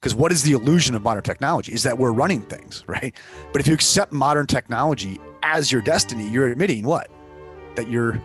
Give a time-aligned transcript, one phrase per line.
[0.00, 1.74] Because what is the illusion of modern technology?
[1.74, 3.14] Is that we're running things, right?
[3.52, 7.10] But if you accept modern technology as your destiny, you're admitting what?
[7.76, 8.18] That you're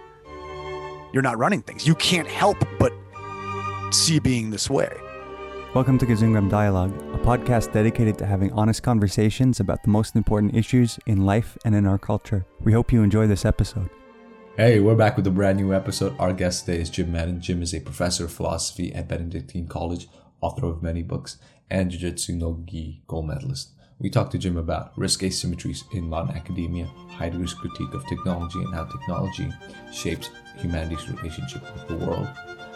[1.12, 1.86] you're not running things.
[1.86, 2.94] You can't help but
[3.92, 4.90] see being this way.
[5.74, 10.56] Welcome to Kazungram Dialogue, a podcast dedicated to having honest conversations about the most important
[10.56, 12.46] issues in life and in our culture.
[12.62, 13.90] We hope you enjoy this episode.
[14.56, 16.16] Hey, we're back with a brand new episode.
[16.20, 17.42] Our guest today is Jim Madden.
[17.42, 20.08] Jim is a professor of philosophy at Benedictine College,
[20.40, 21.38] author of many books,
[21.70, 23.72] and Jiu Jitsu no Gi gold medalist.
[24.00, 28.74] We talked to Jim about risk asymmetries in modern academia, Heidegger's critique of technology, and
[28.74, 29.50] how technology
[29.94, 32.28] shapes humanity's relationship with the world.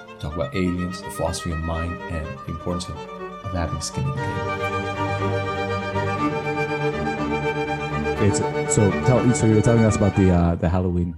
[0.07, 4.03] We talk about aliens, the philosophy of mind, and the importance of, of having skin
[4.05, 5.29] in the
[8.19, 8.35] Okay, game.
[8.35, 11.15] so, so tell so you were telling us about the uh, the Halloween.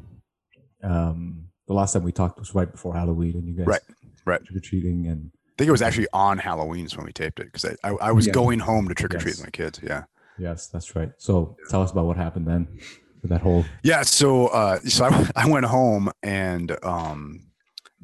[0.84, 3.82] Um, the last time we talked was right before Halloween, and you guys Right,
[4.26, 4.44] right.
[4.44, 7.46] trick or treating, and I think it was actually on Halloween's when we taped it
[7.46, 8.34] because I, I, I was Yeah.
[8.34, 9.38] going home to trick or treat Yes.
[9.38, 9.80] with my kids.
[9.84, 10.06] Yeah.
[10.40, 11.12] yes, that's right.
[11.20, 12.68] So tell us about what happened then
[13.22, 13.64] with that whole.
[13.84, 14.02] Yeah.
[14.02, 17.42] So, uh, so I, I went home and um,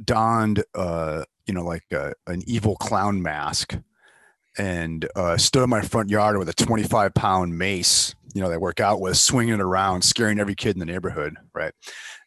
[0.03, 3.75] donned, uh, you know, like a, an evil clown mask
[4.59, 8.55] and uh, stood in my front yard with a 25 pound mace, you know, that
[8.55, 11.33] I work out with, swinging it around, scaring every kid in the neighborhood.
[11.55, 11.73] Right.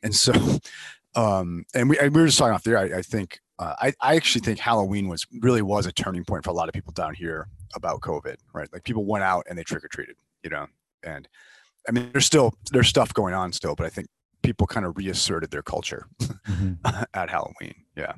[0.03, 0.33] And so,
[1.15, 2.79] um, and we, and we were just talking off there.
[2.79, 6.45] I, I think, uh, I, I actually think Halloween was really was a turning point
[6.45, 8.69] for a lot of people down here about COVID, right?
[8.73, 10.67] Like people went out and they trick or treated, you know,
[11.03, 11.29] and
[11.89, 14.09] I mean, there's still, there's stuff going on still, but I think
[14.43, 16.79] people kind of reasserted their culture Mhm.
[17.15, 17.75] at Halloween.
[17.97, 18.15] Yeah.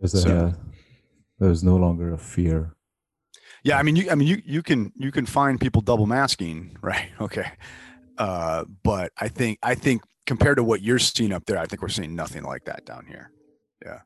[0.00, 0.54] There's a, So-
[1.38, 2.74] there's no longer a fear.
[3.64, 6.76] Yeah, I mean, you, I mean, you, you can, you can find people double masking,
[6.82, 7.10] right?
[7.20, 7.50] Okay,
[8.16, 11.82] uh, but I think, I think compared to what you're seeing up there, I think
[11.82, 13.30] we're seeing nothing like that down here.
[13.84, 14.00] Yeah,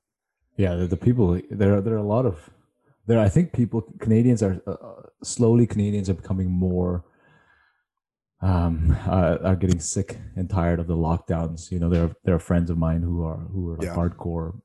[0.57, 1.75] the, the people there.
[1.77, 2.51] Are, there are a lot of
[3.07, 3.19] there.
[3.19, 5.67] I think people Canadians are uh, uh, slowly.
[5.67, 7.05] Canadians are becoming more.
[8.41, 11.71] Um, uh, are getting sick and tired of the lockdowns.
[11.71, 13.95] You know, there are, there are friends of mine who are who are like Yeah.
[13.95, 14.61] hardcore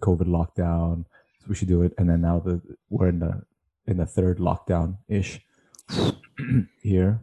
[0.00, 1.04] COVID lockdown.
[1.40, 1.92] So we should do it.
[1.98, 3.42] And then now the we're in the
[3.86, 5.40] in the third lockdown ish
[6.82, 7.20] here,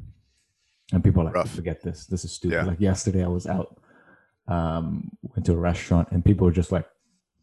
[0.93, 1.49] and people are like, Rough.
[1.55, 2.05] forget this.
[2.05, 2.55] This is stupid.
[2.55, 2.63] Yeah.
[2.65, 3.75] Like yesterday, I was out,
[4.47, 6.85] um, went to a restaurant, and people were just like,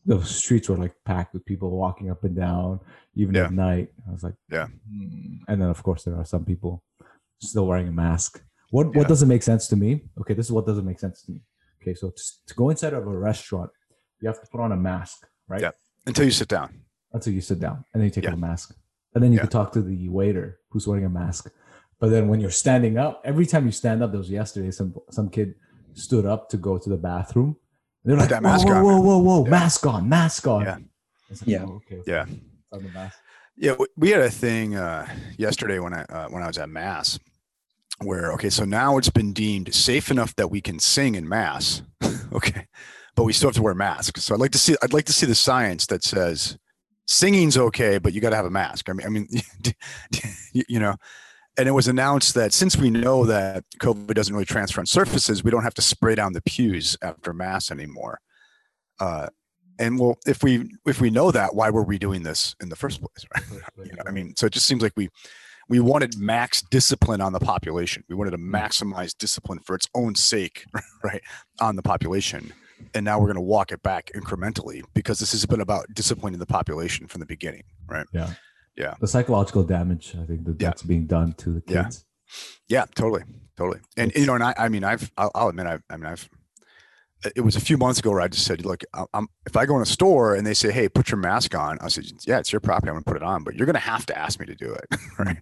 [0.07, 2.81] the streets were like packed with people walking up and down,
[3.15, 3.47] even Yeah.
[3.47, 3.89] at night.
[4.09, 4.69] I was like, Yeah.
[4.69, 6.83] "Hmm." And then of course there are some people
[7.41, 8.43] still wearing a mask.
[8.71, 8.99] What Yeah.
[8.99, 9.91] what doesn't make sense to me?
[10.21, 11.43] Okay, this is what doesn't make sense to me.
[11.83, 13.71] Okay, so to, to go inside of a restaurant,
[14.21, 15.61] you have to put on a mask, right?
[15.61, 15.73] Yeah.
[16.07, 16.71] Until you sit down.
[17.13, 18.31] Until you sit down, and then you take Yeah.
[18.31, 18.75] off the mask,
[19.15, 19.43] and then you Yeah.
[19.43, 21.51] can talk to the waiter who's wearing a mask.
[21.99, 24.95] But then when you're standing up, every time you stand up, there was yesterday some
[25.11, 25.55] some kid
[25.95, 27.57] stood up to go to the bathroom.
[28.07, 29.51] And they're like, that mask whoa, on, whoa, whoa, whoa, Yeah.
[29.51, 30.63] mask on, mask on.
[30.63, 30.79] Yeah.
[31.29, 31.65] Like, Yeah.
[31.67, 32.03] oh, okay.
[32.07, 32.27] Yeah.
[32.29, 33.19] It's on the mask.
[33.57, 37.19] Yeah, we had a thing uh, yesterday when I uh, when I was at mass,
[38.03, 41.83] where okay, so now it's been deemed safe enough that we can sing in mass,
[42.33, 42.67] okay,
[43.17, 44.23] but we still have to wear masks.
[44.25, 46.59] So I'd like to see I'd like to see the science that says
[47.07, 48.89] singing's okay, but you got to have a mask.
[48.91, 49.27] I mean, I mean,
[50.53, 50.95] you, you know,
[51.59, 55.43] and it was announced that since we know that COVID doesn't really transfer on surfaces,
[55.43, 58.21] we don't have to spray down the pews after mass anymore.
[59.01, 59.29] Uh,
[59.79, 62.77] and well, if we if we know that, why were we doing this in the
[62.77, 63.27] first place?
[63.35, 63.61] Right?
[63.87, 65.09] You know, I mean, so it just seems like we
[65.69, 68.05] we wanted max discipline on the population.
[68.09, 70.65] We wanted to maximize discipline for its own sake,
[71.05, 71.23] right,
[71.61, 72.53] on the population.
[72.95, 76.39] And now we're going to walk it back incrementally because this has been about disciplining
[76.39, 78.07] the population from the beginning, right?
[78.13, 78.35] Yeah.
[78.77, 78.95] Yeah.
[79.01, 80.69] The psychological damage, I think that Yeah.
[80.69, 82.05] that's being done to the kids.
[82.69, 83.23] Yeah, yeah totally,
[83.57, 83.81] totally.
[83.97, 86.29] And you know, and I, I mean, I've, I'll, I'll admit, I've, I mean, I've.
[87.35, 88.85] It was a few months ago where I just said, "Look,
[89.15, 91.79] I'm if I go in a store and they say, hey, put your mask on,'
[91.81, 92.91] I said, yeah, it's your property.
[92.91, 94.55] I'm going to put it on, but you're going to have to ask me to
[94.55, 94.85] do it,
[95.19, 95.39] right?"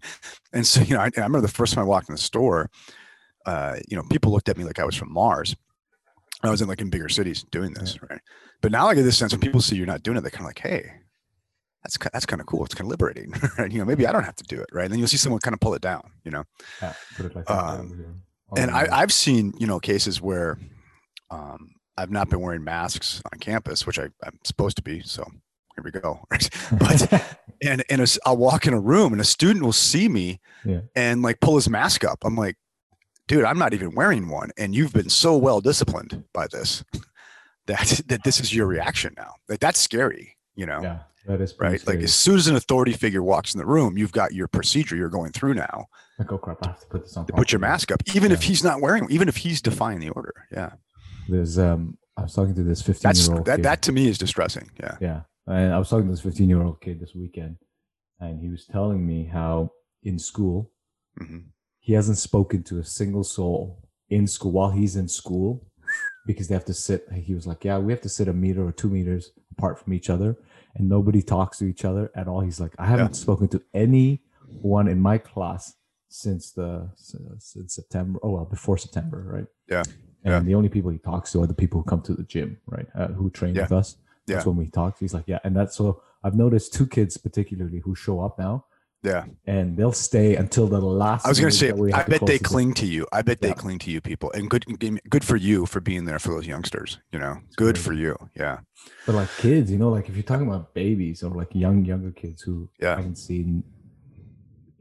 [0.53, 2.71] And so, you know, I, I remember the first time I walked in the store,
[3.44, 5.56] uh, you know, people looked at me like I was from Mars.
[6.44, 8.21] I was in like in bigger cities doing this, right?
[8.62, 10.43] But now I get this sense when people see you're not doing it, they're kind
[10.43, 10.93] of like, hey,
[11.84, 12.65] that's that's kind of cool.
[12.65, 13.71] It's kind of liberating, right?
[13.71, 14.84] You know, maybe I don't have to do it, right?
[14.84, 16.44] And then you'll see someone kind of pull it down, you know.
[16.82, 16.93] Yeah.
[17.35, 17.50] Like.
[17.50, 18.23] Um.
[18.56, 18.88] And I.
[18.91, 20.59] I've seen, you know, cases where
[21.31, 25.00] um, I've not been wearing masks on campus, which I, I'm supposed to be.
[25.03, 25.25] So
[25.76, 26.20] here we go.
[26.79, 30.41] but and and a I'll walk in a room and a student will see me
[30.64, 30.81] Yeah.
[30.97, 32.19] and like pull his mask up.
[32.25, 32.56] I'm like,
[33.29, 36.82] dude, I'm not even wearing one, and you've been so well disciplined by this
[37.67, 39.35] that that this is your reaction now.
[39.49, 40.81] Like that's scary, you know.
[40.82, 41.85] yeah, that is Right.
[41.87, 44.97] Like as soon as an authority figure walks in the room, you've got your procedure
[44.97, 45.87] you're going through now
[46.19, 47.26] like, oh crap, I have to put this on.
[47.26, 50.47] put your mask up, even if he's not wearing, even if he's defying the order.
[50.53, 50.73] Yeah.
[51.29, 53.65] There's um, I was talking to this 15 That's year old that, kid.
[53.65, 54.71] that to me is distressing.
[54.79, 54.97] Yeah.
[55.00, 55.21] Yeah.
[55.47, 57.56] And I was talking to this 15 year old kid this weekend.
[58.21, 59.71] and he was telling me how
[60.03, 60.71] in school
[61.19, 61.38] hmm
[61.81, 65.67] he hasn't spoken to a single soul in school while he's in school
[66.26, 68.67] because they have to sit he was like yeah we have to sit a meter
[68.67, 70.35] or two meters apart from each other
[70.75, 74.88] and nobody talks to each other at all he's like i haven't spoken to anyone
[74.88, 75.75] in my class
[76.09, 79.82] since the since september oh well before september right Yeah.
[80.25, 80.41] and Yeah.
[80.41, 82.87] the only people he talks to are the people who come to the gym right
[82.94, 83.62] uh, who train Yeah.
[83.62, 84.49] with us that's Yeah.
[84.50, 87.94] when we talk he's like yeah and that's so i've noticed two kids particularly who
[87.94, 88.65] show up now
[89.05, 89.27] Yeah.
[89.47, 92.73] and they'll stay until the last I was going to say, I bet they cling
[92.75, 93.06] to you.
[93.12, 94.65] I bet they cling to you, people, and good,
[95.11, 96.99] good for you for being there for those youngsters.
[97.12, 97.85] You know, good great.
[97.85, 98.17] for you.
[98.35, 98.61] Yeah.
[99.05, 102.12] But like kids, you know, like if you're talking about babies or like young younger
[102.12, 102.97] kids who Yeah.
[102.97, 103.62] haven't seen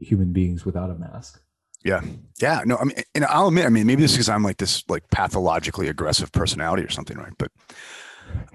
[0.00, 1.40] human beings without a mask.
[1.84, 2.00] Yeah.
[2.40, 2.62] Yeah.
[2.64, 4.82] No, I mean, and I'll admit, I mean, maybe this is because I'm like this
[4.88, 7.32] like pathologically aggressive personality or something, right?
[7.38, 7.50] But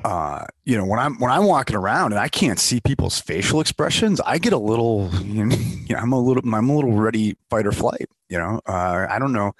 [0.03, 3.59] uh, you know, when I'm when I'm walking around and I can't see people's facial
[3.59, 5.55] expressions, I get a little, you know,
[5.97, 8.07] I'm a little, I'm a little ready fight or flight.
[8.29, 9.53] You know, uh, I don't know,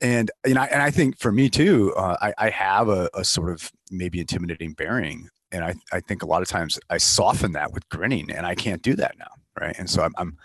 [0.00, 3.24] and you know, and I think for me too, uh, I, I have a, a
[3.24, 7.52] sort of maybe intimidating bearing, and I I think a lot of times I soften
[7.52, 9.74] that with grinning, and I can't do that now, right?
[9.78, 10.38] And so I'm, I'm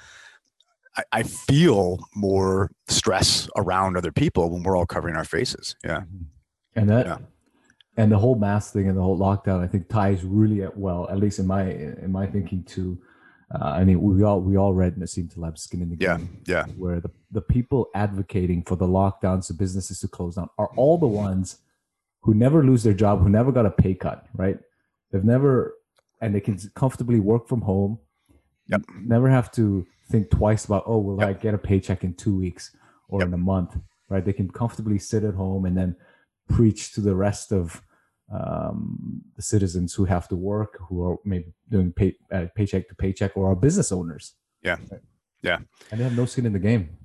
[0.97, 5.75] I, I feel more stress around other people when we're all covering our faces.
[5.83, 6.01] Yeah.
[6.75, 7.18] And that Yeah.
[7.97, 11.07] And the whole mask thing and the whole lockdown, I think ties really at- well,
[11.09, 12.97] at least in my in my thinking to
[13.53, 15.95] uh, I mean we all we all read Nassim Taleb's Skin in the.
[15.95, 16.42] Game.
[16.45, 16.65] Yeah.
[16.68, 20.69] yeah, where the, the people advocating for the lockdowns, the businesses to close down, are
[20.75, 21.59] all the ones
[22.21, 24.57] who never lose their job, who never got a pay cut, right?
[25.12, 25.75] They've never,
[26.21, 28.00] and they can comfortably work from home.
[28.68, 28.81] Yep.
[29.03, 32.75] Never have to think twice about, oh, will I get a paycheck in two weeks
[33.09, 33.27] or Yep.
[33.27, 33.77] in a month,
[34.09, 34.25] right?
[34.25, 35.95] They can comfortably sit at home and then
[36.50, 37.81] preach to the rest of
[38.31, 42.95] um, the citizens who have to work, who are maybe doing pay, uh, paycheck to
[42.95, 44.33] paycheck, or are business owners.
[44.63, 44.77] Yeah.
[45.42, 45.59] Yeah.
[45.92, 46.97] And they have no skin in the game.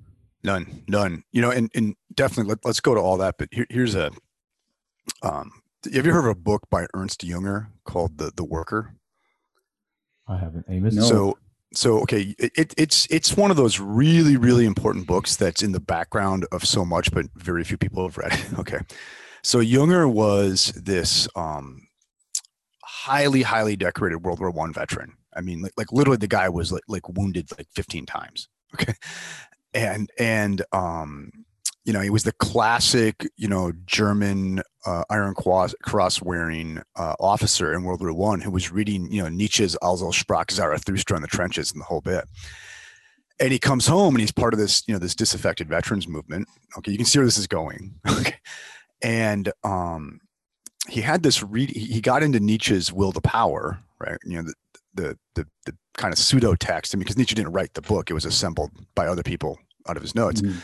[0.42, 1.24] None, none.
[1.32, 3.36] You know, and, and definitely let, let's go to all that.
[3.38, 4.10] But here, here's a,
[5.22, 5.52] um,
[5.92, 8.94] have you heard of a book by Ernst Junger called The, the Worker?
[10.28, 10.66] I haven't.
[10.68, 10.94] Amos?
[10.94, 11.02] No.
[11.02, 11.38] So,
[11.72, 15.72] so okay, it, it, it's it's one of those really really important books that's in
[15.72, 18.46] the background of so much, but very few people have read it.
[18.58, 18.78] Okay,
[19.42, 21.86] so Junger was this um,
[22.84, 25.14] highly highly decorated World War One veteran.
[25.34, 28.48] I mean, like, like literally, the guy was like, like wounded like 15 times.
[28.72, 28.94] Okay,
[29.74, 31.32] and and um,
[31.84, 37.72] you know, he was the classic, you know, German uh, Iron Cross, wearing uh, officer
[37.72, 41.28] in World War One who was reading, you know, Nietzsche's Also sprach Zarathustra in the
[41.28, 42.24] trenches and the whole bit.
[43.40, 46.46] And he comes home and he's part of this, you know, this disaffected veterans movement.
[46.76, 47.94] Okay, you can see where this is going.
[48.20, 48.36] Okay,
[49.02, 50.20] and um,
[50.88, 51.70] he had this read.
[51.70, 54.18] He got into Nietzsche's Will to Power, right?
[54.24, 54.54] You know, the
[54.94, 56.94] the the, the kind of pseudo text.
[56.94, 59.58] I mean, because Nietzsche didn't write the book; it was assembled by other people
[59.88, 60.60] out of his notes Mhm.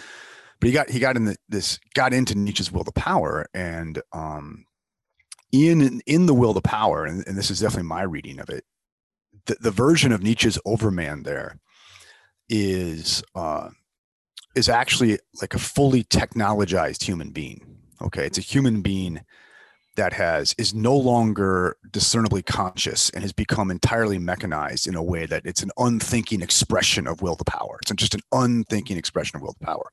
[0.61, 4.03] but he got he got in the, this got into Nietzsche's will to power and
[4.13, 4.67] um
[5.53, 8.65] in in the will to power and, and this is definitely my reading of it
[9.47, 11.59] the, the version of Nietzsche's overman there
[12.51, 13.71] is uh
[14.55, 19.21] is actually like a fully technologized human being okay it's a human being
[19.97, 25.25] that has is no longer discernibly conscious and has become entirely mechanized in a way
[25.25, 29.43] that it's an unthinking expression of will to power it's just an unthinking expression of
[29.43, 29.91] will to power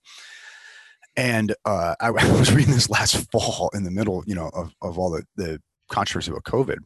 [1.16, 4.74] and uh, I, I was reading this last fall in the middle, you know, of,
[4.82, 6.78] of all the, the controversy about COVID.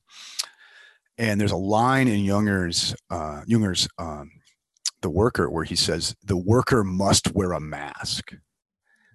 [1.18, 4.32] And there's a line in Junger's, uh, Junger's, um,
[5.02, 8.36] The Worker, where he says, the worker must wear a mask.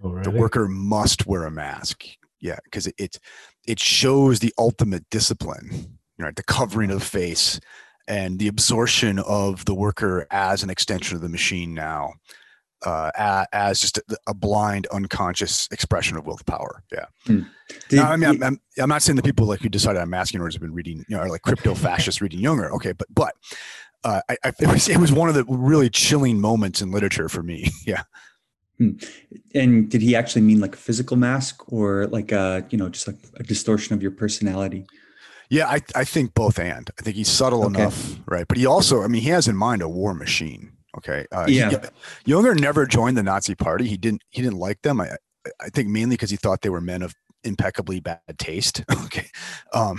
[0.02, 2.04] Oh, The worker must wear a mask.
[2.40, 3.18] Yeah, because it, it
[3.66, 6.34] it shows the ultimate discipline, right?
[6.34, 7.60] The covering of the face
[8.08, 12.14] and the absorption of the worker as an extension of the machine now
[12.84, 16.82] uh, a- as just a, a blind, unconscious expression of will to power.
[16.90, 17.04] Yeah.
[17.26, 17.46] Did-
[17.92, 20.40] Now, I mean, I'm, I'm, I'm not saying the people like who decided on masking
[20.40, 22.72] orders have been reading, you know, are like crypto fascists reading Junger.
[22.72, 23.34] Okay, but but
[24.02, 27.28] uh, I, I, it was it was one of the really chilling moments in literature
[27.28, 27.70] for me.
[27.86, 28.02] Yeah.
[28.78, 33.06] And did he actually mean like a physical mask or like a, you know, just
[33.06, 34.86] like a distortion of your personality?
[35.50, 36.90] Yeah, I, I think both and.
[36.98, 37.82] I think he's subtle Okay.
[37.82, 38.46] enough, right?
[38.48, 40.72] But he also, I mean, he has in mind a war machine.
[40.96, 41.26] Okay.
[41.30, 41.86] Uh, he- Yeah.
[42.26, 43.86] Junger never joined the Nazi Party.
[43.86, 44.22] He didn't.
[44.30, 45.00] He didn't like them.
[45.00, 45.10] I,
[45.60, 47.14] I think mainly because he thought they were men of
[47.44, 48.82] impeccably bad taste.
[49.04, 49.26] okay.
[49.74, 49.98] Um,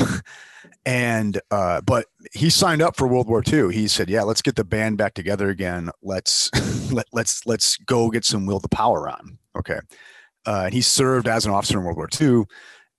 [0.86, 3.74] and uh, but he signed up for World War II.
[3.74, 5.90] He said, "Yeah, let's get the band back together again.
[6.02, 6.50] Let's
[6.92, 9.80] let let's let's go get some will to power on." Okay.
[10.46, 12.44] Uh, and he served as an officer in World War II,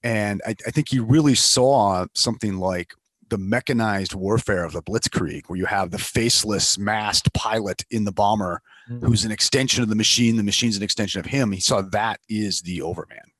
[0.02, 2.94] and I, I think he really saw something like
[3.28, 8.12] the mechanized warfare of the Blitzkrieg, where you have the faceless, masked pilot in the
[8.12, 9.06] bomber Mm-hmm.
[9.06, 10.36] who's an extension of the machine.
[10.36, 11.52] The machine's an extension of him.
[11.52, 13.32] He saw that is the Overman.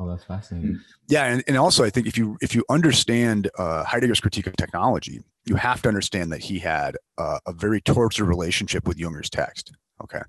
[0.00, 0.80] Oh, that's fascinating.
[1.08, 4.56] Yeah, and, and also I think if you if you understand uh, Heidegger's critique of
[4.56, 9.28] technology, you have to understand that he had uh, a very tortured relationship with Junger's
[9.28, 9.72] text.
[10.02, 10.22] Okay,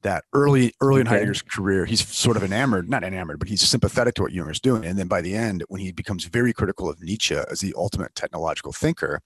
[0.00, 1.16] that early early in Okay.
[1.18, 4.82] Heidegger's career, he's sort of enamored, not enamored, but he's sympathetic to what Junger's doing.
[4.86, 8.14] And then by the end, when he becomes very critical of Nietzsche as the ultimate
[8.14, 9.20] technological thinker,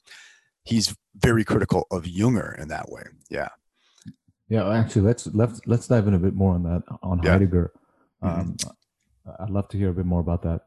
[0.64, 3.04] he's very critical of Junger in that way.
[3.30, 3.50] Yeah.
[4.48, 7.30] Yeah, actually, let's let's let's dive in a bit more on that on Yeah.
[7.32, 7.72] Heidegger.
[8.24, 8.38] Mhm.
[8.40, 8.56] Um,
[9.40, 10.62] I'd love to hear a bit more about that.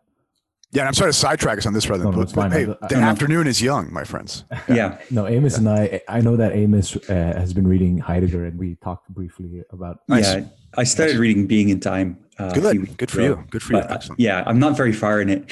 [0.71, 2.51] Yeah, and I'm sorry to sidetrack us on this rather than No, no, but, but,
[2.51, 4.43] hey, the I- afternoon is young, my friends.
[4.69, 4.99] Yeah.
[5.09, 8.75] No, Amos and I, I know that Amos uh, has been reading Heidegger, and we
[8.75, 10.01] talked briefly about.
[10.07, 10.31] Nice.
[10.31, 10.45] Yeah.
[10.77, 12.17] I started reading Being and Time.
[12.37, 13.47] Uh, Good, good for ago, you.
[13.49, 13.79] Good for you.
[13.81, 15.51] but, uh, yeah, I'm not very far in it.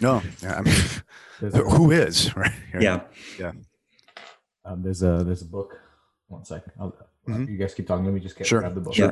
[0.00, 2.52] No, yeah, I mean, who is right?
[2.70, 2.80] here?
[3.40, 3.52] yeah.
[4.64, 5.78] um, there's a there's a book.
[6.28, 6.72] One second.
[6.80, 6.94] I'll,
[7.28, 7.46] Mhm.
[7.46, 8.06] You guys keep talking.
[8.06, 8.96] Let me just get Sure, grab the book.
[8.96, 9.10] Yeah.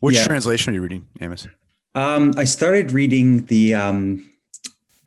[0.00, 0.24] Which Yeah.
[0.26, 1.46] translation are you reading, Amos?
[1.94, 4.30] Um, I started reading the um,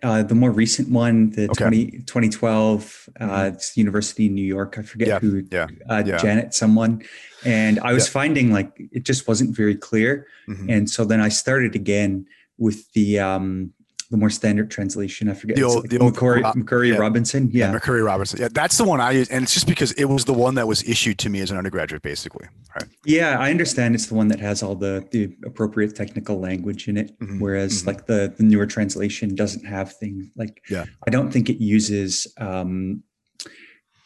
[0.03, 1.63] uh, the more recent one, the Okay.
[1.63, 4.77] 20, 2012 uh, it's University in New York.
[4.79, 6.17] I forget Yeah, who, yeah, uh, yeah.
[6.17, 7.03] Janet, someone.
[7.45, 10.25] And I was finding like it just wasn't very clear.
[10.47, 10.69] Mhm.
[10.75, 12.25] And so then I started again
[12.57, 13.73] with the um,
[14.11, 15.29] the more standard translation.
[15.29, 16.97] I forget The it's old- like the old- Macquarrie, uh, Macquarrie yeah.
[16.97, 17.49] Robinson.
[17.51, 17.71] Yeah.
[17.71, 18.39] Macquarrie Robinson.
[18.41, 20.67] Yeah, that's the one I use, and it's just because it was the one that
[20.67, 22.45] was issued to me as an undergraduate, basically.
[22.75, 22.89] Right.
[23.05, 26.97] Yeah, I understand it's the one that has all the, the appropriate technical language in
[26.97, 27.87] it, Mhm, whereas mhm.
[27.87, 30.85] like the, the newer translation doesn't have things like Yeah.
[31.07, 33.03] I don't think it uses um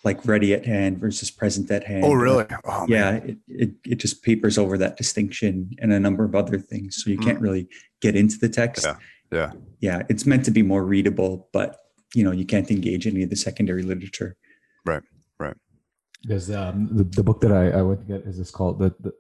[0.04, 2.04] like ready at hand versus present at hand.
[2.06, 2.46] Oh, really?
[2.64, 6.60] Oh, yeah, it, it, it just papers over that distinction and a number of other
[6.60, 7.02] things.
[7.04, 7.68] So you can't really
[8.02, 8.86] get into the text.
[8.86, 8.92] Mm.
[8.92, 8.98] Yeah,
[9.32, 9.52] yeah.
[9.82, 11.78] Yeah, it's meant to be more readable, but
[12.14, 14.38] you know, you can't engage any of the secondary literature.
[14.86, 15.04] Right.
[15.40, 15.56] Right.
[16.24, 18.94] There's um, the, the book that I, I went to get is this called the,
[19.00, 19.12] the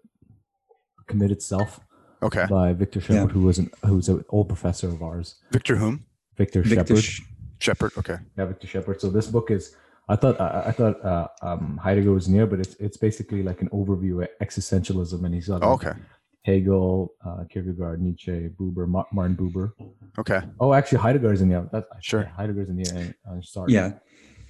[1.08, 1.80] Committed Self
[2.24, 2.46] Okay.
[2.50, 3.26] by Victor Yeah.
[3.28, 5.36] Who was an who's an old professor of ours.
[5.52, 6.06] Victor whom?
[6.38, 7.04] Victor, Victor Shepard.
[7.04, 7.22] Sh-
[7.60, 7.92] Shepard.
[7.98, 8.18] Okay.
[8.38, 9.02] Yeah, Victor Shepard.
[9.02, 9.76] So this book is,
[10.10, 13.62] I thought, I, I thought uh, um, Heidegger was near, but it's it's basically like
[13.62, 16.00] an overview of existentialism, and he's got Oh, like, okay.
[16.46, 19.72] Hegel, uh, Kierkegaard, Nietzsche, Buber, Ma- Martin Buber.
[20.20, 20.42] Okay.
[20.60, 22.22] Oh, actually, Heidegger's in the That's, Sure.
[22.22, 23.16] yeah, Heidegger's in there.
[23.28, 23.74] Uh, sorry.
[23.74, 23.94] yeah.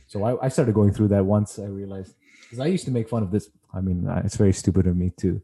[0.07, 3.07] So I, I started going through that once I realized because I used to make
[3.09, 3.49] fun of this.
[3.73, 5.41] I mean, uh, it's very stupid of me to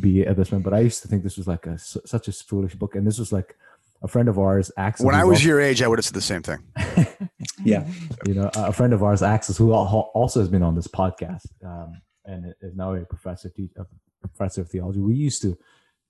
[0.00, 2.32] be at this point, but I used to think this was like a such a
[2.32, 3.54] foolish book, and this was like
[4.02, 5.06] a friend of ours, Axel.
[5.06, 6.58] When I was also- your age, I would have said the same thing.
[7.64, 7.86] Yeah.
[8.26, 12.00] you know, a friend of ours, Axel, who also has been on this podcast um,
[12.24, 13.84] and is now a professor te- a
[14.26, 14.98] professor of theology.
[15.00, 15.56] We used to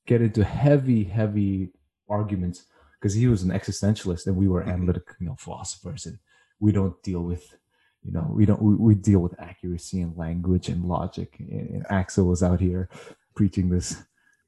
[0.06, 1.72] get into heavy, heavy
[2.08, 2.64] arguments
[3.00, 4.72] because he was an existentialist and we were Mhm.
[4.72, 6.18] analytic, you know, philosophers, and
[6.60, 7.54] we don't deal with,
[8.02, 11.36] you know, we don't we, we deal with accuracy and language and logic.
[11.40, 12.88] And, and Axel was out here
[13.34, 14.02] preaching this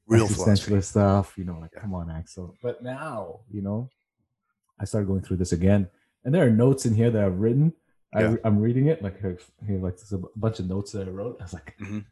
[0.07, 1.37] Real existentialist stuff.
[1.37, 2.55] You know, like come on, Axel.
[2.61, 3.89] But now, you know,
[4.79, 5.89] I started going through this again,
[6.23, 7.73] and there are notes in here that I've written.
[8.13, 8.35] Yeah.
[8.43, 11.37] I, I'm reading it like here, like there's a bunch of notes that I wrote.
[11.41, 12.05] I was like, Mhm.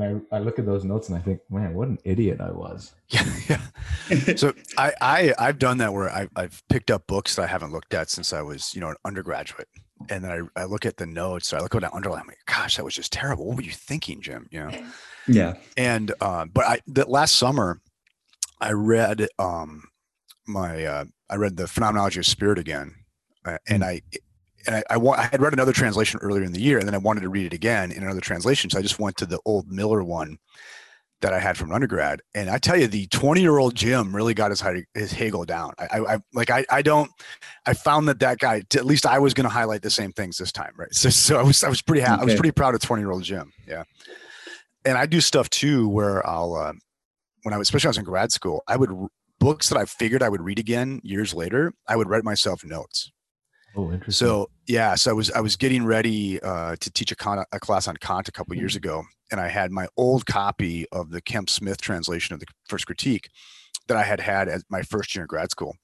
[0.00, 2.50] And I I look at those notes and I think, man, what an idiot I
[2.50, 2.94] was.
[3.08, 3.24] Yeah.
[3.48, 3.60] Yeah.
[4.36, 7.72] So I, I I've done that where I, I've picked up books that I haven't
[7.72, 9.68] looked at since I was you know an undergraduate,
[10.08, 11.48] and then I, I look at the notes.
[11.48, 12.20] So I look at what I underline.
[12.22, 13.46] I'm like, gosh, that was just terrible.
[13.46, 14.48] What were you thinking, Jim?
[14.50, 14.70] You know.
[15.26, 15.54] Yeah.
[15.76, 17.80] And uh, but I that last summer,
[18.60, 19.84] I read um
[20.46, 22.94] my uh, I read the Phenomenology of Spirit again,
[23.44, 24.02] uh, and I.
[24.66, 26.94] And I, I, wa- I had read another translation earlier in the year, and then
[26.94, 28.70] I wanted to read it again in another translation.
[28.70, 30.38] So I just went to the old Miller one
[31.22, 32.20] that I had from undergrad.
[32.34, 34.62] And I tell you, the 20 year old Jim really got his,
[34.94, 35.72] his Hegel down.
[35.78, 37.10] I, I, like, I, I don't,
[37.64, 40.36] I found that that guy, at least I was going to highlight the same things
[40.36, 40.72] this time.
[40.76, 40.88] Right.
[40.92, 42.22] So, so I was, I was pretty happy.
[42.22, 43.52] I was pretty proud of 20 year old Jim.
[43.66, 43.84] Yeah.
[44.84, 46.72] And I do stuff too, where I'll, uh,
[47.42, 48.90] when I was, especially when I was in grad school, I would,
[49.38, 53.10] books that I figured I would read again years later, I would write myself notes.
[53.76, 54.12] Oh, interesting.
[54.12, 57.60] So yeah, so I was I was getting ready uh, to teach a, con- a
[57.60, 61.20] class on Kant a couple years ago, and I had my old copy of the
[61.20, 63.28] Kemp Smith translation of the First Critique
[63.88, 65.76] that I had had at my first year in grad school.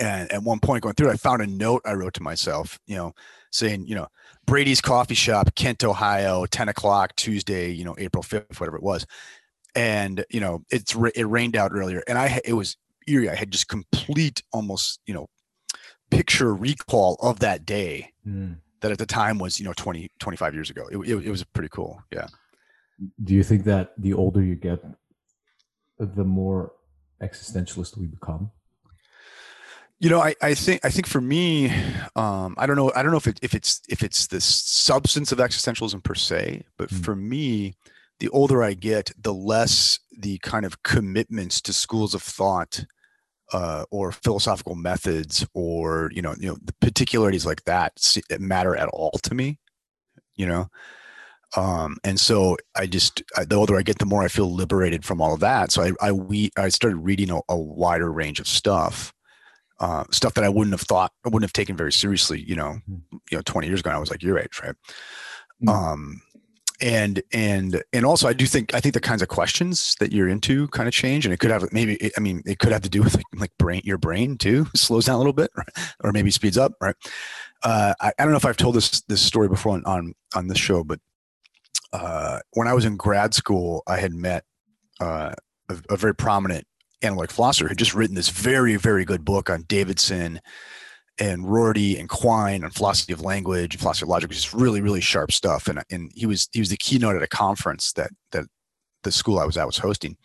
[0.00, 2.96] And at one point going through, I found a note I wrote to myself, you
[2.96, 3.12] know,
[3.52, 4.08] saying, you know,
[4.44, 9.06] Brady's Coffee Shop, Kent, Ohio, ten o'clock Tuesday, you know, April fifth, whatever it was,
[9.76, 13.30] and you know, it's it rained out earlier, and I it was eerie.
[13.30, 15.28] I had just complete, almost, you know,
[16.16, 18.56] picture recall of that day Mm.
[18.80, 21.44] that at the time was you know 20 25 years ago it, it, it was
[21.44, 22.26] pretty cool yeah
[23.24, 24.80] Do you think that the older you get,
[25.98, 26.72] the more
[27.20, 28.50] existentialist we become?
[30.00, 31.70] You know, I, I think I think for me,
[32.16, 32.92] um, I don't know.
[32.94, 36.64] I don't know if it, if it's if it's the substance of existentialism per se,
[36.78, 37.04] but Mm.
[37.04, 37.74] for me,
[38.20, 42.84] the older I get, the less the kind of commitments to schools of thought
[43.52, 47.92] uh, or philosophical methods or you know you know the particularities like that
[48.38, 49.58] matter at all to me.
[50.36, 50.68] You know,
[51.56, 55.04] um, and so I just I, the older I get, the more I feel liberated
[55.04, 55.70] from all of that.
[55.70, 59.12] So I I we I started reading a, a wider range of stuff,
[59.78, 62.40] uh, stuff that I wouldn't have thought I wouldn't have taken very seriously.
[62.40, 63.02] You know, Mhm.
[63.30, 64.74] you know, twenty years ago, I was like your age, right?
[65.62, 65.68] Mm.
[65.68, 66.22] Um,
[66.84, 70.28] and and and also, I do think I think the kinds of questions that you're
[70.28, 72.90] into kind of change, and it could have maybe I mean it could have to
[72.90, 75.68] do with like, like brain your brain too slows down a little bit, right?
[76.04, 76.94] or maybe speeds up, right?
[77.62, 80.48] Uh, I, I don't know if I've told this this story before on on, on
[80.48, 81.00] this show, but
[81.94, 84.44] uh, when I was in grad school, I had met
[85.00, 85.32] uh,
[85.70, 86.66] a, a very prominent
[87.02, 90.40] analytic philosopher who had just written this very, very good book on Davidson
[91.18, 94.80] and Rorty and Quine on philosophy of language and philosophy of logic, which is really,
[94.80, 95.68] really sharp stuff.
[95.68, 98.46] And and he was he was the keynote at a conference that that
[99.04, 100.16] the school I was at was hosting.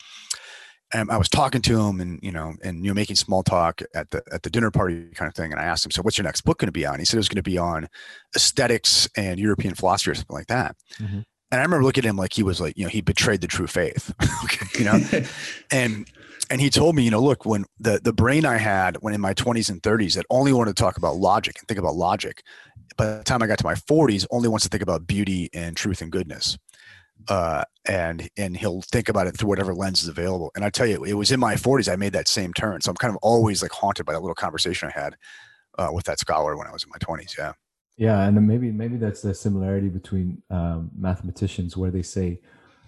[0.91, 3.81] And I was talking to him and you know and you know making small talk
[3.93, 5.51] at the at the dinner party kind of thing.
[5.51, 6.99] And I asked him, so what's your next book going to be on?
[6.99, 7.87] He said it was going to be on
[8.35, 10.75] aesthetics and European philosophy or something like that.
[10.99, 11.25] Mhm.
[11.51, 13.47] And I remember looking at him like he was like, you know, he betrayed the
[13.47, 14.13] true faith.
[14.43, 14.99] okay, you know,
[15.71, 16.07] and
[16.49, 19.21] and he told me, you know, look, when the the brain I had when in
[19.21, 22.43] my 20s and 30s that only wanted to talk about logic and think about logic,
[22.97, 25.77] by the time I got to my 40s, only wants to think about beauty and
[25.77, 26.57] truth and goodness.
[27.27, 30.51] Uh, and and he'll think about it through whatever lens is available.
[30.55, 32.81] And I tell you, it was in my 40s I made that same turn.
[32.81, 35.15] So I'm kind of always like haunted by that little conversation I had
[35.77, 37.37] uh, with that scholar when I was in my 20s.
[37.37, 37.53] Yeah.
[37.97, 42.39] Yeah, and then maybe maybe that's the similarity between um, mathematicians, where they say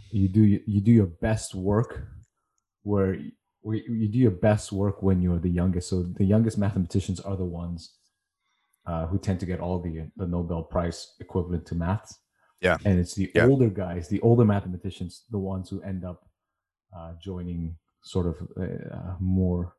[0.10, 2.08] you do you do your best work,
[2.84, 3.18] where
[3.62, 5.90] where you do your best work when you're the youngest.
[5.90, 7.96] So the youngest mathematicians are the ones
[8.86, 12.18] uh, who tend to get all the the Nobel Prize equivalent to maths.
[12.62, 12.78] Yeah.
[12.86, 13.48] and it's the Yeah.
[13.48, 16.20] older guys, the older mathematicians, the ones who end up
[16.96, 19.74] uh, joining sort of uh, more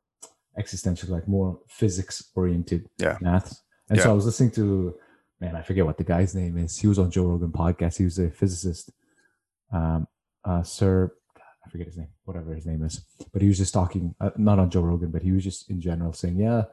[0.58, 3.18] existential, like more physics oriented Yeah.
[3.20, 3.62] maths.
[3.88, 4.96] And so I was listening to
[5.40, 6.78] man, I forget what the guy's name is.
[6.78, 7.98] He was on Joe Rogan podcast.
[7.98, 8.90] He was a physicist,
[9.72, 10.06] um,
[10.44, 11.12] uh, Sir,
[11.64, 13.00] I forget his name, whatever his name is.
[13.32, 15.80] But he was just talking, uh, not on Joe Rogan, but he was just in
[15.80, 16.64] general saying, yeah,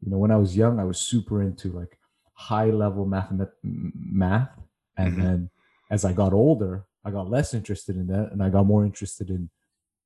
[0.00, 1.98] you know, when I was young, I was super into like
[2.34, 4.50] high level math, math,
[4.96, 5.22] and Mhm.
[5.22, 5.50] then
[5.90, 9.30] as I got older, I got less interested in that, and I got more interested
[9.30, 9.50] in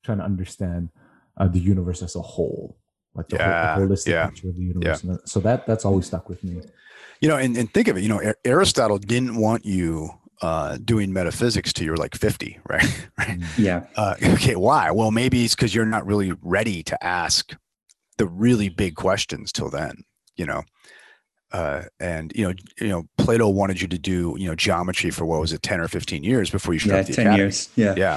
[0.02, 0.90] trying to understand
[1.38, 2.76] uh, the universe as a whole,
[3.14, 5.02] like the, Yeah, whole, the holistic yeah, picture of the universe.
[5.02, 6.62] That- So that that's always stuck with me.
[7.20, 10.10] You know, and, and think of it, you know, Aristotle didn't want you
[10.42, 13.08] uh, doing metaphysics till you're like 50, right?
[13.18, 13.40] right?
[13.58, 13.86] yeah.
[13.96, 14.90] Uh, okay, why?
[14.90, 17.54] Well, maybe it's because you're not really ready to ask
[18.18, 20.04] the really big questions till then,
[20.36, 20.62] you know.
[21.52, 25.24] Uh, and you know, you know, Plato wanted you to do, you know, geometry for
[25.24, 26.86] what was it, 10 or 15 years before you Yeah.
[26.86, 27.42] started the 10 academy.
[27.42, 27.68] years.
[27.76, 27.94] Yeah.
[27.96, 28.16] Yeah.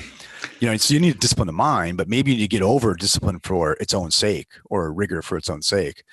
[0.60, 2.64] You know, so you need to discipline the mind, but maybe you need to get
[2.64, 6.04] over discipline for its own sake or rigor for its own sake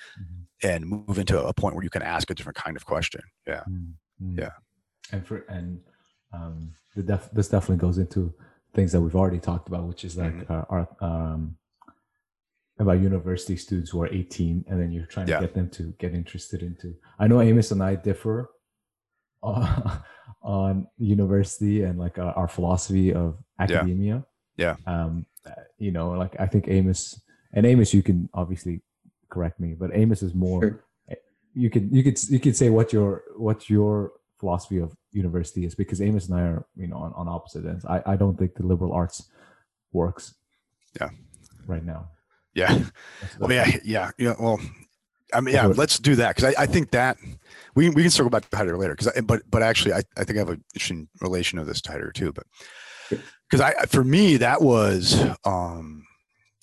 [0.63, 3.21] and move into a point where you can ask a different kind of question.
[3.47, 3.63] Yeah.
[3.69, 3.93] Mm,
[4.23, 4.39] mm.
[4.39, 4.49] Yeah.
[5.11, 5.79] and for and
[6.33, 8.33] um, the def- this definitely goes into
[8.73, 10.49] things that we've already talked about, which is like Mhm.
[10.49, 11.57] uh, our um,
[12.79, 15.39] about university students who are 18, and then you're trying Yeah.
[15.39, 16.95] to get them to get interested into.
[17.17, 18.49] I know Amos and I differ
[19.43, 19.97] uh,
[20.43, 24.25] on university and like our, our philosophy of academia.
[24.57, 24.75] Yeah.
[24.85, 27.19] Um, uh, you know, like I think Amos
[27.53, 28.81] and Amos, you can obviously
[29.29, 30.83] correct me, but Amos is more Sure.
[31.53, 35.75] you could you could you could say what your what your philosophy of university is
[35.75, 37.85] because Amos and I are you know on, on opposite ends.
[37.85, 39.29] I, I don't think the liberal arts
[39.91, 40.35] works.
[40.99, 41.09] Yeah.
[41.65, 42.09] Right now.
[42.53, 42.79] Yeah.
[43.39, 44.33] Well, yeah, yeah, yeah.
[44.39, 44.59] Well,
[45.33, 45.67] I mean, yeah.
[45.67, 47.17] Let's do that because I, I think that
[47.75, 48.95] we we can circle back to Heidegger later.
[48.95, 52.11] Because but but actually, I, I think I have an interesting relation of this Heidegger
[52.11, 52.31] too.
[52.31, 52.47] But
[53.49, 56.05] because I for me that was um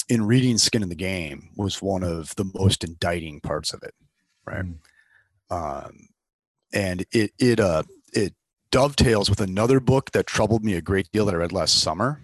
[0.08, 3.94] in reading Skin in the Game was one of the most indicting parts of it,
[4.46, 4.64] right?
[4.64, 4.76] Mm.
[5.50, 6.08] Um,
[6.72, 7.84] and it it uh
[8.74, 12.20] dovetails with another book that troubled me a great deal that I read last summer,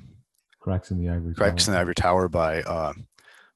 [0.58, 1.32] cracks in the ivory.
[1.34, 1.76] Cracks in Tower.
[1.76, 2.92] the Ivory Tower by uh,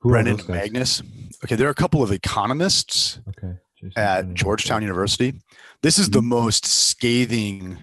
[0.00, 0.37] Who Brennan?
[0.38, 1.02] Magness.
[1.44, 3.52] Okay, there are a couple of economists Okay.
[3.96, 4.37] At Brennan.
[4.37, 5.35] Georgetown University.
[5.83, 6.26] This is the Mhm.
[6.26, 7.78] most scathing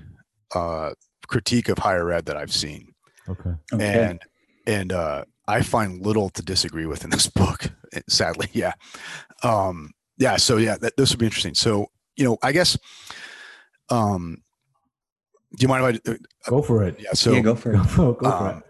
[0.56, 0.92] uh,
[1.28, 2.88] critique of higher ed that I've seen,
[3.30, 3.52] Okay.
[3.74, 4.04] Okay.
[4.10, 4.22] and
[4.66, 7.70] and uh, I find little to disagree with in this book.
[8.08, 8.74] Sadly, yeah,
[9.44, 10.38] um, yeah.
[10.38, 11.54] So yeah, that, this would be interesting.
[11.56, 12.78] So you know, I guess.
[13.90, 14.38] Um,
[15.56, 16.12] do you mind if I?
[16.12, 16.18] uh,
[16.50, 17.00] Go for it.
[17.00, 17.14] Yeah.
[17.14, 17.88] So yeah, go for Go it.
[17.88, 18.64] for, go for um,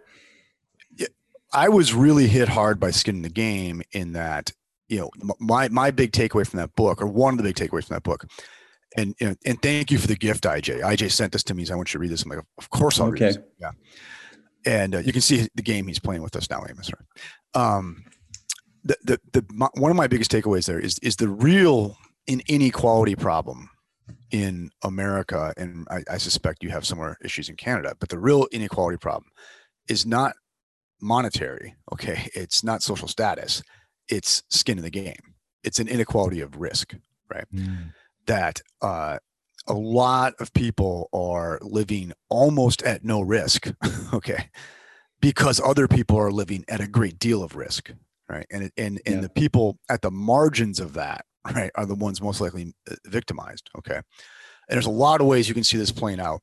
[0.97, 1.07] yeah,
[1.53, 4.51] I was really hit hard by Skin in the Game in that
[4.87, 7.85] you know, my my big takeaway from that book, or one of the big takeaways
[7.87, 8.25] from that book,
[8.97, 10.81] and you know, and thank you for the gift, IJ.
[10.81, 11.63] IJ sent this to me.
[11.65, 12.23] So I want you to read this.
[12.23, 13.39] I'm like, of course I'll read Okay.
[13.39, 13.43] this.
[13.59, 13.71] Yeah.
[14.65, 16.91] And uh, you can see the game he's playing with us now, Amos.
[16.91, 17.63] Right?
[17.65, 18.03] Um,
[18.83, 22.41] the the the my, one of my biggest takeaways there is is the real in
[22.47, 23.69] inequality problem
[24.31, 27.95] in America, and I, I suspect you have similar issues in Canada.
[27.99, 29.31] But the real inequality problem
[29.89, 30.35] is not
[31.01, 31.75] monetary.
[31.93, 33.63] Okay, it's not social status.
[34.09, 35.35] It's skin in the game.
[35.63, 36.95] It's an inequality of risk
[37.53, 37.93] Mm.
[38.25, 39.19] that uh,
[39.67, 43.67] a lot of people are living almost at no risk.
[44.13, 44.49] okay,
[45.21, 47.91] because other people are living at a great deal of risk,
[48.29, 48.45] right?
[48.51, 49.23] And and and Yeah.
[49.23, 53.69] the people at the margins of that, right, are the ones most likely uh, victimized.
[53.77, 54.03] Okay, and
[54.69, 56.41] there's a lot of ways you can see this playing out.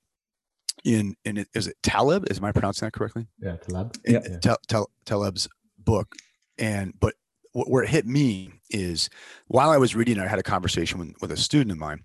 [0.85, 2.31] In in is it Taleb?
[2.31, 3.27] Is am I pronouncing that correctly?
[3.41, 3.97] Yeah, Taleb.
[4.05, 4.21] in Yeah.
[4.29, 4.39] Yeah.
[4.39, 6.15] Tal- Tal- Taleb's book.
[6.59, 7.15] And but
[7.53, 9.09] wh- where it hit me is
[9.49, 12.05] while I was reading, I had a conversation with, with a student of mine,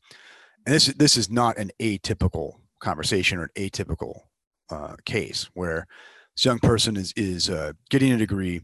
[0.66, 4.22] and this this is not an atypical conversation or an atypical
[4.70, 5.86] uh, case where
[6.36, 8.62] this young person is is uh, getting a degree.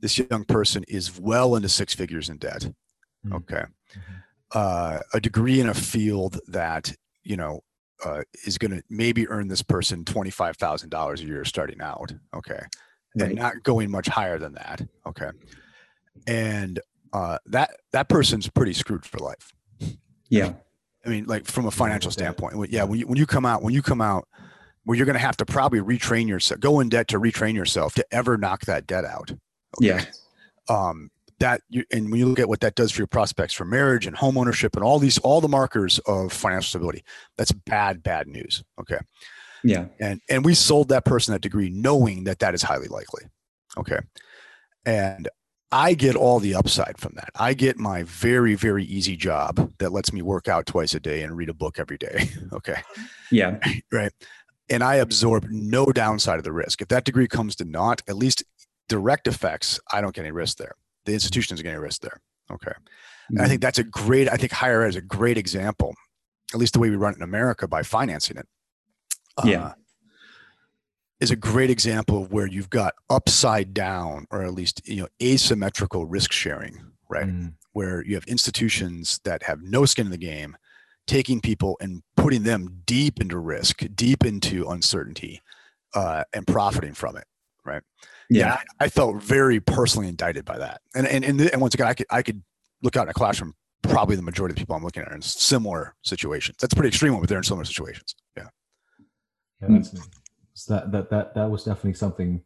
[0.00, 2.68] This young person is well into six figures in debt.
[3.26, 3.34] Mm.
[3.36, 3.64] Okay,
[3.96, 4.22] Mhm.
[4.52, 7.60] uh, a degree in a field that you know
[8.04, 11.80] uh, is going to maybe earn this person twenty five thousand dollars a year starting
[11.80, 12.12] out.
[12.34, 12.60] Okay,
[13.16, 13.30] Right.
[13.30, 14.82] and not going much higher than that.
[15.06, 15.30] Okay,
[16.26, 16.80] and
[17.12, 19.52] uh, that that person's pretty screwed for life.
[20.28, 20.54] Yeah.
[21.06, 22.70] I mean, like from a financial standpoint.
[22.70, 24.26] Yeah, when you when you come out when you come out
[24.84, 27.94] where you're going to have to probably retrain yourself, go in debt to retrain yourself
[27.94, 29.32] to ever knock that debt out.
[29.80, 30.04] Yeah.
[30.68, 31.10] Um,
[31.44, 34.06] that you and when you look at what that does for your prospects for marriage
[34.06, 37.02] and home ownership and all these all the markers of financial stability,
[37.36, 38.64] that's bad bad news.
[38.80, 38.98] Okay
[39.62, 39.86] Yeah.
[40.00, 43.22] and and we sold that person that degree knowing that that is highly likely
[43.76, 43.98] okay
[44.86, 45.28] and
[45.72, 49.90] i get all the upside from that i get my very very easy job that
[49.92, 52.80] lets me work out twice a day and read a book every day okay
[53.30, 53.58] Yeah.
[53.92, 54.12] right
[54.68, 58.16] and i absorb no downside of the risk if that degree comes to naught at
[58.16, 58.44] least
[58.88, 62.72] direct effects i don't get any risk there the institution is getting risk there okay
[63.28, 65.94] and I think that's a great, I think higher ed is a great example,
[66.52, 68.46] at least the way we run it in America by financing it.
[69.44, 69.64] Yeah.
[69.64, 69.72] uh,
[71.20, 75.08] is a great example of where you've got upside down or at least you know
[75.22, 77.26] asymmetrical risk sharing, right?
[77.26, 77.54] Mm.
[77.72, 80.56] Where you have institutions that have no skin in the game,
[81.06, 85.40] taking people and putting them deep into risk, deep into uncertainty,
[85.94, 87.24] uh, and profiting from it.
[88.30, 88.54] Yeah.
[88.80, 90.80] I, I felt very personally indicted by that.
[90.94, 92.42] And and and, and once again, I could I could
[92.82, 93.54] look out in a classroom.
[93.82, 96.56] Probably the majority of the people I'm looking at are in similar situations.
[96.60, 98.14] That's pretty extreme but they're in similar situations.
[98.36, 98.48] Yeah.
[99.60, 99.94] Yeah, that's,
[100.54, 102.42] so that that that that was definitely something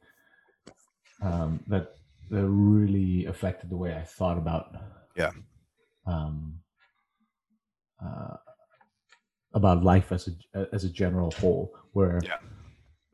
[1.23, 1.95] um, that
[2.31, 4.75] that really affected the way I thought about
[5.17, 5.31] Yeah.
[6.07, 6.61] um,
[8.05, 8.37] uh,
[9.55, 12.39] about life as a as a general whole, where Yeah.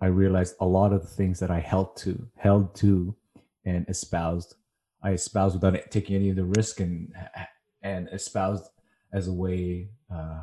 [0.00, 3.14] I realized a lot of the things that I held to held to
[3.64, 4.54] and espoused,
[5.02, 7.12] I espoused without taking any of the risk and
[7.82, 8.68] and espoused
[9.12, 10.42] as a way uh,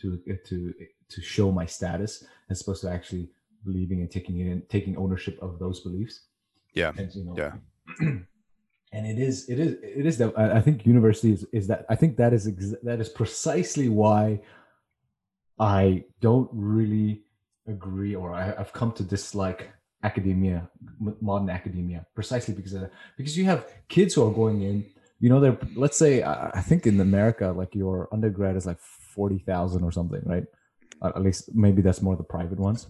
[0.00, 0.74] to to
[1.08, 3.28] to show my status as opposed to actually
[3.64, 6.22] believing and taking it in, taking ownership of those beliefs.
[6.72, 6.92] Yeah.
[6.96, 7.52] And, you know, Yeah.
[8.92, 11.84] and it is it is it is that I I think university is, is that
[11.88, 14.40] I think that is ex- that is precisely why
[15.58, 17.22] I don't really
[17.66, 19.70] agree or I, I've come to dislike
[20.02, 20.68] academia
[21.20, 24.84] modern academia precisely because of because you have kids who are going in
[25.18, 29.84] you know they're let's say I think in America like your undergrad is like 40,000
[29.84, 30.44] or something right
[31.02, 32.86] at at least maybe that's more the private ones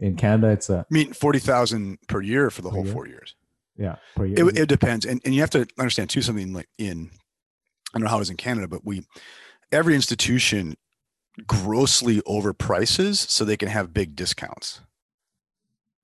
[0.00, 2.92] in Canada it's a I mean, forty thousand per year for the whole year?
[2.92, 3.34] four years.
[3.76, 4.48] yeah per year.
[4.48, 7.10] It, it depends, and and you have to understand too something like in
[7.94, 9.04] I don't know how it is in Canada, but we
[9.70, 10.76] every institution
[11.46, 14.80] grossly overprices so they can have big discounts.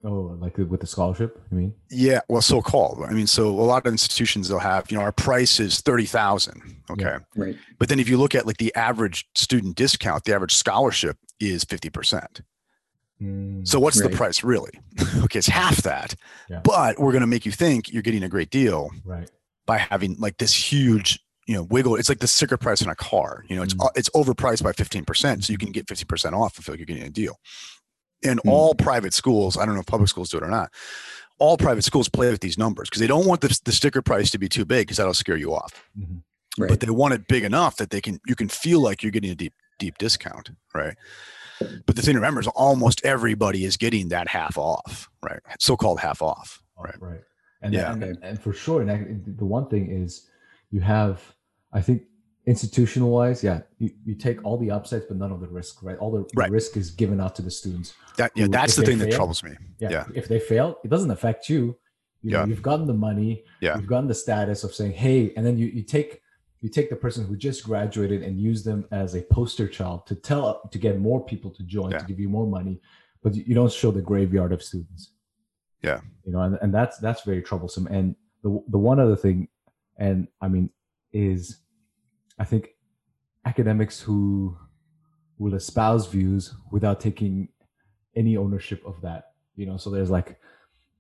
[0.05, 3.03] oh like with the scholarship you mean Yeah, well, so called.
[3.09, 6.07] I mean, so a lot of institutions they'll have, you know, our price is thirty
[6.07, 6.63] thousand.
[6.91, 7.57] Okay, Right.
[7.79, 11.65] but then if you look at like the average student discount, the average scholarship is
[11.65, 12.43] fifty percent.
[13.21, 14.11] Mm, So what's Right.
[14.11, 14.73] the price really?
[15.25, 16.15] okay, it's half that,
[16.51, 16.61] Yeah.
[16.63, 19.31] but we're going to make you think you're getting a great deal right
[19.67, 21.97] by having like this huge, you know, wiggle.
[21.97, 23.45] It's like the sticker price on a car.
[23.49, 23.89] You know, it's Mm.
[23.95, 26.87] it's overpriced by fifteen percent, so you can get fifty percent off if like you're
[26.87, 27.39] getting a deal.
[28.25, 28.51] And Mm.
[28.51, 30.73] all private schools, I don't know if public schools do it or not.
[31.39, 34.31] All private schools play with these numbers because they don't want the, the sticker price
[34.31, 35.85] to be too big because that'll scare you off.
[35.99, 36.23] Mhm.
[36.59, 36.69] Right.
[36.71, 39.31] But they want it big enough that they can you can feel like you're getting
[39.31, 40.97] a deep deep discount, right?
[41.87, 45.41] But the thing to remember is almost everybody is getting that half off, right?
[45.61, 46.63] So called half off.
[46.79, 47.01] Right.
[47.01, 47.21] right
[47.63, 47.93] and Yeah.
[47.93, 49.07] and, and for sure and I-
[49.39, 50.29] the one thing is
[50.71, 51.21] you have,
[51.79, 52.03] I think,
[52.47, 55.99] institutional wise, yeah, you, you take all the upsides, but none of the risk, right?
[55.99, 56.51] All the, the Right.
[56.51, 57.89] risk is given out to the students.
[58.19, 59.53] That yeah, Who, that's the thing that troubles me.
[59.81, 59.91] Yeah.
[59.91, 60.05] Yeah.
[60.15, 61.77] If they fail, it doesn't affect you.
[62.23, 62.47] you know, Yeah.
[62.47, 63.43] You've gotten the money.
[63.61, 63.77] Yeah.
[63.77, 66.11] You've gotten the status of saying, hey, and then you, you take
[66.63, 70.15] you take the person who just graduated and use them as a poster child to
[70.15, 71.99] tell to get more people to join Yeah.
[71.99, 72.81] to give you more money,
[73.23, 75.03] but you you don't show the graveyard of students.
[75.83, 76.01] Yeah.
[76.25, 77.87] You know, and, and that's that's very troublesome.
[77.89, 78.07] And
[78.45, 79.49] the the one other thing,
[79.99, 80.71] and I mean,
[81.13, 81.59] is
[82.39, 82.71] I think
[83.45, 84.57] academics who
[85.39, 87.49] will espouse views without taking
[88.15, 89.33] any ownership of that.
[89.57, 90.39] You know, so there's like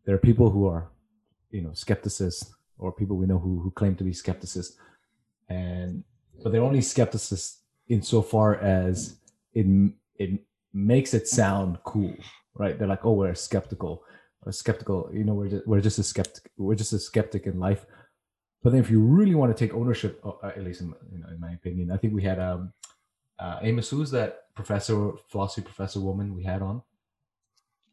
[0.04, 0.90] there are people who are,
[1.50, 4.74] you know, skepticists or people we know who who claim to be skepticists,
[5.48, 6.04] and
[6.42, 9.16] but they're only skepticists insofar as
[9.54, 9.66] it
[10.16, 10.40] it
[10.72, 12.14] makes it sound cool,
[12.54, 12.78] right?
[12.78, 14.04] They're like, oh, we're skeptical,
[14.44, 15.10] or skeptical.
[15.12, 16.50] You know, we're just we're just a skeptic.
[16.56, 17.84] We're just a skeptic in life.
[18.66, 21.28] But then, if you really want to take ownership, uh, at least in, you know,
[21.28, 22.72] in my opinion, I think we had um,
[23.38, 26.82] uh, Amos, who's that professor, philosophy professor woman we had on?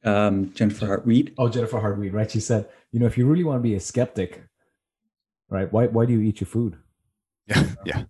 [0.03, 1.35] Um, Jennifer Hart Weed.
[1.37, 2.31] Oh, Jennifer Hart Weed, right?
[2.31, 4.41] She said, you know, if you really want to be a skeptic,
[5.47, 5.71] right?
[5.71, 6.75] Why why do you eat your food?
[7.45, 7.65] Yeah.
[7.85, 8.03] Yeah.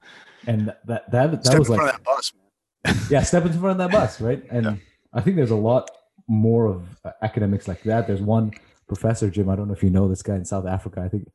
[0.48, 2.98] And that that that Step was in like, front of that bus, man.
[3.10, 4.42] yeah, step in front of that bus, right?
[4.50, 4.76] And Yeah.
[5.14, 5.92] I think there's a lot
[6.30, 8.08] more of uh, academics like that.
[8.08, 8.54] There's one
[8.88, 9.50] professor, Jim.
[9.50, 11.02] I don't know if you know this guy in South Africa.
[11.02, 11.28] I think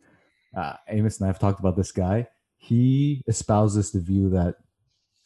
[0.56, 2.26] uh, Amos and I have talked about this guy.
[2.58, 4.54] He espouses the view that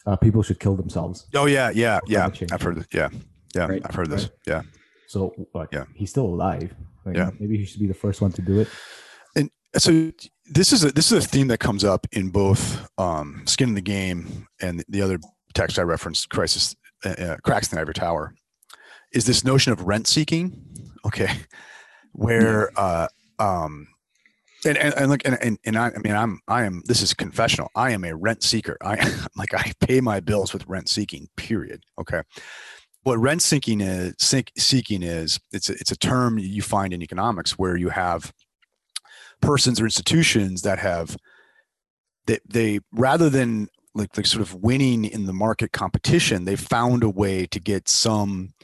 [0.07, 1.27] uh, people should kill themselves.
[1.35, 2.29] Oh yeah, yeah, yeah.
[2.53, 2.87] I've heard this.
[2.93, 3.09] Yeah.
[3.55, 3.67] Yeah.
[3.67, 3.83] Right.
[3.85, 4.31] I've heard this.
[4.47, 4.63] Yeah.
[5.09, 5.85] So like, Yeah.
[5.95, 6.75] he's still alive.
[7.05, 7.31] Like, Yeah.
[7.39, 8.69] maybe he should be the first one to do it.
[9.37, 10.11] And so
[10.51, 13.75] this is a this is a theme that comes up in both um, skin in
[13.75, 15.19] the game and the other
[15.55, 18.35] text i referenced crisis uh, uh, cracks in the ivory tower
[19.13, 20.65] is this notion of rent seeking
[21.05, 21.29] okay
[22.13, 23.07] where uh
[23.39, 23.87] um
[24.65, 27.15] and and, and look and, and and I, I mean i'm i am this is
[27.15, 27.71] confessional.
[27.75, 28.77] I am a rent seeker.
[28.83, 28.97] I
[29.37, 32.23] like i pay my bills with rent seeking period okay?
[33.05, 37.03] What rent seeking is seek, seeking is it's a, it's a term you find in
[37.03, 38.33] economics where you have
[39.41, 41.17] persons or institutions that have
[42.27, 47.03] that they rather than like like sort of winning in the market competition they found
[47.03, 48.55] a way to get some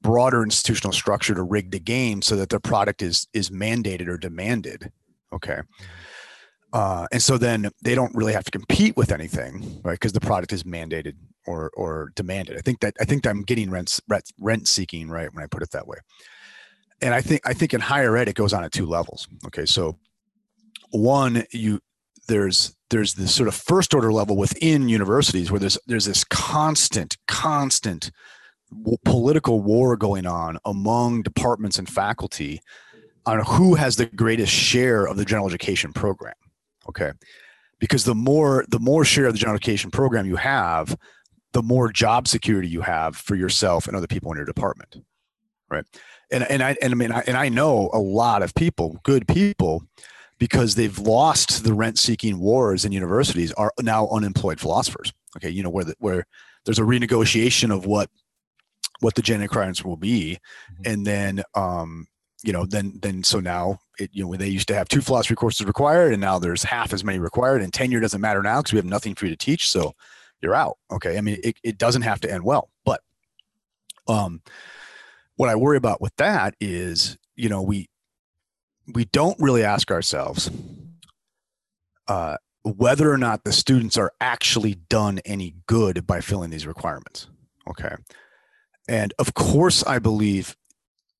[0.00, 4.16] broader institutional structure to rig the game so that their product is is mandated or
[4.16, 4.90] demanded
[5.32, 5.60] okay.
[6.72, 9.92] Uh, and so then they don't really have to compete with anything right?
[9.92, 11.14] Because the product is mandated
[11.46, 12.56] or or demanded.
[12.56, 15.46] I think that i think that i'm getting rent rent, rent seeking right when i
[15.46, 15.98] put it that way.
[17.00, 19.28] And i think i think in higher ed it goes on at two levels.
[19.46, 19.66] Okay.
[19.66, 19.98] So
[20.90, 21.80] one you
[22.28, 27.16] there's there's this sort of first order level within universities where there's there's this constant
[27.26, 28.10] constant
[29.04, 32.60] political war going on among departments and faculty
[33.26, 36.34] on who has the greatest share of the general education program
[36.88, 37.12] okay?
[37.78, 40.96] Because the more the more share of the general education program you have
[41.52, 44.96] the more job security you have for yourself and other people in your department
[45.70, 45.84] right?
[46.30, 49.26] And and i and i mean I, and i know a lot of people good
[49.28, 49.82] people
[50.38, 55.50] because they've lost the rent seeking wars in universities are now unemployed philosophers okay?
[55.50, 56.26] You know where the, where
[56.64, 58.08] there's a renegotiation of what
[59.00, 60.38] what the gen requirements will be
[60.80, 60.92] Mhm.
[60.92, 62.06] and then um
[62.42, 65.00] you know then then so now it you know when they used to have two
[65.00, 68.60] philosophy courses required and now there's half as many required and tenure doesn't matter now
[68.60, 69.92] because we have nothing for you to teach so
[70.40, 73.00] you're out okay i mean it, it doesn't have to end well but
[74.08, 74.42] um
[75.36, 77.88] what i worry about with that is you know we
[78.94, 80.50] we don't really ask ourselves
[82.08, 87.28] uh, whether or not the students are actually done any good by filling these requirements.
[87.68, 87.94] Okay.
[88.88, 90.56] And of course, I believe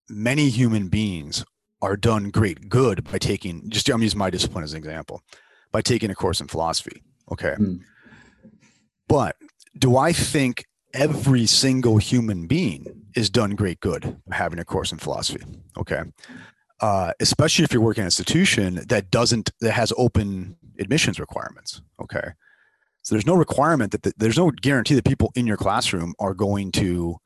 [0.09, 1.45] many human beings
[1.81, 5.23] are done great good by taking, just I'm using my discipline as an example,
[5.73, 7.03] by taking a course in philosophy.
[7.31, 7.55] Okay.
[7.55, 7.77] Hmm.
[9.09, 9.37] But
[9.79, 12.87] do I think every single human being
[13.17, 15.43] is done great good by having a course in philosophy?
[15.77, 16.03] Okay
[16.83, 21.81] uh, especially if you're working in an institution that doesn't that has open admissions requirements
[22.01, 22.31] okay
[23.03, 26.35] so there's no requirement that the, there's no guarantee that people in your classroom are
[26.35, 27.17] going to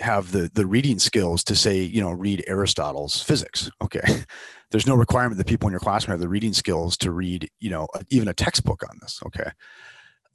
[0.00, 4.02] have the the reading skills to say you know read aristotle's physics okay
[4.70, 7.70] there's no requirement that people in your classroom have the reading skills to read you
[7.70, 9.50] know even a textbook on this okay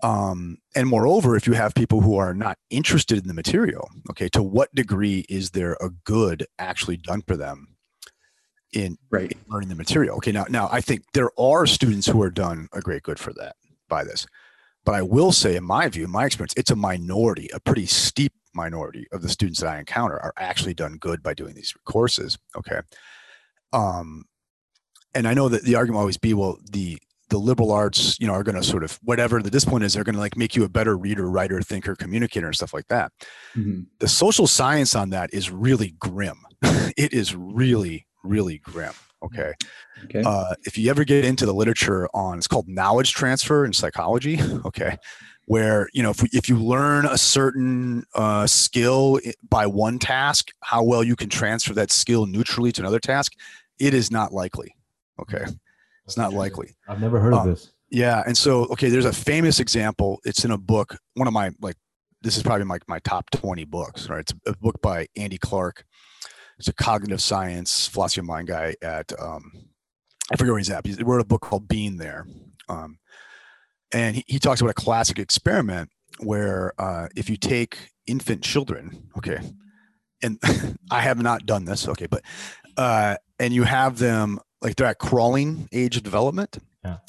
[0.02, 4.30] um, and moreover if you have people who are not interested in the material okay
[4.30, 7.76] to what degree is there a good actually done for them
[8.74, 9.36] in Right.
[9.48, 10.17] learning the material.
[10.17, 13.34] Okay, now now I think there are students who are done a great good for
[13.34, 13.56] that
[13.88, 14.26] by this.
[14.86, 17.86] But I will say, in my view, in my experience, it's a minority, a pretty
[17.86, 21.74] steep minority of the students that I encounter are actually done good by doing these
[21.86, 22.38] courses.
[22.58, 22.82] Okay.
[23.72, 24.26] Um,
[25.13, 26.98] and I know that the argument will always be, well, the
[27.30, 30.04] the liberal arts, you know, are going to sort of whatever the discipline is, they're
[30.04, 33.12] going to like make you a better reader, writer, thinker, communicator, and stuff like that.
[33.56, 33.86] Mhm.
[34.00, 36.39] The social science on that is really grim.
[36.98, 38.93] it is really, really grim.
[39.22, 39.54] Okay.
[40.06, 40.24] Okay.
[40.26, 44.39] Uh, if you ever get into the literature on, it's called knowledge transfer in psychology.
[44.65, 44.98] Okay.
[45.49, 50.51] Where, you know, if, we, if you learn a certain uh, skill by one task,
[50.62, 53.33] how well you can transfer that skill neutrally to another task,
[53.79, 54.75] it is not likely.
[55.19, 55.45] Okay.
[56.05, 56.75] It's not likely.
[56.88, 57.71] I've never heard of Um, this.
[57.89, 60.19] Yeah, and so okay, there's a famous example.
[60.23, 60.95] It's in a book.
[61.15, 61.77] One of my like,
[62.21, 64.07] this is probably like my top 20 books.
[64.07, 65.83] Right, it's a book by Andy Clark.
[66.59, 69.51] It's a cognitive science philosophy of mind guy at um,
[70.31, 70.85] I forget where he's at.
[70.85, 72.27] He wrote a book called Being There,
[72.67, 72.99] um,
[73.91, 79.10] and he, he talks about a classic experiment where uh, if you take infant children,
[79.17, 79.39] okay,
[80.21, 80.39] and
[80.91, 82.23] I have not done this, okay, but
[82.78, 86.60] uh, and you have them like they're at crawling age of development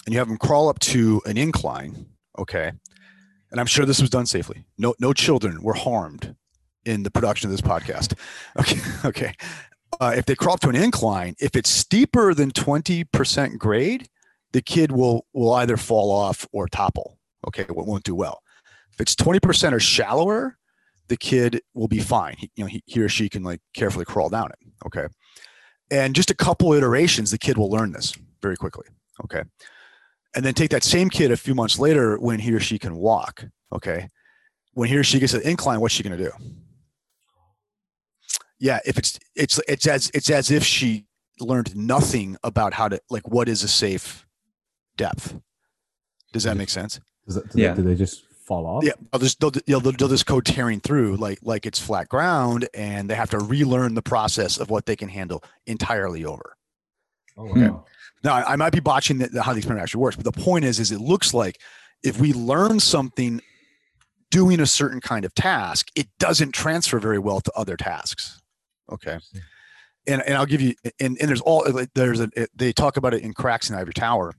[0.04, 2.06] and you have them crawl up to an incline,
[2.38, 2.72] okay?
[3.50, 4.64] And I'm sure this was done safely.
[4.78, 6.36] No, no children were harmed
[6.84, 8.14] in the production of this podcast.
[8.58, 9.34] Okay, okay.
[10.00, 14.08] Uh, if they crawl up to an incline, if it's steeper than 20% grade,
[14.52, 17.18] the kid will will either fall off or topple.
[17.46, 18.42] Okay, it won't do well.
[18.92, 20.58] If it's 20% or shallower,
[21.08, 22.34] the kid will be fine.
[22.38, 24.58] He, you know, he, he or she can like carefully crawl down it.
[24.86, 25.06] Okay,
[25.90, 28.86] and just a couple iterations, the kid will learn this very quickly.
[29.24, 29.42] Okay.
[30.34, 32.96] And then take that same kid a few months later when he or she can
[32.96, 33.44] walk.
[33.72, 34.08] Okay.
[34.74, 36.30] When he or she gets an incline, what's she going to do?
[38.60, 38.78] Yeah.
[38.86, 41.06] If it's, it's, it's as, it's as if she
[41.40, 44.26] learned nothing about how to, like, what is a safe
[45.00, 45.34] depth.
[46.32, 47.00] Does that make sense?
[47.26, 47.72] Does that, do, Yeah.
[47.74, 48.84] they, do they just fall off?
[48.84, 51.80] Yeah, they'll just they'll, you know, they'll, they'll just go tearing through like like it's
[51.80, 56.24] flat ground, and they have to relearn the process of what they can handle entirely
[56.24, 56.56] over.
[57.36, 57.62] Oh, hmm.
[57.62, 57.84] wow.
[58.22, 60.40] Now, I I might be botching the, the- how the experiment actually works, but the
[60.42, 61.58] point is, is it looks like
[62.02, 63.40] if we learn something
[64.30, 68.40] doing a certain kind of task, it doesn't transfer very well to other tasks.
[68.92, 69.18] Okay.
[70.06, 73.12] And, and I'll give you, and, and there's all, there's a, it- they talk about
[73.14, 74.32] it in Cracks in Ivory Tower.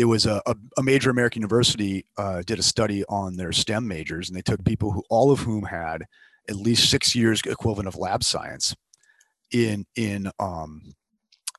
[0.00, 0.40] It was a,
[0.78, 4.64] a, major American university uh, did a study on their STEM majors, and they took
[4.64, 6.06] people who, all of whom had
[6.48, 8.74] at least six years equivalent of lab science
[9.52, 10.94] in, in, um,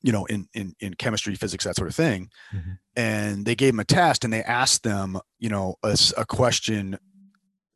[0.02, 2.32] you know, in, in, in chemistry, physics, that sort of thing.
[2.52, 2.80] Mhm.
[2.96, 6.98] And they gave them a test and they asked them, you know, a, a question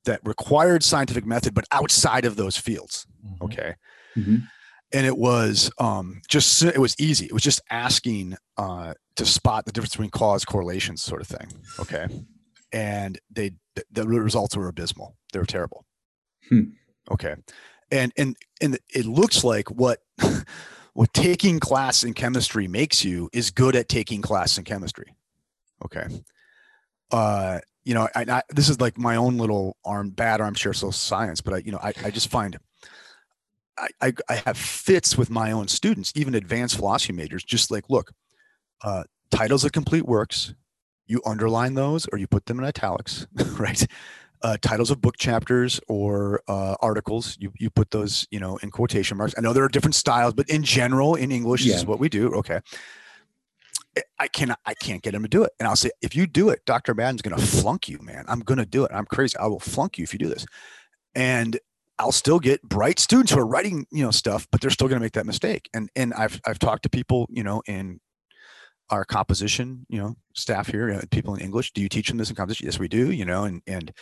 [0.06, 3.06] that required scientific method, but outside of those fields.
[3.24, 3.42] Mhm.
[3.44, 3.76] Okay.
[4.18, 4.48] Mhm.
[4.94, 7.26] And it was um, just, it was easy.
[7.26, 11.48] It was just asking uh, to spot the difference between cause correlations sort of thing.
[11.80, 12.08] Okay.
[12.72, 13.52] And they,
[13.92, 15.16] the, results were abysmal.
[15.34, 15.86] They were terrible.
[16.50, 16.72] Hmm.
[17.12, 17.36] Okay.
[17.92, 20.00] And, and, and it looks like what,
[20.94, 25.16] what taking class in chemistry makes you is good at taking class in chemistry.
[25.84, 26.08] Okay.
[27.12, 30.92] Uh, you know, I, I, this is like my own little arm, bad armchair social
[30.92, 32.58] science, but I, you know, I, I just find
[33.78, 38.12] I, I, have fits with my own students, even advanced philosophy majors, just like, look,
[38.84, 40.54] uh, titles of complete works,
[41.08, 43.28] you underline those or you put them in italics,
[43.60, 43.86] right?
[44.42, 48.70] Uh, titles of book chapters or uh, articles, you, you put those, you know, in
[48.70, 49.34] quotation marks.
[49.38, 52.10] I know there are different styles, but in general, in English, this is what we
[52.10, 52.32] do.
[52.34, 52.60] Okay.
[53.98, 55.52] I- I cannot, I can't get him to do it.
[55.60, 56.94] And I'll say, if you do it, Dr.
[56.94, 58.26] Madden's going to flunk you, man.
[58.28, 58.92] I'm going to do it.
[58.94, 59.38] I'm crazy.
[59.38, 60.46] I will flunk you if you do this.
[61.16, 61.58] And
[61.98, 65.00] I'll still get bright students who are writing, you know, stuff, but they're still going
[65.00, 65.70] to make that mistake.
[65.74, 68.00] And and I've I've talked to people, you know, in
[68.90, 71.72] our composition, you know, staff here, uh, people in English.
[71.74, 72.66] Do you teach them this in composition?
[72.66, 73.12] Yes, we do.
[73.12, 73.94] You know, and and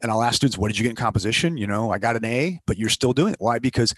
[0.00, 1.56] and I'll ask students, what did you get in composition?
[1.56, 3.40] You know, I got an A, but you're still doing it.
[3.40, 3.58] Why?
[3.58, 3.94] Because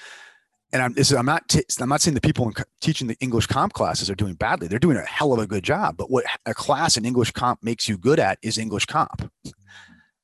[0.72, 3.16] and I'm is, I'm not t- I'm not saying the people in co- teaching the
[3.20, 4.66] English comp classes are doing badly.
[4.68, 5.96] They're doing a hell of a good job.
[5.98, 9.30] But what a class in English comp makes you good at is English comp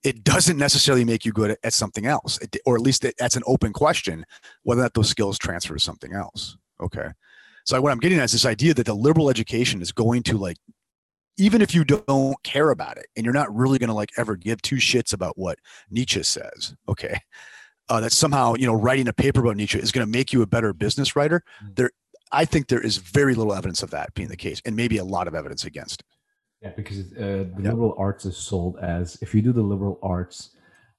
[0.09, 3.37] it doesn't necessarily make you good at, something else, It- or at least it, that's
[3.37, 4.25] an open question
[4.63, 6.57] whether or not those skills transfer to something else.
[6.81, 7.09] Okay.
[7.65, 10.39] So what I'm getting at is this idea that the liberal education is going to
[10.39, 10.57] like,
[11.37, 14.35] even if you don't care about it and you're not really going to like ever
[14.37, 15.59] give two shits about what
[15.91, 17.21] Nietzsche says, okay,
[17.91, 20.41] uh, that somehow, you know, writing a paper about Nietzsche is going to make you
[20.41, 21.43] a better business writer.
[21.63, 21.77] Mm.
[21.77, 21.91] There,
[22.33, 25.05] I think there is very little evidence of that being the case and maybe a
[25.05, 26.07] lot of evidence against it.
[26.63, 27.71] Yeah, because uh, the Yeah.
[27.71, 30.57] liberal arts is sold as if you do the liberal arts,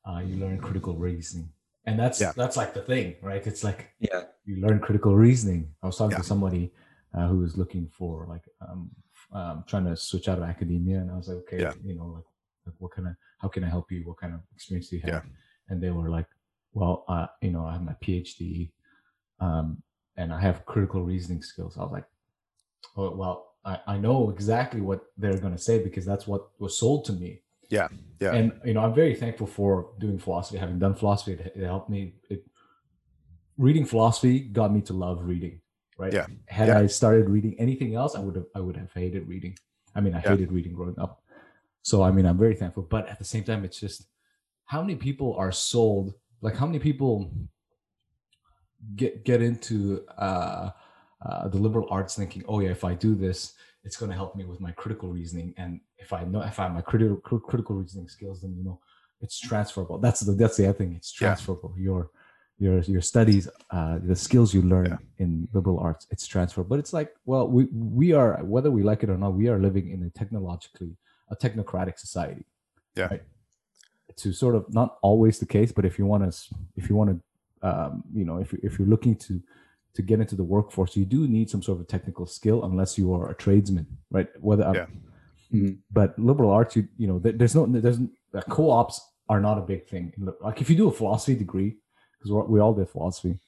[0.08, 1.52] uh, you learn critical reasoning,
[1.86, 2.32] and that's Yeah.
[2.32, 3.46] that's like the thing, right?
[3.46, 4.24] It's like Yeah.
[4.46, 5.76] you learn critical reasoning.
[5.84, 6.22] I was talking Yeah.
[6.22, 6.72] to somebody
[7.14, 8.90] uh, who was looking for like um,
[9.34, 12.24] um, trying to switch out of academia, and I was like, okay, you know, like,
[12.66, 14.04] like what kind of how can I help you?
[14.06, 15.26] What kind of experience do you have?
[15.68, 16.28] And they were like,
[16.74, 18.72] well, uh, you know, I have my PhD,
[19.42, 19.84] um,
[20.16, 21.78] and I have critical reasoning skills.
[21.78, 22.06] I was like,
[22.96, 26.78] oh, well, I, I know exactly what they're going to say because that's what was
[26.78, 27.42] sold to me.
[27.70, 27.88] Yeah,
[28.20, 28.34] yeah.
[28.34, 30.58] And you know, I'm very thankful for doing philosophy.
[30.58, 32.16] Having done philosophy, it, it helped me.
[32.30, 32.46] It,
[33.58, 35.62] reading philosophy got me to love reading.
[35.98, 36.14] Right.
[36.14, 36.28] Yeah.
[36.48, 36.80] Had Yeah.
[36.80, 39.58] I started reading anything else, I would have I would have hated reading.
[39.94, 40.30] I mean, I Yeah.
[40.32, 41.22] hated reading growing up.
[41.82, 42.84] So I mean, I'm very thankful.
[42.84, 44.08] But at the same time, it's just
[44.66, 46.14] how many people are sold.
[46.42, 47.34] Like how many people
[48.96, 50.72] get get into uh,
[51.26, 53.54] uh, the liberal arts thinking, oh yeah, if I do this,
[53.84, 56.64] it's going to help me with my critical reasoning, and if I know if I
[56.64, 58.80] have my critical critical reasoning skills, then you know
[59.22, 59.98] it's transferable.
[60.00, 60.94] That's the that's the other thing.
[60.96, 61.28] It's Yeah.
[61.30, 61.74] transferable.
[61.78, 62.10] Your
[62.58, 64.98] your your studies, uh, the skills you learn Yeah.
[65.24, 66.70] in liberal arts, it's transferable.
[66.70, 69.60] But it's like, well, we we are whether we like it or not, we are
[69.60, 70.96] living in a technologically
[71.30, 72.46] a technocratic society.
[72.96, 73.08] Yeah.
[73.12, 73.24] Right?
[74.18, 77.10] To sort of not always the case, but if you want to, if you want
[77.12, 77.16] to,
[77.70, 79.42] um, you know, if you if you're looking to
[79.94, 83.14] to get into the workforce, you do need some sort of technical skill, unless you
[83.14, 84.28] are a tradesman, right?
[84.40, 84.88] Whether Yeah.
[85.52, 85.80] Mhm.
[85.92, 88.00] but liberal arts, you you know, there's no there's
[88.34, 90.14] uh, co-ops are not a big thing.
[90.42, 91.78] Like if you do a philosophy degree,
[92.18, 93.40] because we all did philosophy,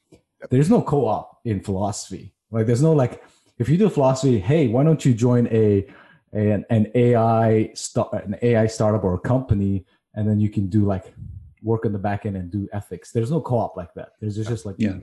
[0.50, 2.34] there's no co-op in philosophy.
[2.50, 3.24] Like there's no like
[3.60, 5.86] if you do philosophy, hey, why don't you join a,
[6.34, 9.86] a an, an AI start an AI startup or a company,
[10.16, 11.14] and then you can do like
[11.62, 13.12] work on the back end and do ethics.
[13.12, 14.14] There's no co-op like that.
[14.20, 14.98] There's just, just like Yeah.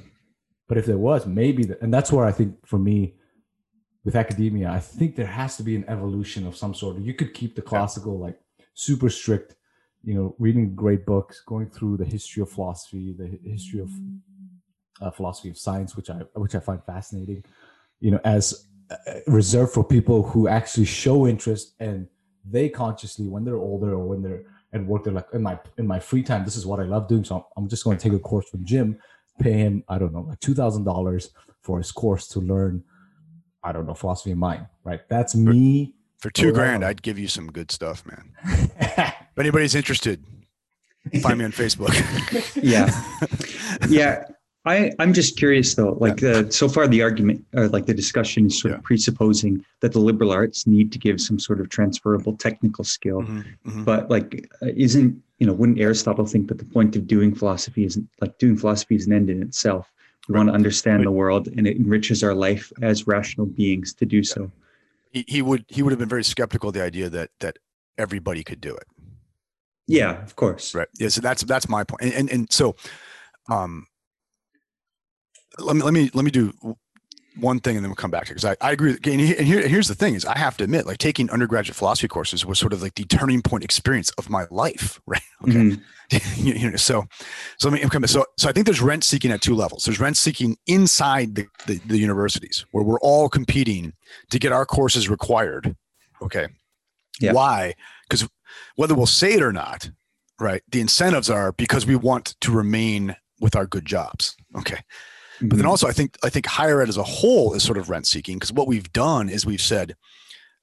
[0.68, 3.14] But if there was, maybe, the, and that's where I think for me,
[4.04, 6.98] with academia, I think there has to be an evolution of some sort.
[6.98, 8.38] You could keep the classical, like
[8.74, 9.56] super strict,
[10.04, 13.90] you know, reading great books, going through the history of philosophy, the history of
[15.02, 17.44] uh, philosophy of science, which I which I find fascinating,
[18.00, 18.96] you know, as uh,
[19.26, 22.06] reserved for people who actually show interest and
[22.48, 25.86] they consciously, when they're older or when they're at work, they're like, in my in
[25.86, 27.24] my free time, this is what I love doing.
[27.24, 28.98] So I'm, I'm just going to take a course from Jim,
[29.39, 31.30] pay him, I don't know, like two thousand dollars
[31.62, 32.82] for his course to learn,
[33.62, 34.66] I don't know, philosophy of mind.
[34.84, 35.01] Right?
[35.09, 35.95] That's me.
[36.18, 36.84] For two grand.
[36.84, 38.32] I'd give you some good stuff, man.
[39.39, 40.24] If anybody's interested,
[41.22, 41.95] find me on Facebook.
[42.62, 42.91] Yeah.
[43.89, 44.24] yeah
[44.64, 48.47] i i'm just curious though like uh, so far the argument or like the discussion
[48.47, 48.78] is sort Yeah.
[48.78, 53.22] of presupposing that the liberal arts need to give some sort of transferable technical skill
[53.22, 53.84] Mhm, mhm.
[53.84, 57.84] but like uh, isn't you know wouldn't aristotle think that the point of doing philosophy
[57.84, 59.93] isn't like doing philosophy is an end in itself
[60.28, 64.05] we want to understand the world and it enriches our life as rational beings to
[64.05, 64.51] do so
[65.12, 67.59] He, he would he would have been very skeptical of the idea that that
[67.97, 68.86] everybody could do it.
[69.86, 70.89] yeah of course Right.
[70.99, 71.09] Yeah.
[71.09, 72.03] So that's that's my point.
[72.03, 72.76] And and, and so,
[73.51, 73.86] um,
[75.59, 76.53] let me let me let me do
[77.41, 78.93] one thing and then we'll come back to because I, I agree.
[79.05, 81.76] And here, and here here's the thing is I have to admit like taking undergraduate
[81.76, 85.01] philosophy courses was sort of like the turning point experience of my life.
[85.09, 85.22] Right.
[85.43, 85.55] Okay.
[85.55, 85.80] Mhm.
[86.36, 87.07] you, you know, so
[87.59, 89.84] so let me come so so I think there's rent seeking at two levels.
[89.84, 93.93] There's rent seeking inside the, the the universities where we're all competing
[94.30, 95.76] to get our courses required.
[96.22, 96.49] Okay.
[97.20, 97.32] Yeah.
[97.32, 97.74] Why?
[98.09, 98.28] Because
[98.76, 99.91] whether we'll say it or not,
[100.41, 100.62] right?
[100.70, 104.36] The incentives are because we want to remain with our good jobs.
[104.57, 104.78] Okay.
[105.41, 105.68] But then Mhm.
[105.68, 108.36] also I think I think higher ed as a whole is sort of rent seeking
[108.36, 109.95] because what we've done is we've said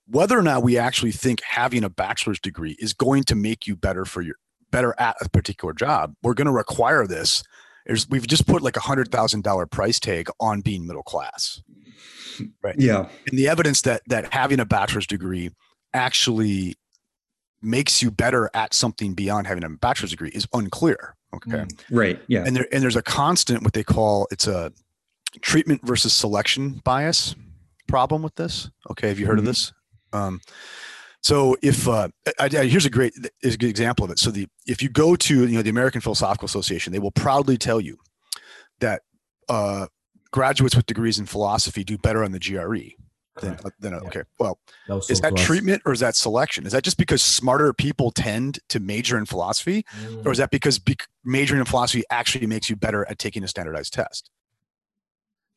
[0.08, 3.76] whether or not we actually think having a bachelor's degree is going to make you
[3.76, 4.36] better for your
[4.72, 7.42] better at a particular job, we're going to require this.
[7.88, 11.62] There's, we've just put like a hundred thousand dollar price tag on being middle class,
[12.62, 12.76] right?
[12.78, 15.50] yeah and the evidence that that having a bachelor's degree
[15.94, 16.76] actually
[17.62, 21.15] makes you better at something beyond having a bachelor's degree is unclear.
[21.34, 21.52] Okay.
[21.52, 21.80] Mm.
[21.92, 22.44] right yeah.
[22.46, 24.72] And there and there's a constant what they call it's a
[25.42, 27.36] treatment versus selection bias
[27.88, 28.70] problem with this.
[28.92, 29.40] Okay have you heard Mhm.
[29.40, 29.74] of this?
[30.14, 30.40] Um
[31.22, 32.08] so if uh
[32.40, 34.20] I, I- here's a great is a good example of it.
[34.20, 37.58] So the if you go to you know the american philosophical association they will proudly
[37.58, 37.98] tell you
[38.80, 39.02] that
[39.50, 39.88] uh
[40.32, 42.92] graduates with degrees in philosophy do better on the gre
[43.38, 43.64] Correct.
[43.80, 44.00] than Yeah.
[44.00, 45.46] okay well That is that us.
[45.46, 49.26] treatment or is that selection is that just because smarter people tend to major in
[49.26, 49.86] philosophy
[50.24, 53.48] or is that because bec- majoring in philosophy actually makes you better at taking a
[53.48, 54.30] standardized test?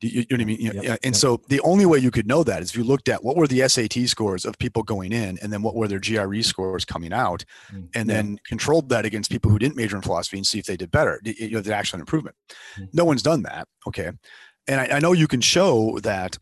[0.01, 0.59] Do You, you know what I mean?
[0.61, 0.99] Yep.
[1.03, 1.15] And yep.
[1.15, 3.47] so the only way you could know that is if you looked at what were
[3.47, 7.11] the SAT scores of people going in, and then what were their GRE scores coming
[7.11, 8.15] out, Mm, and yeah.
[8.15, 10.89] then controlled that against people who didn't major in philosophy and see if they did
[10.89, 11.19] better.
[11.25, 12.37] You know, the actual improvement.
[12.77, 12.87] Mm.
[12.93, 13.67] No one's done that.
[13.87, 14.09] Okay,
[14.69, 16.37] and I, I know you can show that.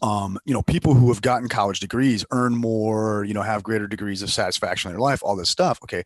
[0.00, 3.88] Um, you know, people who have gotten college degrees earn more, you know, have greater
[3.88, 5.80] degrees of satisfaction in their life, all this stuff.
[5.82, 6.04] Okay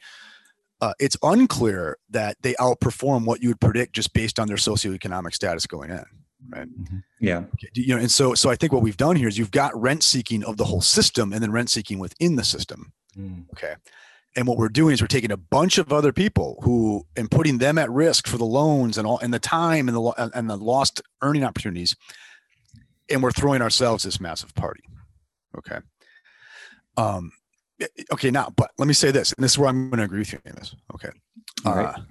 [0.82, 5.32] uh, it's unclear that they outperform what you would predict just based on their socioeconomic
[5.32, 6.04] status going in.
[6.48, 6.66] Right.
[7.20, 9.52] Yeah Okay, You know, and so so I think what we've done here is you've
[9.52, 12.92] got rent seeking of the whole system, and then rent seeking within the system.
[13.16, 13.44] Mm.
[13.52, 13.76] Okay,
[14.34, 17.58] and what we're doing is we're taking a bunch of other people who and putting
[17.58, 20.56] them at risk for the loans and all and the time and the and the
[20.56, 21.94] lost earning opportunities,
[23.12, 24.82] and we're throwing ourselves this massive party.
[25.58, 25.78] Okay.
[26.96, 27.32] Um,
[27.80, 28.30] eh, okay.
[28.30, 30.32] Now, but let me say this, and this is where I'm going to agree with
[30.32, 30.74] you, Amos.
[30.94, 31.10] Okay.
[31.64, 31.94] All right.
[31.94, 32.02] Uh,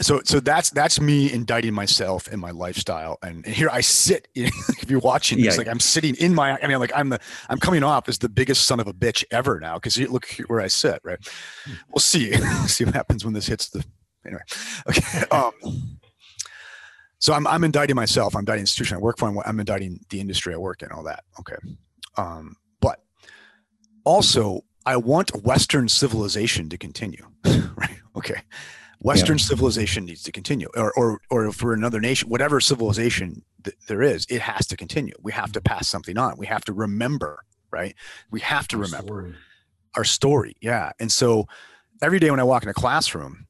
[0.00, 4.28] so, so that's that's me indicting myself and my lifestyle, and, and here I sit.
[4.34, 5.58] if you're watching, it's Yeah.
[5.58, 6.56] like I'm sitting in my.
[6.62, 9.24] I mean, like I'm the I'm coming off as the biggest son of a bitch
[9.32, 11.00] ever now because look where I sit.
[11.02, 11.18] Right.
[11.88, 12.32] We'll see.
[12.68, 13.84] see what happens when this hits the.
[14.24, 14.42] Anyway.
[14.88, 15.24] Okay.
[15.30, 15.97] Um,
[17.18, 18.34] so I'm I'm indicting myself.
[18.34, 19.28] I'm indicting the institution I work for.
[19.28, 20.90] I'm, I'm indicting the industry I work in.
[20.92, 21.24] All that.
[21.40, 21.56] Okay.
[22.16, 23.00] Um, but
[24.04, 27.26] also, I want Western civilization to continue.
[27.44, 27.98] right.
[28.16, 28.40] Okay.
[29.00, 34.02] Western civilization needs to continue, or or or for another nation, whatever civilization th- there
[34.02, 35.14] is, it has to continue.
[35.22, 36.36] We have to pass something on.
[36.36, 37.44] We have to remember.
[37.70, 37.94] Right.
[38.30, 39.34] We have to remember Story.
[39.96, 40.56] our story.
[40.60, 40.92] Yeah.
[40.98, 41.46] And so
[42.00, 43.46] every day when I walk in a classroom,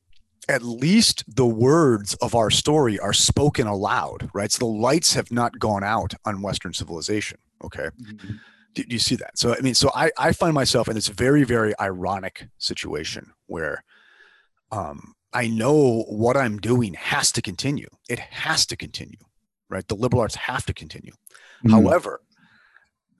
[0.48, 4.50] at least the words of our story are spoken aloud, right?
[4.50, 7.38] So the lights have not gone out on Western civilization.
[7.62, 7.88] Okay.
[8.74, 9.38] Do, do you see that?
[9.38, 13.84] So, I mean, so I, I find myself in this very, very ironic situation where
[14.72, 17.88] um, I know what I'm doing has to continue.
[18.08, 19.18] It has to continue,
[19.68, 19.86] right?
[19.86, 21.12] The liberal arts have to continue.
[21.64, 21.70] Mhm.
[21.72, 22.20] However,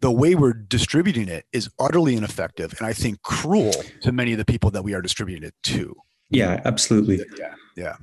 [0.01, 3.73] the way we're distributing it is utterly ineffective and I think cruel
[4.03, 5.95] to many of the people that we are distributing it to.
[6.31, 7.21] Yeah, absolutely.
[7.39, 7.55] Yeah.
[7.77, 7.97] Yeah.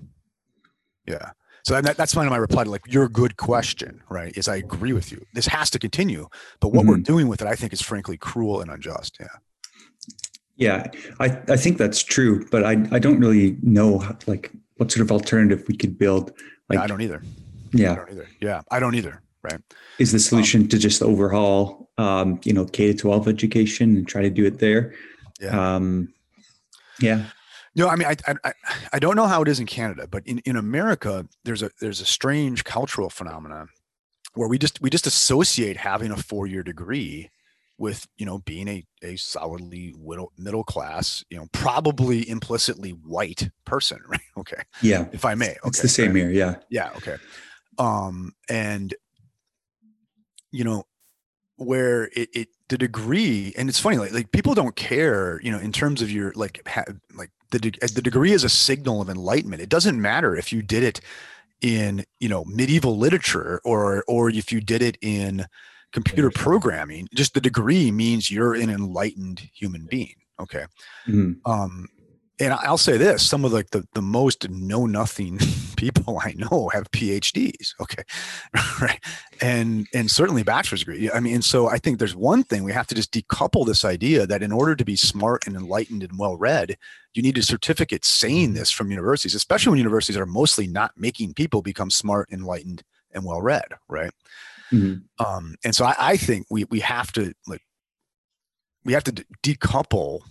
[1.08, 1.32] Yeah.
[1.64, 4.36] So that, that's kind of my reply to like your good question, right?
[4.38, 5.26] Is I agree with you.
[5.34, 6.28] This has to continue,
[6.60, 9.18] but what we're doing with it, I think, is frankly cruel and unjust.
[9.20, 9.28] Yeah.
[10.58, 10.88] Yeah,
[11.20, 15.04] I, I think that's true, but I, I don't really know how, like what sort
[15.04, 16.32] of alternative we could build.
[16.70, 17.22] Like, yeah I don't either.
[17.74, 18.28] Yeah, I yeah, don't either.
[18.40, 18.62] Yeah.
[18.72, 19.22] I don't either.
[19.44, 19.62] Right.
[20.00, 24.24] is the solution to just overhaul, um, you know, K to twelve education and try
[24.24, 24.96] to do it there?
[25.40, 25.76] Yeah.
[25.76, 26.12] Um,
[27.00, 27.26] yeah,
[27.76, 28.54] No, I mean, I, I, I-
[28.94, 32.02] I don't know how it is in Canada, but in, in America, there's a there's
[32.02, 33.68] a strange cultural phenomenon
[34.34, 37.30] where we just we just associate having a four year degree
[37.78, 43.50] with you know being a a solidly middle middle class, you know, probably implicitly white
[43.66, 44.22] person, right?
[44.38, 45.52] Okay, yeah, if I may.
[45.52, 46.30] Okay, it's the same here.
[46.30, 46.92] Yeah, Yeah.
[46.98, 47.18] Okay.
[47.78, 48.94] Um, and
[50.52, 50.86] you know,
[51.58, 55.60] where it, it the degree, and it's funny, like like people don't care, you know,
[55.60, 56.84] in terms of your like ha,
[57.16, 59.62] like the de- the degree is a signal of enlightenment.
[59.62, 61.00] It doesn't matter if you did it
[61.62, 65.46] in you know medieval literature or or if you did it in
[65.94, 67.08] computer programming.
[67.14, 70.16] Just the degree means you're an enlightened human being.
[70.40, 70.66] Okay
[71.08, 71.38] Mhm.
[71.46, 71.88] um
[72.40, 75.40] and i'll say this some of like the, the most know nothing
[75.78, 78.04] people i know have phds okay
[78.82, 79.00] right?
[79.42, 81.12] And and certainly bachelor's degree.
[81.12, 83.84] I mean and so i think there's one thing we have to just decouple this
[83.86, 86.78] idea that in order to be smart and enlightened and well read
[87.14, 91.34] you need a certificate saying this from universities especially when universities are mostly not making
[91.34, 92.84] people become smart enlightened
[93.14, 94.12] and well read right?
[94.72, 95.04] Mhm.
[95.20, 97.62] um, and so I, I think we we have to like
[98.84, 100.22] we have to decouple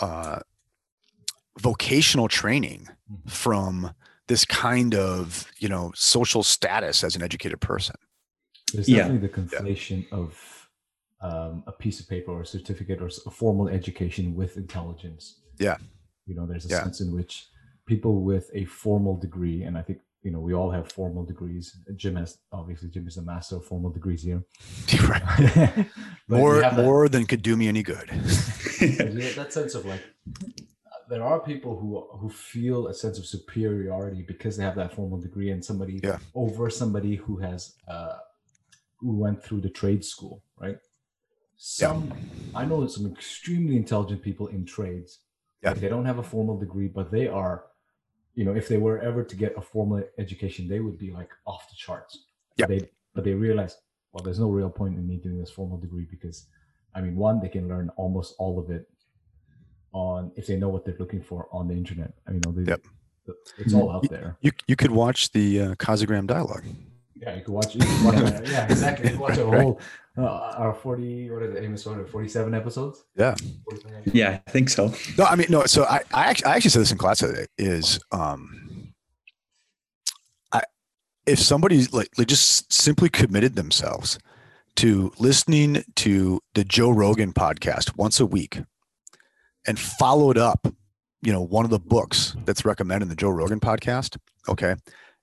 [0.00, 0.40] uh,
[1.58, 3.30] vocational training Mhm.
[3.30, 3.94] from
[4.28, 7.96] this kind of you know social status as an educated person.
[8.72, 8.98] There's Yeah.
[9.08, 10.34] definitely the conflation of
[11.22, 15.40] um, a piece of paper or a certificate or a formal education with intelligence.
[15.58, 15.76] Yeah.
[16.24, 16.82] You know, there's a Yeah.
[16.84, 17.46] sense in which
[17.84, 21.76] people with a formal degree, and I think you know we all have formal degrees.
[21.96, 24.42] Jim has obviously Jim is a master of formal degrees here.
[25.08, 25.22] Right.
[26.28, 28.08] But you more that- more than could do me any good.
[28.08, 30.02] But that sense of like
[31.10, 31.88] there are people who
[32.18, 36.18] who feel a sense of superiority because they have that formal degree and somebody Yeah.
[36.34, 37.60] over somebody who has
[37.94, 38.16] uh
[39.00, 40.78] who went through the trade school right
[41.56, 42.00] some
[42.60, 45.10] i know some extremely intelligent people in trades
[45.64, 45.74] Yeah.
[45.74, 47.56] they don't have a formal degree but they are
[48.38, 51.32] you know if they were ever to get a formal education they would be like
[51.52, 52.12] off the charts
[52.56, 52.66] Yeah.
[52.70, 52.80] they
[53.14, 53.74] but they realize
[54.12, 56.38] well there's no real point in me doing this formal degree because
[56.92, 58.82] I mean, one, they can learn almost all of it
[59.92, 62.12] on if they know what they're looking for on the internet.
[62.26, 62.80] I mean, you know, they, Yep.
[63.58, 64.36] it's all out there.
[64.40, 66.64] You you could watch the uh, Casagram dialogue.
[67.16, 67.74] Yeah, you could watch.
[67.74, 69.06] You can watch uh, yeah, exactly.
[69.06, 69.80] You can watch a whole
[70.16, 70.22] uh,
[70.56, 71.30] our forty.
[71.30, 71.62] What is it?
[71.64, 73.04] Amos, what are forty-seven episodes.
[73.16, 73.34] Yeah.
[73.68, 74.14] 47 episodes?
[74.16, 74.92] yeah, I think so.
[75.18, 75.64] No, I mean no.
[75.66, 77.46] So I I actually, I actually said this in class today.
[77.58, 78.92] Is um,
[80.52, 80.62] I
[81.26, 84.18] if somebody like, like just simply committed themselves
[84.76, 88.60] to listening to the Joe Rogan podcast once a week,
[89.66, 90.66] and followed up,
[91.22, 94.16] you know, one of the books that's recommended in the Joe Rogan podcast.
[94.48, 94.74] Okay.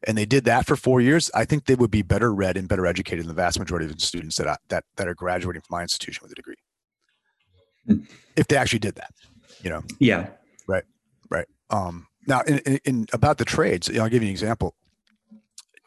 [0.05, 1.31] And they did that for four years.
[1.33, 3.95] I think they would be better read and better educated than the vast majority of
[3.95, 6.55] the students that I, that that are graduating from my institution with a degree.
[7.87, 7.97] Hmm.
[8.35, 9.11] If they actually did that,
[9.63, 9.81] you know.
[9.99, 10.27] Yeah,
[10.67, 10.83] Right.
[11.31, 11.47] Right.
[11.69, 14.75] Um, now, in, in, in about the trades, you know, I'll give you an example.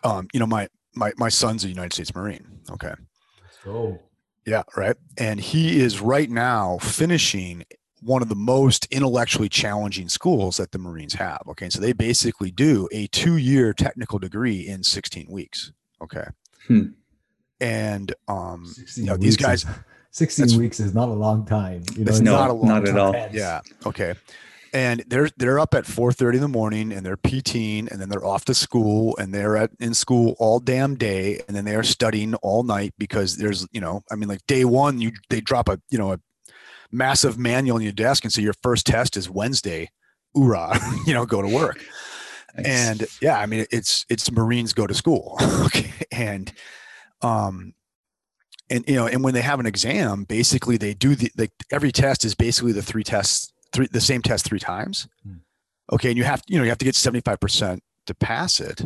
[0.02, 2.46] Um, you know, my my my son's a United States Marine.
[2.70, 2.94] Okay,
[3.64, 4.00] So
[4.46, 4.96] Yeah, right.
[5.18, 7.64] And he is right now finishing
[8.02, 11.42] one of the most intellectually challenging schools that the Marines have.
[11.48, 11.68] Okay.
[11.70, 15.72] So they basically do a two year technical degree in 16 weeks.
[16.02, 16.24] Okay.
[16.66, 16.82] Hmm.
[17.60, 19.70] And, um, you know, these guys, is-
[20.12, 21.82] 16 weeks is not a long time.
[21.96, 23.14] You know, It's No, not a long not at all.
[23.32, 23.60] Yeah.
[23.86, 24.14] Okay.
[24.72, 28.24] And they're, they're up at 4.30 in the morning and they're PTing and then they're
[28.24, 31.40] off to school and they're at in school all damn day.
[31.46, 34.64] And then they are studying all night because there's, you know, I mean, like day
[34.64, 36.20] one, you, they drop a, you know, a
[36.92, 39.90] massive manual on your desk and say your first test is Wednesday.
[40.34, 41.84] Hoorah, you know, go to work.
[42.56, 42.66] Nice.
[42.66, 45.36] and yeah i mean it's it's marines go to school
[45.66, 46.52] okay and
[47.22, 47.74] um
[48.68, 51.92] and you know and when they have an exam basically they do the like every
[51.92, 55.34] test is basically the three tests three the same test three times Hmm.
[55.92, 58.84] okay and you have you know you have to get 75% to pass it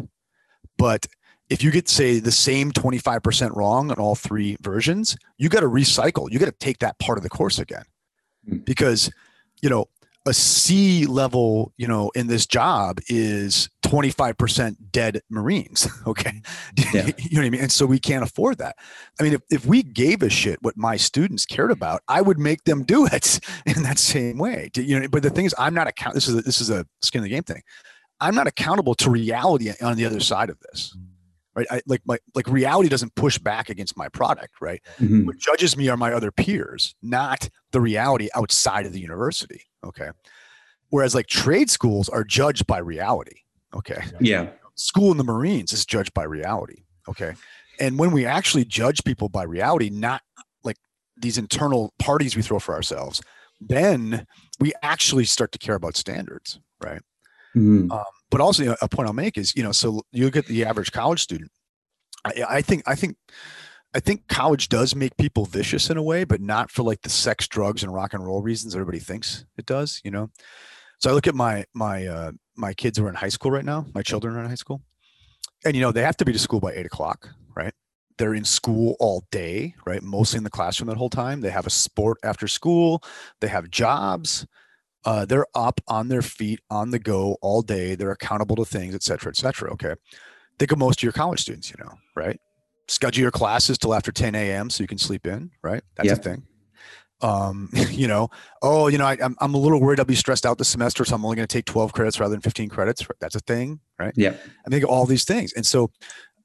[0.77, 1.07] but
[1.49, 5.69] if you get say the same 25% wrong on all three versions you got to
[5.71, 7.85] recycle you got to take that part of the course again.
[8.49, 8.59] Hmm.
[8.59, 9.11] because
[9.63, 9.89] you know
[10.27, 15.89] a C level, you know, in this job is 25% dead Marines.
[16.07, 16.31] Okay.
[16.31, 16.41] Hmm.
[16.95, 17.07] Yeah.
[17.19, 17.61] you know what I mean?
[17.63, 18.77] And so we can't afford that.
[19.19, 21.73] I mean, if, if we gave a shit what my students cared hmm.
[21.73, 24.71] about, I would make them do it in that same way.
[24.77, 26.15] You know, but the thing is, I'm not account.
[26.15, 27.63] This is a, this is a skin in the game thing.
[28.21, 30.97] I'm not accountable to reality on the other side of this,
[31.55, 31.67] right?
[31.71, 34.83] I, like my like reality doesn't push back against my product, right?
[34.99, 35.27] Mhm.
[35.27, 39.63] what judges me are my other peers, not the reality outside of the university.
[39.85, 40.11] Okay.
[40.91, 43.41] Whereas like trade schools are judged by reality.
[43.75, 44.03] Okay.
[44.21, 44.51] Yeah.
[44.77, 46.85] School in the Marines is judged by reality.
[47.09, 47.35] Okay.
[47.81, 50.23] And when we actually judge people by reality, not
[50.63, 50.77] like
[51.17, 53.21] these internal parties we throw for ourselves,
[53.61, 54.27] then
[54.61, 56.61] we actually start to care about standards.
[56.83, 57.01] Right
[57.57, 57.91] Mhm.
[57.93, 58.05] um,
[58.35, 60.47] but also you know, a point I'll make is you know so you look at
[60.47, 61.53] the average college student.
[62.25, 63.17] I, I think I think
[63.95, 67.11] I think college does make people vicious in a way, but not for like the
[67.11, 70.01] sex, drugs, and rock and roll reasons everybody thinks it does.
[70.03, 70.31] You know,
[70.99, 73.65] so I look at my my uh, my kids who are in high school right
[73.65, 73.87] now.
[73.95, 74.83] My children are in high school,
[75.65, 77.73] and you know they have to be to school by eight o'clock, right?
[78.19, 80.03] They're in school all day, right?
[80.03, 81.41] Mostly in the classroom that whole time.
[81.41, 83.01] They have a sport after school.
[83.41, 84.45] They have jobs
[85.05, 87.95] uh, they're up on their feet on the go all day.
[87.95, 89.95] They're accountable to things et cetera et cetera okay?
[90.59, 92.41] Think of most of your college students you know right?
[92.89, 95.83] Schedule your classes till after 10 a.m so you can sleep in right?
[95.97, 96.43] That's a thing.
[97.21, 98.29] Um you know
[98.63, 101.05] oh you know I, I'm, I'm a little worried i'll be stressed out this semester
[101.05, 103.81] so i'm only going to take 12 credits rather than 15 credits that's a thing
[103.99, 104.13] right?
[104.17, 104.35] Yeah.
[104.67, 105.53] I think all these things.
[105.53, 105.91] And so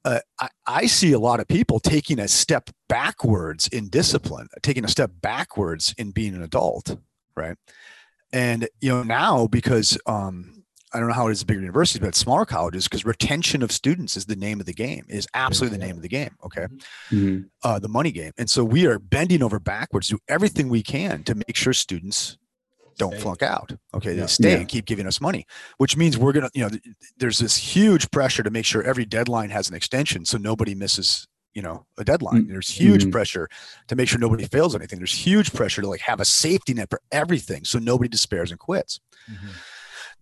[0.04, 4.84] uh, I, I see a lot of people taking a step backwards in discipline, taking
[4.84, 6.96] a step backwards in being an adult,
[7.36, 7.56] right?
[8.32, 10.62] And you know now because um,
[10.92, 13.62] I don't know how it is at bigger universities, but at smaller colleges, because retention
[13.62, 16.30] of students is the name of the game, is absolutely the name of the game.
[16.44, 16.66] Okay,
[17.10, 17.46] Mhm.
[17.62, 21.22] uh, the money game, and so we are bending over backwards, do everything we can
[21.24, 22.36] to make sure students
[22.98, 23.20] don't Stay.
[23.22, 23.72] flunk out.
[23.94, 24.22] Okay, Yeah.
[24.22, 24.56] they stay Yeah.
[24.58, 25.46] and keep giving us money,
[25.78, 26.82] which means we're gonna, you know, th-
[27.18, 31.26] there's this huge pressure to make sure every deadline has an extension, so nobody misses,
[31.54, 32.44] you know, a deadline.
[32.44, 33.12] Mm, There's huge mhm.
[33.12, 33.48] pressure
[33.88, 34.98] to make sure nobody fails anything.
[34.98, 38.60] There's huge pressure to like have a safety net for everything, so nobody despairs and
[38.60, 39.00] quits.
[39.30, 39.50] Mhm.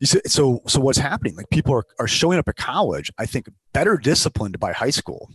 [0.01, 1.37] You see, so so what's happening?
[1.37, 5.31] Like people are, are showing up at college, I think, better disciplined by high school,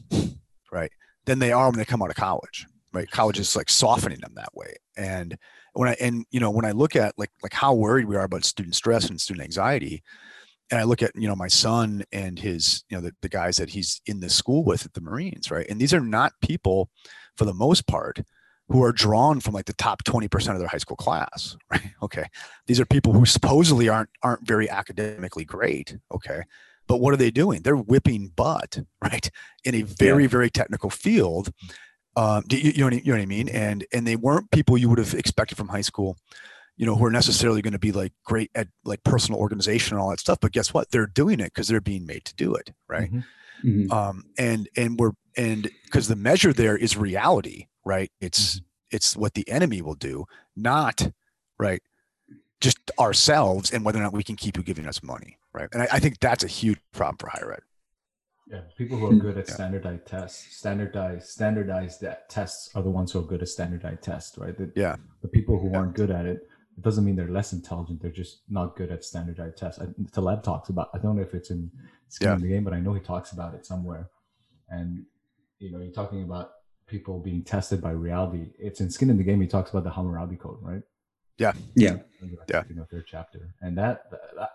[0.71, 0.91] right,
[1.25, 2.65] than they are when they come out of college.
[2.93, 4.75] Right, college is like softening them that way.
[4.95, 5.37] And
[5.73, 8.23] when I and you know when I look at like like how worried we are
[8.23, 10.03] about student stress and student anxiety,
[10.71, 13.57] and I look at you know my son and his you know the, the guys
[13.57, 16.89] that he's in the school with at the Marines, right, and these are not people,
[17.37, 18.21] for the most part,
[18.69, 21.91] who are drawn from like the top 20% of their high school class right?
[22.01, 22.25] Okay.
[22.67, 26.41] These are people who supposedly aren't aren't very academically great okay?
[26.87, 27.61] But what are they doing?
[27.61, 29.29] They're whipping butt right
[29.63, 31.51] in a very very technical field.
[32.15, 33.49] Um do you, you, know what, you know what i mean?
[33.49, 36.17] And and they weren't people you would have expected from high school
[36.77, 40.01] you know who are necessarily going to be like great at like personal organization and
[40.01, 42.53] all that stuff but guess what they're doing it because they're being made to do
[42.55, 43.23] it right Mhm.
[43.63, 43.91] Mhm.
[43.91, 48.61] um and and we're and because the measure there is reality right it's
[48.91, 51.11] it's what the enemy will do not
[51.59, 51.81] right
[52.61, 55.81] just ourselves and whether or not we can keep you giving us money right and
[55.83, 57.61] i, I think that's a huge problem for higher ed
[58.51, 59.53] Yeah, people who are good at Yeah.
[59.53, 64.37] standardized tests, standardized standardized that tests are the ones who are good at standardized tests,
[64.37, 64.55] right?
[64.57, 64.97] The, Yeah.
[65.21, 65.77] The people who Yeah.
[65.77, 66.39] aren't good at it,
[66.77, 68.01] it doesn't mean they're less intelligent.
[68.01, 69.79] They're just not good at standardized tests.
[69.81, 70.89] I, Taleb talks about.
[70.93, 71.71] I don't know if it's in
[72.09, 72.35] Skin Yeah.
[72.35, 74.09] in the Game, but I know he talks about it somewhere.
[74.69, 75.05] And
[75.59, 76.51] you know, you're talking about
[76.87, 78.47] people being tested by reality.
[78.59, 79.39] It's in Skin in the Game.
[79.41, 80.81] He talks about the Hammurabi Code, right?
[81.37, 81.53] Yeah.
[81.75, 81.97] Yeah.
[82.21, 84.49] You know, third chapter, and that, that,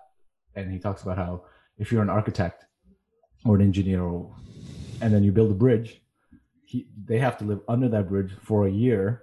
[0.55, 1.45] and he talks about how
[1.79, 2.65] if you're an architect
[3.45, 4.35] or an engineer, or,
[5.01, 6.01] and then you build a bridge,
[6.65, 9.23] he, they have to live under that bridge for a year,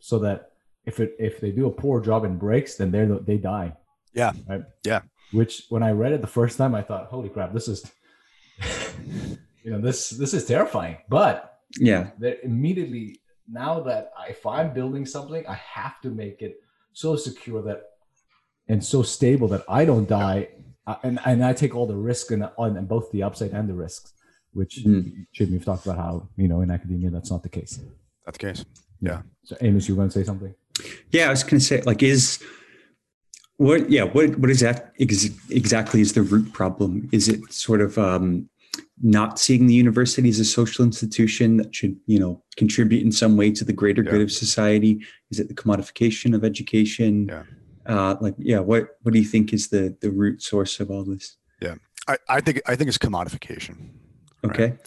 [0.00, 0.49] so that
[0.84, 3.72] if it if they do a poor job and breaks, then they they die.
[4.12, 4.32] Yeah.
[4.48, 4.62] Right.
[4.84, 5.02] Yeah.
[5.32, 7.52] Which when I read it the first time, I thought, "Holy crap!
[7.52, 7.84] This is,
[9.62, 12.10] you know, this this is terrifying." But Yeah.
[12.18, 16.60] that immediately now that if I'm building something, I have to make it
[16.92, 17.82] so secure that
[18.68, 20.48] and so stable that I don't die,
[20.86, 23.68] uh, and and I take all the risk and on and both the upside and
[23.68, 24.12] the risks.
[24.52, 24.82] Which.
[24.82, 27.78] Jim, you've talked about how you know in academia that's not the case.
[28.24, 28.64] That's the case.
[29.00, 30.54] Yeah so, Amos, you want to say something?
[31.12, 32.42] Yeah, I was going to say, like, is
[33.56, 33.90] what?
[33.90, 34.36] Yeah, what?
[34.38, 36.00] What is that ex- exactly?
[36.00, 37.08] Is the root problem?
[37.12, 38.48] Is it sort of um,
[39.02, 43.36] not seeing the university as a social institution that should, you know, contribute in some
[43.36, 44.10] way to the greater Yeah.
[44.12, 45.00] good of society?
[45.30, 47.28] Is it the commodification of education?
[47.28, 47.42] Yeah.
[47.86, 48.88] Uh, like, yeah, what?
[49.02, 51.36] What do you think is the the root source of all this?
[52.08, 53.90] I, I think I think it's commodification.
[54.42, 54.52] Right.
[54.52, 54.78] Okay.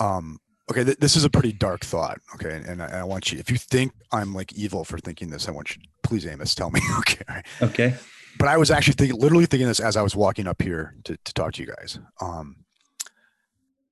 [0.00, 0.40] um
[0.72, 3.38] okay th- this is a pretty dark thought okay and, and I, I want you
[3.38, 6.54] if you think i'm like evil for thinking this i want you to please amos
[6.54, 7.42] tell me okay.
[7.60, 7.94] Okay.
[8.38, 11.16] but i was actually thinking literally thinking this as i was walking up here to,
[11.24, 12.56] to talk to you guys um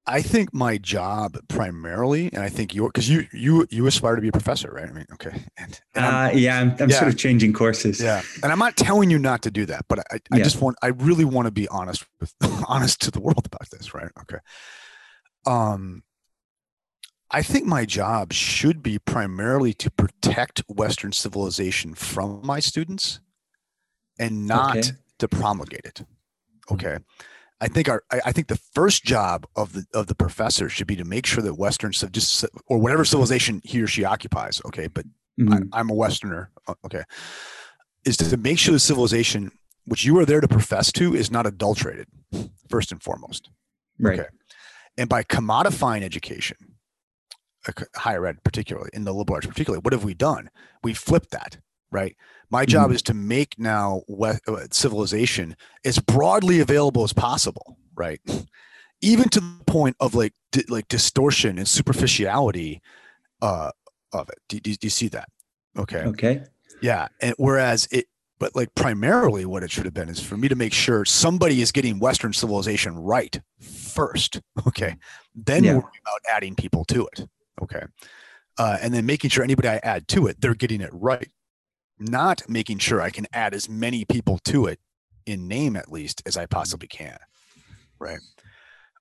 [0.07, 4.23] i think my job primarily and i think your because you you you aspire to
[4.23, 6.99] be a professor right i mean okay and, and I'm- Uh, yeah, I'm, I'm Yeah.
[6.99, 8.01] sort of changing courses.
[8.01, 10.45] yeah and i'm not telling you not to do that but i, I Yeah.
[10.45, 12.33] just want i really want to be honest with
[12.69, 14.39] honest to the world about this right okay
[15.47, 16.03] um
[17.31, 23.21] i think my job should be primarily to protect western civilization from my students
[24.19, 24.91] and not Okay.
[25.19, 26.03] to promulgate it
[26.71, 26.99] okay
[27.61, 30.87] i think our I, I think the first job of the of the professor should
[30.87, 34.61] be to make sure that western civ- just or whatever civilization he or she occupies
[34.67, 35.05] okay but
[35.39, 35.69] Mhm.
[35.73, 36.51] I, I'm a Westerner.
[36.67, 37.03] uh, Okay,
[38.05, 39.53] is to make sure the civilization
[39.87, 42.07] which you are there to profess to is not adulterated,
[42.69, 43.49] first and foremost.
[43.99, 44.21] Right.
[44.21, 44.29] okay.
[44.99, 46.59] And by commodifying education,
[47.97, 50.51] higher ed particularly, in the liberal arts particularly, what have we done?
[50.83, 51.59] We flipped that,
[51.91, 52.17] right?
[52.51, 54.35] My job is to make now uh,
[54.73, 58.21] civilization as broadly available as possible, right?
[59.01, 62.83] Even to the point of like di- like distortion and superficiality
[63.41, 63.71] uh,
[64.13, 64.39] of it.
[64.49, 65.29] Do, do, do you see that?
[65.79, 65.99] Okay.
[66.03, 66.43] Okay.
[66.83, 67.09] Yeah.
[67.23, 68.07] And whereas it,
[68.39, 71.61] but like primarily what it should have been is for me to make sure somebody
[71.63, 74.41] is getting Western civilization right first.
[74.67, 74.97] Okay.
[75.35, 75.75] Then Yeah.
[75.75, 77.29] worry about adding people to it.
[77.63, 77.83] Okay.
[78.59, 81.29] Uh, and then making sure anybody I add to it, they're getting it right.
[81.99, 84.81] Not making sure I can add as many people to it
[85.27, 87.19] in name at least as I possibly can.
[87.99, 88.21] Right.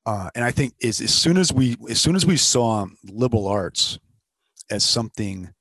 [0.06, 3.48] Uh, and I think is as soon as we as soon as we saw liberal
[3.48, 4.00] arts
[4.70, 5.54] as something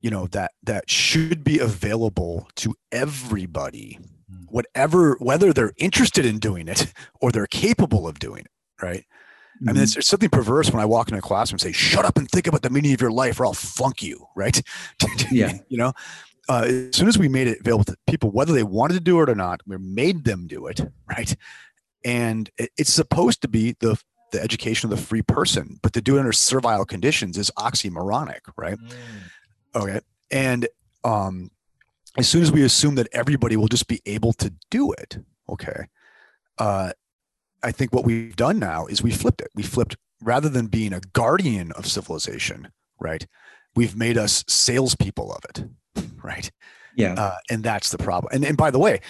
[0.00, 3.98] you know that that should be available to everybody
[4.30, 4.46] Mm.
[4.48, 9.04] whatever whether they're interested in doing it or they're capable of doing it right
[9.60, 9.82] i mean Mhm.
[9.82, 12.28] it's, there's something perverse when i walk into a classroom and say shut up and
[12.30, 14.60] think about the meaning of your life or i'll funk you right
[15.30, 15.58] Yeah.
[15.68, 15.92] you know
[16.48, 19.20] uh, as soon as we made it available to people whether they wanted to do
[19.22, 21.34] it or not we made them do it right
[22.04, 23.96] and it, it's supposed to be the
[24.32, 28.40] the education of the free person but to do it under servile conditions is oxymoronic
[28.56, 28.78] right
[29.76, 30.00] Okay.
[30.30, 30.68] And
[31.02, 31.50] um,
[32.16, 35.86] as soon as we assume that everybody will just be able to do it, okay,
[36.58, 36.92] uh,
[37.64, 39.48] I think what we've done now is we flipped it.
[39.54, 42.68] We flipped rather than being a guardian of civilization,
[43.00, 43.26] right?
[43.74, 45.64] We've made us salespeople of it,
[46.22, 46.50] right?
[46.96, 47.14] Yeah.
[47.14, 48.30] Uh, and that's the problem.
[48.32, 49.00] And and by the way,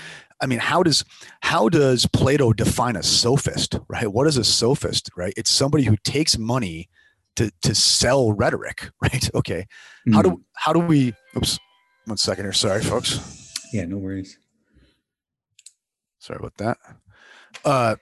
[0.40, 1.04] I mean, how does
[1.42, 4.10] how does Plato define a sophist, right?
[4.10, 5.34] What is a sophist, right?
[5.36, 6.88] It's somebody who takes money
[7.36, 9.28] to to sell rhetoric, right?
[9.34, 9.66] Okay.
[10.12, 10.24] How Mhm.
[10.24, 11.12] do how do we?
[11.36, 11.58] Oops,
[12.06, 12.52] one second here.
[12.54, 13.20] Sorry, folks.
[13.72, 13.84] Yeah.
[13.84, 14.38] No worries.
[16.20, 16.78] Sorry about that.
[17.64, 17.96] Uh,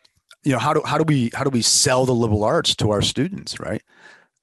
[0.45, 2.91] you know, how do how do we how do we sell the liberal arts to
[2.91, 3.83] our students, right?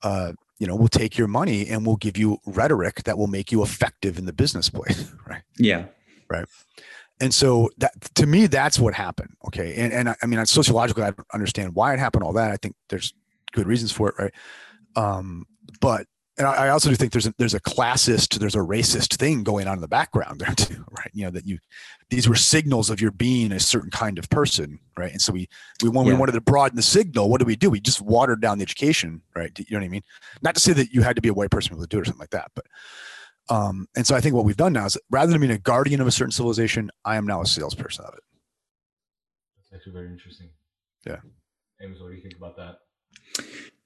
[0.01, 3.51] Uh, you know, we'll take your money and we'll give you rhetoric that will make
[3.51, 5.43] you effective in the business place, right?
[5.57, 5.85] Yeah.
[6.29, 6.45] Right
[7.19, 9.35] and so that to me, that's what happened.
[9.47, 9.75] Okay.
[9.75, 12.51] And and I, I mean, sociologically, I don't understand why it happened, all that.
[12.51, 13.13] I think there's
[13.51, 14.33] good reasons for it, right?
[14.95, 15.45] Um,
[15.81, 16.07] but
[16.39, 19.43] and I, I also do think there's a there's a classist, there's a racist thing
[19.43, 21.11] going on in the background there too, right?
[21.13, 21.59] You know, that you
[22.09, 25.11] these were signals of your being a certain kind of person, right?
[25.11, 25.49] And so we
[25.83, 27.69] we when we wanted to broaden the signal, what do we do?
[27.69, 29.51] We just watered down the education, right?
[29.59, 30.03] You know what I mean?
[30.41, 32.01] Not to say that you had to be a white person to to do it
[32.01, 32.65] or something like that, but
[33.49, 35.99] um, and so I think what we've done now is rather than being a guardian
[36.01, 38.23] of a certain civilization, I am now a salesperson of it.
[39.57, 40.49] That's actually very interesting.
[41.05, 41.17] Yeah.
[41.81, 42.79] Amos, what do you think about that?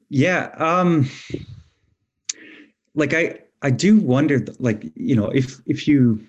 [0.10, 0.52] Yeah.
[0.58, 1.10] Um,
[2.96, 6.26] like I, I do wonder, like, you know, if, if you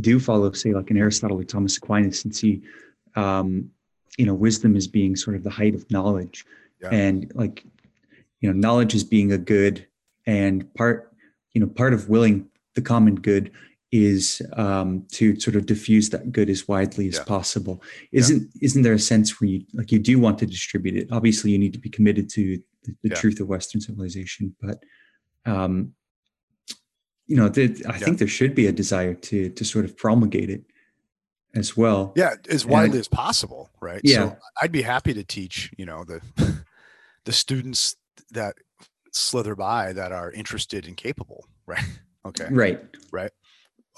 [0.00, 2.62] do follow, say, like an Aristotle or Thomas Aquinas and see,
[3.16, 3.70] um,
[4.18, 6.44] you know, wisdom as being sort of the height of knowledge
[6.82, 6.90] Yeah.
[6.90, 7.64] and like,
[8.42, 9.86] you know knowledge is being a good
[10.26, 11.12] and part
[11.52, 13.50] you know part of willing the common good
[13.92, 17.24] is um, to sort of diffuse that good as widely as Yeah.
[17.24, 17.82] possible
[18.12, 21.50] isn't isn't there a sense where you like you do want to distribute it obviously
[21.50, 22.42] you need to be committed to
[22.84, 23.16] the, the Yeah.
[23.16, 24.82] truth of western civilization but
[25.44, 25.92] um
[27.30, 28.04] you know the, i Yeah.
[28.04, 30.62] think there should be a desire to to sort of promulgate it
[31.54, 34.00] as well Yeah, as And widely as possible, right?
[34.04, 34.16] Yeah.
[34.18, 36.18] So I'd be happy to teach, you know, the
[37.28, 37.96] the students
[38.38, 38.54] that
[39.12, 41.88] slither by that are interested and capable, right?
[42.28, 42.48] Okay.
[42.62, 42.78] right
[43.12, 43.32] right.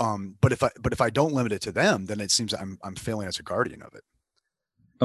[0.04, 2.50] Um, but if I but if I don't limit it to them, then it seems
[2.54, 4.04] I'm I'm failing as a guardian of it.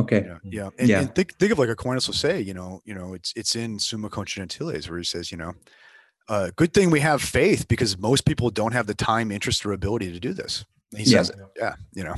[0.01, 0.39] okay You know?
[0.59, 0.69] Yeah.
[0.79, 1.01] And, Yeah.
[1.01, 3.79] and think think of like Aquinas will say, you know, you know, it's it's in
[3.79, 5.53] Summa Contra Gentiles where he says, you know,
[6.29, 9.71] uh, good thing we have faith because most people don't have the time, interest, or
[9.71, 10.65] ability to do this.
[10.95, 11.19] He Yeah.
[11.23, 11.37] says it.
[11.57, 11.75] Yeah.
[11.93, 12.15] You know.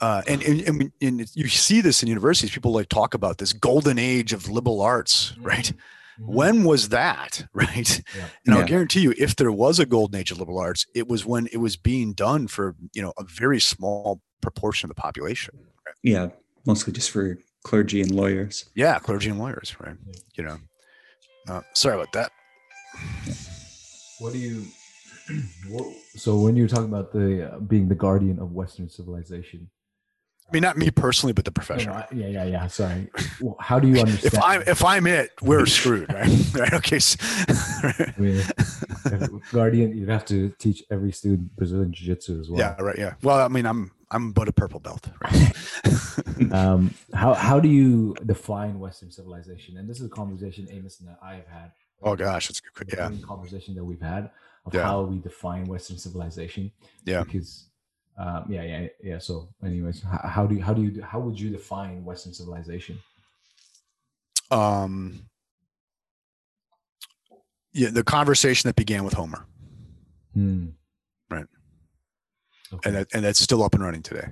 [0.00, 2.50] Uh, and, and, and, and you see this in universities.
[2.50, 5.72] People like talk about this golden age of liberal arts, right?
[6.18, 8.02] When was that, right?
[8.16, 8.26] Yeah.
[8.46, 11.24] And I'll guarantee you, if there was a golden age of liberal arts, it was
[11.24, 15.54] when it was being done for you know a very small proportion of the population.
[16.02, 16.28] yeah
[16.66, 19.96] mostly just for clergy and lawyers Yeah, clergy and lawyers, right?
[20.06, 20.14] Yeah.
[20.34, 20.58] You know.
[21.48, 22.30] Uh, sorry about that.
[24.18, 24.64] What do you?
[25.70, 25.86] What,
[26.16, 29.70] so when you're talking about the uh, being the guardian of Western civilization,
[30.46, 31.90] I mean, not me personally, but the profession.
[31.90, 32.66] I- yeah, yeah, yeah.
[32.66, 33.08] Sorry.
[33.40, 34.34] Well, how do you understand?
[34.34, 36.28] If I'm if I'm it, we're screwed, right?
[36.54, 36.74] right?
[36.74, 37.00] Okay.
[37.00, 42.60] I mean, guardian, you'd have to teach every student Brazilian jiu-jitsu as well.
[42.60, 42.74] yeah.
[42.78, 42.98] Right.
[42.98, 43.14] Yeah.
[43.22, 45.08] Well, I mean, I'm I'm but a purple belt.
[45.24, 45.52] Right?
[46.52, 49.78] Um, how how do you define Western civilization?
[49.78, 51.70] And this is a conversation Amos and I have had.
[52.04, 52.90] Oh gosh, it's good.
[52.96, 53.10] Yeah.
[53.26, 54.30] conversation that we've had
[54.66, 54.82] of Yeah.
[54.84, 56.70] how we define Western civilization.
[57.04, 57.24] Yeah.
[57.24, 57.68] Because,
[58.16, 59.18] um, yeah, yeah, yeah.
[59.18, 62.98] So, anyways, how, how do you how do you how would you define Western civilization?
[64.50, 65.26] Um.
[67.72, 69.46] Yeah, the conversation that began with Homer,
[70.32, 70.66] Hmm.
[71.28, 71.46] Right.
[72.72, 72.88] Okay.
[72.88, 74.28] and that, and that's still up and running today.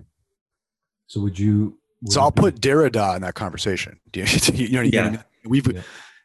[1.09, 1.77] so would you?
[2.09, 3.99] So I'll be- put Derrida in that conversation.
[4.13, 5.23] Do you, know, you get what I Yeah.
[5.45, 5.83] we've, Yeah.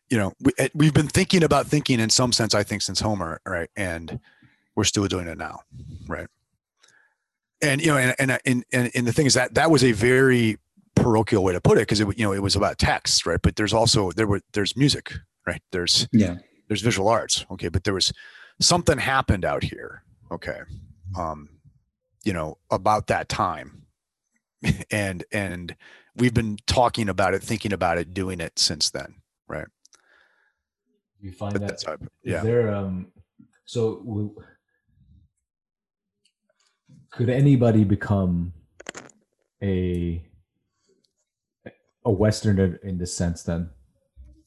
[0.09, 2.99] You know, we, eh, we've been thinking about thinking in some sense, I think, since
[2.99, 3.69] Homer, right?
[3.75, 4.19] And
[4.75, 5.61] we're still doing it now,
[6.07, 6.27] right?
[7.61, 9.91] And you know, and and and and, and the thing is that that was a
[9.91, 10.57] very
[10.95, 13.39] parochial way to put it because it, you know, it was about text, right?
[13.41, 15.13] But there's also there were there's music,
[15.45, 15.61] right?
[15.71, 16.37] There's yeah
[16.67, 18.13] there's visual arts, okay, but there was
[18.59, 20.59] something happened out here, okay,
[21.17, 21.49] um,
[22.23, 23.87] you know, about that time,
[24.91, 25.75] and and
[26.15, 29.15] we've been talking about it, thinking about it, doing it since then.
[31.21, 33.07] You find that that's Is yeah, there um
[33.65, 34.33] so
[37.11, 38.53] could anybody become
[39.61, 40.23] a
[42.05, 43.69] a westerner in this sense then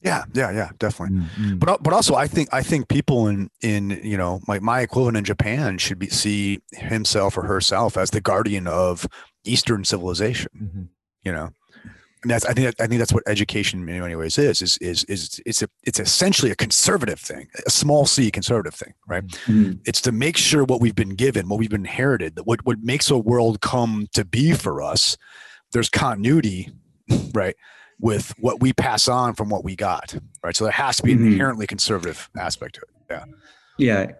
[0.03, 1.19] yeah, yeah, yeah, definitely.
[1.19, 1.59] Mm, mm.
[1.59, 5.15] But but also, I think I think people in in you know like my equivalent
[5.15, 9.05] in Japan should be see himself or herself as the guardian of
[9.43, 10.49] Eastern civilization.
[10.59, 10.87] Mhm.
[11.23, 11.51] you know
[12.23, 15.03] and that's i think i think that's what education in many ways is is is
[15.05, 19.79] is it's a it's essentially a conservative thing a small c conservative thing right Mhm.
[19.85, 22.79] it's to make sure what we've been given what we've been inherited that what what
[22.81, 25.17] makes a world come to be for us
[25.71, 26.69] there's continuity
[27.33, 27.55] right
[27.99, 31.11] with what we pass on from what we got right so there has to be
[31.13, 31.31] an Mhm.
[31.33, 33.25] inherently conservative aspect to it Yeah.
[33.77, 34.11] yeah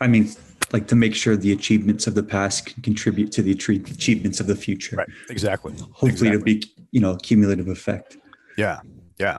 [0.00, 0.30] i mean
[0.72, 4.46] like to make sure the achievements of the past can contribute to the achievements of
[4.46, 6.38] the future right exactly hopefully exactly.
[6.38, 8.16] to be you know cumulative effect
[8.56, 8.80] Yeah,
[9.18, 9.38] yeah.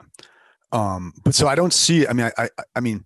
[0.72, 2.06] Um, but so I don't see.
[2.06, 3.04] I mean, I, I, I mean,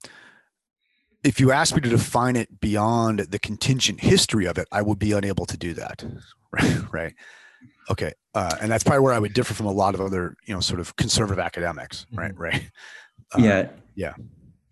[1.25, 4.99] if you ask me to define it beyond the contingent history of it, I would
[4.99, 6.05] be unable to do that.
[6.55, 6.93] Right.
[6.93, 7.15] Right.
[7.89, 8.13] Okay.
[8.35, 10.61] Uh, and that's probably where I would differ from a lot of other, you know,
[10.61, 12.05] sort of conservative academics.
[12.13, 12.37] Right.
[12.37, 12.71] Right.
[13.35, 14.13] Uh, yeah yeah.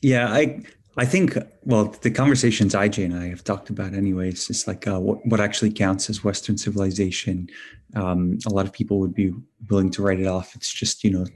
[0.03, 0.61] yeah i
[0.97, 4.99] i think well the conversations ij and i have talked about anyways is like uh,
[5.01, 7.49] what, what actually counts as western civilization.
[7.97, 9.33] Um, a lot of people would be
[9.69, 10.55] willing to write it off.
[10.55, 11.27] It's just you know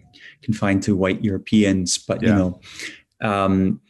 [0.43, 2.61] confined to white europeans but you know
[3.21, 3.81] um,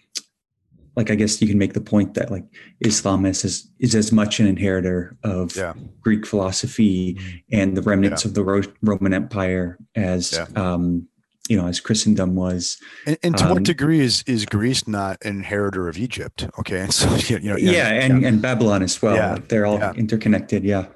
[0.96, 2.44] like i guess you can make the point that like
[2.80, 5.74] islam is as, is as much an inheritor of Yeah.
[6.00, 7.18] greek philosophy
[7.52, 10.46] and the remnants of the Ro- roman empire as Yeah.
[10.62, 11.08] um,
[11.48, 15.18] you know as christendom was And, and to Um, what degree is is Greece not
[15.24, 16.48] an inheritor of Egypt?
[16.58, 16.80] Okay.
[16.80, 19.16] And so you know, yeah, and, and Babylon as well.
[19.16, 19.92] Yeah, Like they're all yeah.
[19.92, 20.64] interconnected.
[20.64, 20.86] Yeah.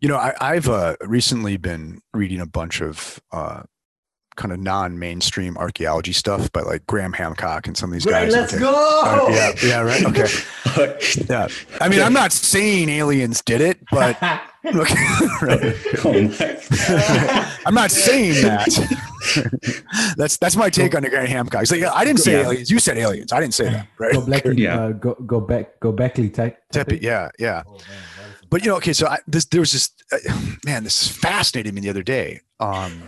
[0.00, 3.62] You know, I, I've uh, recently been reading a bunch of uh,
[4.36, 8.32] kind of non-mainstream archaeology stuff by like Graham Hancock and some of these Right, guys.
[8.32, 8.60] let's okay.
[8.62, 9.02] go.
[9.04, 10.04] Uh, yeah, yeah, right.
[10.06, 10.26] Okay.
[11.28, 11.48] Yeah.
[11.82, 14.16] I mean, I'm not saying aliens did it, but
[14.64, 14.94] okay.
[15.42, 15.76] right.
[16.04, 17.52] oh.
[17.66, 20.14] I'm not saying that.
[20.16, 21.60] that's that's my take on the Graham Hancock.
[21.60, 22.46] He's like, yeah, I didn't say Yeah.
[22.46, 22.70] aliens.
[22.70, 23.32] You said aliens.
[23.32, 23.86] I didn't say that.
[23.98, 24.12] Right.
[24.14, 24.80] Go Blackly, Yeah.
[24.82, 26.58] uh, go go back, go Beckley type.
[26.72, 27.64] Tepe, yeah, yeah.
[27.66, 27.80] Oh, man,
[28.48, 30.16] But you know, okay, so I, this there was this uh,
[30.64, 30.84] man.
[30.84, 32.40] This fascinated me the other day.
[32.60, 33.02] Um,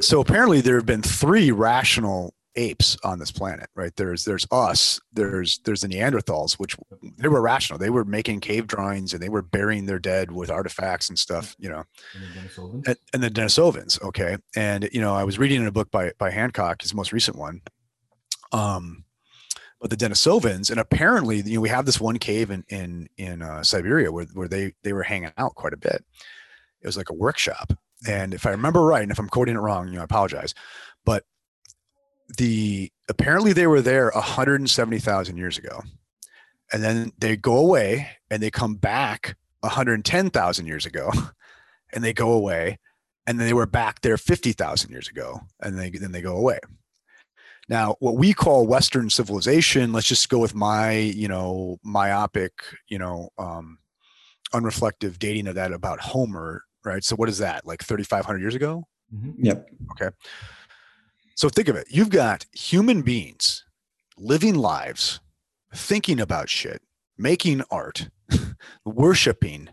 [0.00, 3.94] so apparently there have been three rational apes on this planet, right?
[3.96, 5.00] There's there's us.
[5.12, 6.76] There's there's the Neanderthals, which
[7.18, 7.78] they were rational.
[7.78, 11.56] They were making cave drawings and they were burying their dead with artifacts and stuff.
[11.58, 11.84] You know,
[12.14, 12.88] And then Denisovans.
[12.88, 14.02] and, and the Denisovans.
[14.02, 17.12] Okay, and you know, I was reading in a book by by Hancock, his most
[17.12, 17.60] recent one.
[18.52, 19.04] Um,
[19.80, 23.42] but the Denisovans, and apparently, you know, we have this one cave in in in
[23.42, 26.04] uh, Siberia where where they they were hanging out quite a bit.
[26.80, 27.72] It was like a workshop,
[28.06, 30.54] and if I remember right, and if I'm quoting it wrong, you know, I apologize,
[31.04, 31.24] but
[32.36, 35.82] the apparently they were there 170,000 years ago,
[36.72, 41.10] and then they go away and they come back 110,000 years ago,
[41.92, 42.78] and they go away,
[43.26, 46.58] and then they were back there 50,000 years ago, and they then they go away.
[47.68, 52.52] Now, what we call Western civilization, let's just go with my, you know, myopic,
[52.88, 53.78] you know, um,
[54.52, 57.02] unreflective dating of that about Homer, right?
[57.04, 57.66] So what is that?
[57.66, 58.84] Like 3,500 years ago?
[59.14, 59.34] Mhm.
[59.38, 59.68] Yep.
[59.92, 60.10] Okay.
[61.34, 61.86] So think of it.
[61.90, 63.64] You've got human beings
[64.16, 65.20] living lives,
[65.74, 66.80] thinking about shit,
[67.18, 68.08] making art,
[68.84, 69.68] worshiping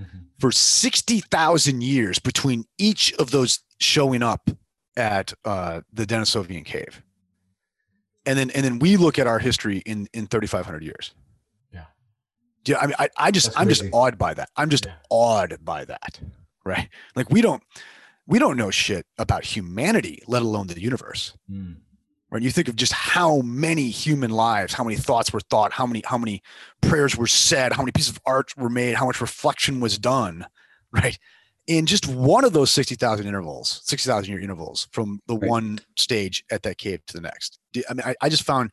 [0.00, 0.26] Mhm.
[0.38, 4.48] for 60,000 years between each of those showing up
[4.96, 7.02] at uh, the Denisovan cave.
[8.24, 11.12] And then, and then we look at our history in, in 3,500 years.
[11.72, 11.84] Yeah.
[12.64, 12.78] Yeah.
[12.78, 14.48] I mean, I, I just, That's I'm just awed by that.
[14.56, 14.94] I'm just Yeah.
[15.10, 16.20] awed by that.
[16.64, 16.88] Right.
[17.16, 17.62] Like we don't,
[18.26, 21.76] we don't know shit about humanity, let alone the universe Mm.
[22.30, 25.86] right you think of just how many human lives how many thoughts were thought how
[25.86, 26.40] many how many
[26.80, 30.46] prayers were said how many pieces of art were made how much reflection was done
[30.92, 31.18] right
[31.66, 35.50] in just one of those 60,000 intervals 60,000 year intervals from the Right.
[35.50, 37.58] one stage at that cave to the next
[37.90, 38.70] i mean I, I just found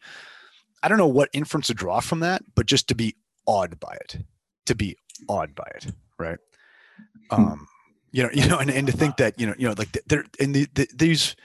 [0.83, 3.15] i don't know what inference to draw from that but just to be
[3.45, 4.19] awed by it
[4.67, 4.95] to be
[5.27, 5.87] awed by it
[6.17, 6.39] right
[7.31, 7.41] Hmm.
[7.41, 7.67] um
[8.11, 10.25] you know you know and, and to think that you know you know like they're
[10.39, 11.35] in the, the these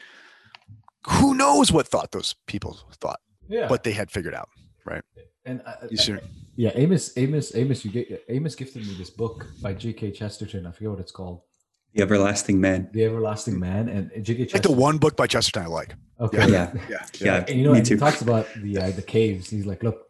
[1.09, 3.69] who knows what thought those people thought, Yeah.
[3.69, 4.49] but they had figured out.
[4.87, 5.03] Right
[5.45, 6.17] and I, You see,
[6.57, 10.13] yeah, Amos, Amos, Amos, you get Amos gifted me this book by G.K.
[10.13, 10.67] Chesterton.
[10.67, 11.43] I forget what it's called,
[11.95, 12.89] The everlasting man.
[12.93, 14.49] The Everlasting Man, and G.K.
[14.55, 15.95] like the one book by Chesterton I like.
[16.21, 16.51] Okay.
[16.51, 16.73] Yeah.
[16.89, 17.45] Yeah, Yeah.
[17.49, 19.51] And you know, me and he talks about the uh, the caves.
[19.51, 20.07] He's like, look,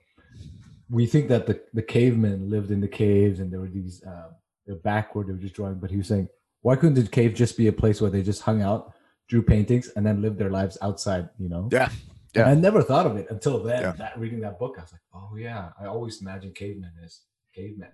[0.91, 4.29] we think that the the cavemen lived in the caves and there were these uh,
[4.67, 5.27] they're backward.
[5.27, 6.29] They were just drawing, but he was saying,
[6.65, 8.95] why couldn't the cave just be a place where they just hung out,
[9.29, 11.29] drew paintings, and then lived their lives outside?
[11.39, 11.69] You know?
[11.71, 11.91] Yeah,
[12.35, 12.49] And yeah.
[12.49, 13.83] I never thought of it until then.
[13.83, 13.93] Yeah.
[13.93, 17.21] That reading that book, I was like, oh yeah, I always imagined cavemen as
[17.55, 17.91] cavemen.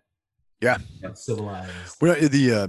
[0.61, 0.79] Yeah.
[1.15, 1.97] Civilized.
[2.01, 2.69] Well, the uh,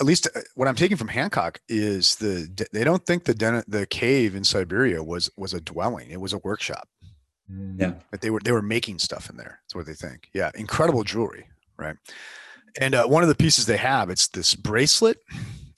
[0.00, 3.64] at least uh, what I'm taking from Hancock is the they don't think the den-
[3.68, 6.10] the cave in Siberia was was a dwelling.
[6.10, 6.88] It was a workshop.
[7.48, 7.80] Mm.
[7.80, 7.92] Yeah.
[8.10, 9.60] But they were they were making stuff in there.
[9.62, 10.30] That's what they think.
[10.34, 11.96] Yeah, incredible jewelry, right?
[12.80, 15.18] And uh, one of the pieces they have it's this bracelet,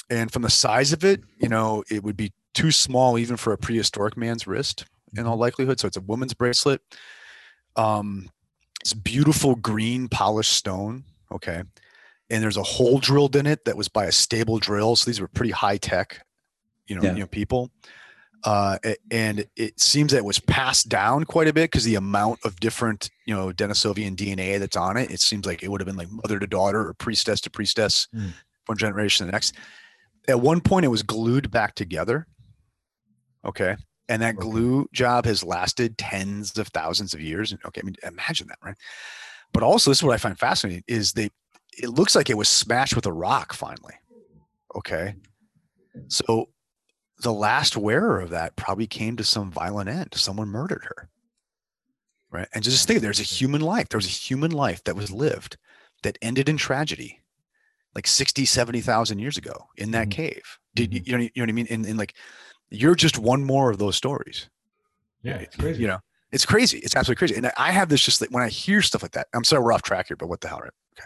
[0.08, 3.52] and from the size of it, you know, it would be too small even for
[3.52, 4.84] a prehistoric man's wrist
[5.16, 5.78] in all likelihood.
[5.80, 6.80] So it's a woman's bracelet.
[7.76, 8.28] Um,
[8.80, 11.04] it's beautiful green polished stone.
[11.32, 11.62] Okay.
[12.28, 14.96] And there's a hole drilled in it that was by a stable drill.
[14.96, 16.24] So these were pretty high tech,
[16.86, 17.12] you know, Yeah.
[17.14, 17.70] you know, people.
[18.44, 18.78] Uh,
[19.10, 22.58] and it seems that it was passed down quite a bit because the amount of
[22.58, 25.96] different, you know, Denisovan DNA that's on it, it seems like it would have been
[25.96, 28.32] like mother to daughter or priestess to priestess, Mm.
[28.66, 29.54] one generation to the next.
[30.28, 32.26] At one point, it was glued back together.
[33.44, 33.76] Okay.
[34.08, 34.48] And that Okay.
[34.48, 37.52] glue job has lasted tens of thousands of years.
[37.52, 38.76] And okay, I mean, imagine that, right?
[39.52, 41.30] But also, this is what I find fascinating is they
[41.78, 43.94] it looks like it was smashed with a rock finally.
[44.76, 45.14] Okay.
[46.08, 46.48] So
[47.22, 50.14] the last wearer of that probably came to some violent end.
[50.14, 51.08] Someone murdered her.
[52.30, 52.48] Right.
[52.54, 53.88] And just think there's a human life.
[53.88, 55.56] There was a human life that was lived
[56.02, 57.20] that ended in tragedy
[57.94, 60.12] like 60, 70,000 years ago in that Mhm.
[60.12, 60.58] cave.
[60.76, 61.66] Did you, you know, you know what I mean?
[61.70, 62.14] And, and like,
[62.70, 64.48] you're just one more of those stories.
[65.22, 65.82] Yeah, it's crazy.
[65.82, 65.98] You know,
[66.30, 66.78] it's crazy.
[66.78, 67.34] It's absolutely crazy.
[67.34, 69.62] And I- I have this just like when I hear stuff like that, I'm sorry
[69.64, 70.72] we're off track here, but what the hell, right?
[70.96, 71.04] Okay.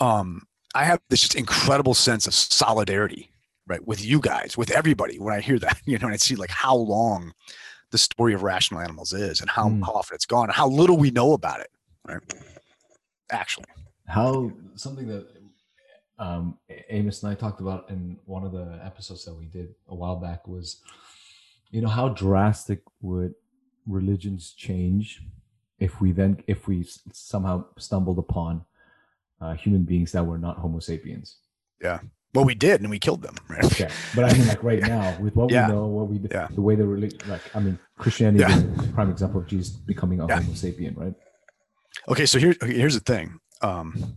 [0.00, 0.42] Um,
[0.74, 3.31] I have this just incredible sense of solidarity,
[3.66, 6.34] right, with you guys, with everybody when I hear that, you know, and I see
[6.34, 7.32] like how long
[7.90, 9.84] the story of rational animals is and how, Mm.
[9.84, 11.70] how often it's gone and how little we know about it,
[12.06, 12.20] right?
[13.30, 13.66] Actually.
[14.06, 15.26] how something that
[16.18, 16.58] um,
[16.90, 20.16] Amos and I talked about in one of the episodes that we did a while
[20.16, 20.82] back was,
[21.70, 23.34] you know, how drastic would
[23.86, 25.22] religions change
[25.80, 28.64] if we then if we somehow stumbled upon
[29.40, 31.38] uh, human beings that were not Homo sapiens.
[31.82, 31.98] Yeah.
[32.34, 33.34] Well, we did, and we killed them.
[33.48, 33.64] Right?
[33.64, 35.66] Okay, but I mean, like right now, with what Yeah.
[35.68, 36.48] we know, what we Yeah.
[36.54, 38.56] the way the religion, like I mean, Christianity Yeah.
[38.56, 40.40] is a prime example of Jesus becoming a Yeah.
[40.40, 41.14] Homo sapien, right?
[42.08, 43.38] Okay, so here, okay, here's the thing.
[43.60, 44.16] Um,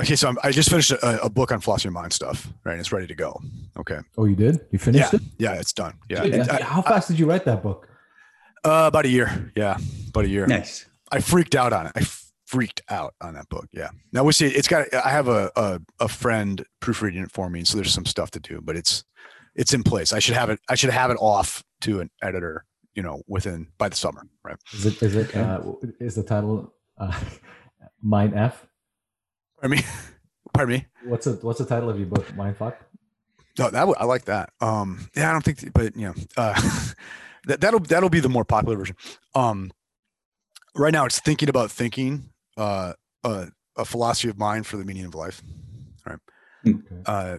[0.00, 2.72] okay, so I'm, I just finished a, a book on philosophy of mind stuff, right?
[2.72, 3.38] And it's ready to go.
[3.78, 3.98] Okay.
[4.16, 4.60] Oh, you did?
[4.70, 5.22] You finished Yeah, it?
[5.38, 5.94] yeah, it's done.
[6.08, 7.88] Yeah, Shit, It- that's- I- how fast did you write that book?
[8.64, 9.52] uh, about a year.
[9.54, 9.76] Yeah,
[10.08, 10.46] about a year.
[10.46, 10.86] Nice.
[11.10, 11.92] I freaked out on it.
[11.96, 12.00] I
[12.52, 13.66] freaked out on that book.
[13.72, 13.88] Yeah.
[14.12, 14.92] Now we see it's got.
[14.94, 18.40] I have a, a a friend proofreading it for me, so there's some stuff to
[18.40, 19.04] do, but it's
[19.54, 20.12] it's in place.
[20.12, 20.60] I should have it.
[20.68, 22.64] I should have it off to an editor.
[22.94, 24.56] You know, within by the summer, right?
[24.74, 25.62] Is it is it uh,
[25.98, 27.18] is the title uh,
[28.02, 28.66] Mind F?
[29.62, 29.80] I mean,
[30.52, 30.86] pardon me.
[31.06, 32.36] What's the what's the title of your book?
[32.36, 32.76] Mind Fuck.
[33.58, 34.50] No, that would- I like that.
[34.60, 36.52] Um, yeah, I don't think, but you know, uh,
[37.46, 38.96] that that'll that'll be the more popular version.
[39.34, 39.72] Um,
[40.74, 42.28] right now, it's thinking about thinking.
[42.56, 42.92] Uh,
[43.24, 43.46] uh,
[43.76, 45.42] a philosophy of mind for the meaning of life.
[46.06, 46.76] Okay.
[47.06, 47.38] Uh,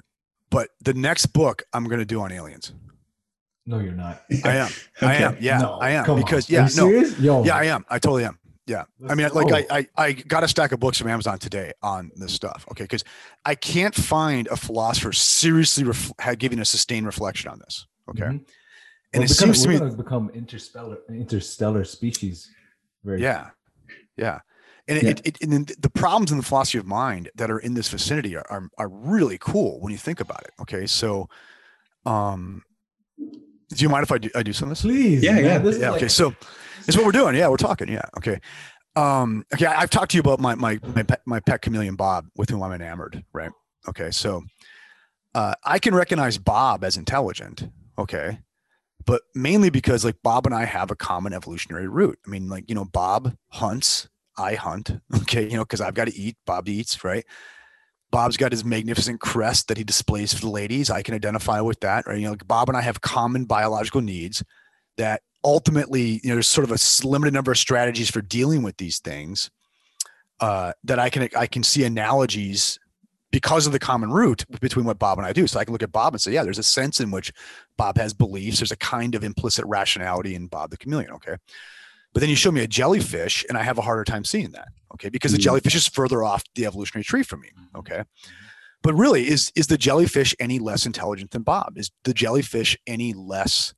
[0.50, 2.74] but the next book I'm going to do on aliens.
[3.66, 4.24] No, you're not.
[4.44, 4.70] I am.
[5.02, 5.38] I am.
[5.40, 6.90] Yeah, No, I am come because Are yeah, no.
[6.90, 7.86] Yo, yeah, I am.
[7.90, 8.38] I totally am.
[8.66, 8.84] Yeah.
[9.08, 9.56] I mean, like go.
[9.56, 12.66] I, I, I got a stack of books from Amazon today on this stuff.
[12.72, 12.88] Okay.
[12.88, 13.04] Cause
[13.46, 17.86] I can't find a philosopher seriously ref- giving a sustained reflection on this.
[18.10, 18.24] Okay.
[18.24, 18.30] Mhm.
[18.30, 22.50] And We're it becoming- seems to me, become interstellar interstellar species.
[23.04, 23.50] Very yeah.
[24.18, 24.40] Yeah.
[24.88, 25.10] And Yeah.
[25.12, 28.36] it, it, and the problems in the philosophy of mind that are in this vicinity
[28.36, 30.52] are, are, are really cool when you think about it.
[30.62, 30.86] Okay.
[30.86, 31.30] So,
[32.06, 32.64] um,
[33.18, 34.82] do you mind if I do, I do some of this?
[34.82, 35.24] Please.
[35.24, 35.58] Yeah, man, yeah.
[35.60, 36.34] This is yeah like- okay so
[36.88, 38.40] it's what we're doing yeah we're talking yeah okay
[38.98, 41.96] um okay I- i've talked to you about my my my pet, my pet chameleon
[41.96, 43.52] bob with whom i'm enamored right
[43.88, 44.44] okay so
[45.34, 48.40] uh i can recognize bob as intelligent okay
[49.06, 52.66] but mainly because like bob and i have a common evolutionary root i mean like
[52.68, 56.68] you know bob hunts i hunt okay you know because i've got to eat bob
[56.68, 57.26] eats right
[58.14, 60.92] Bob's got his magnificent crest that he displays for the ladies.
[60.92, 62.06] I can identify with that.
[62.06, 62.20] Right?
[62.20, 64.44] You know, like Bob and I have common biological needs
[64.98, 68.78] that ultimately, you know, there's sort of a limited number of strategies for dealing with
[68.78, 69.50] these things
[70.40, 72.78] uh, that I can I can see analogies
[73.32, 75.48] because of the common root between what Bob and I do.
[75.48, 77.34] So I can look at Bob and say, yeah, there's a sense in which
[77.78, 78.60] Bob has beliefs.
[78.60, 81.14] There's a kind of implicit rationality in Bob the chameleon.
[81.14, 81.36] Okay.
[82.14, 84.68] But then you show me a jellyfish and I have a harder time seeing that.
[84.94, 85.10] Okay.
[85.10, 85.42] Because the Mm.
[85.44, 87.50] jellyfish is further off the evolutionary tree from me.
[87.76, 88.04] Okay.
[88.84, 91.78] But really, is is the jellyfish any less intelligent than Bob?
[91.78, 93.74] Is the jellyfish any less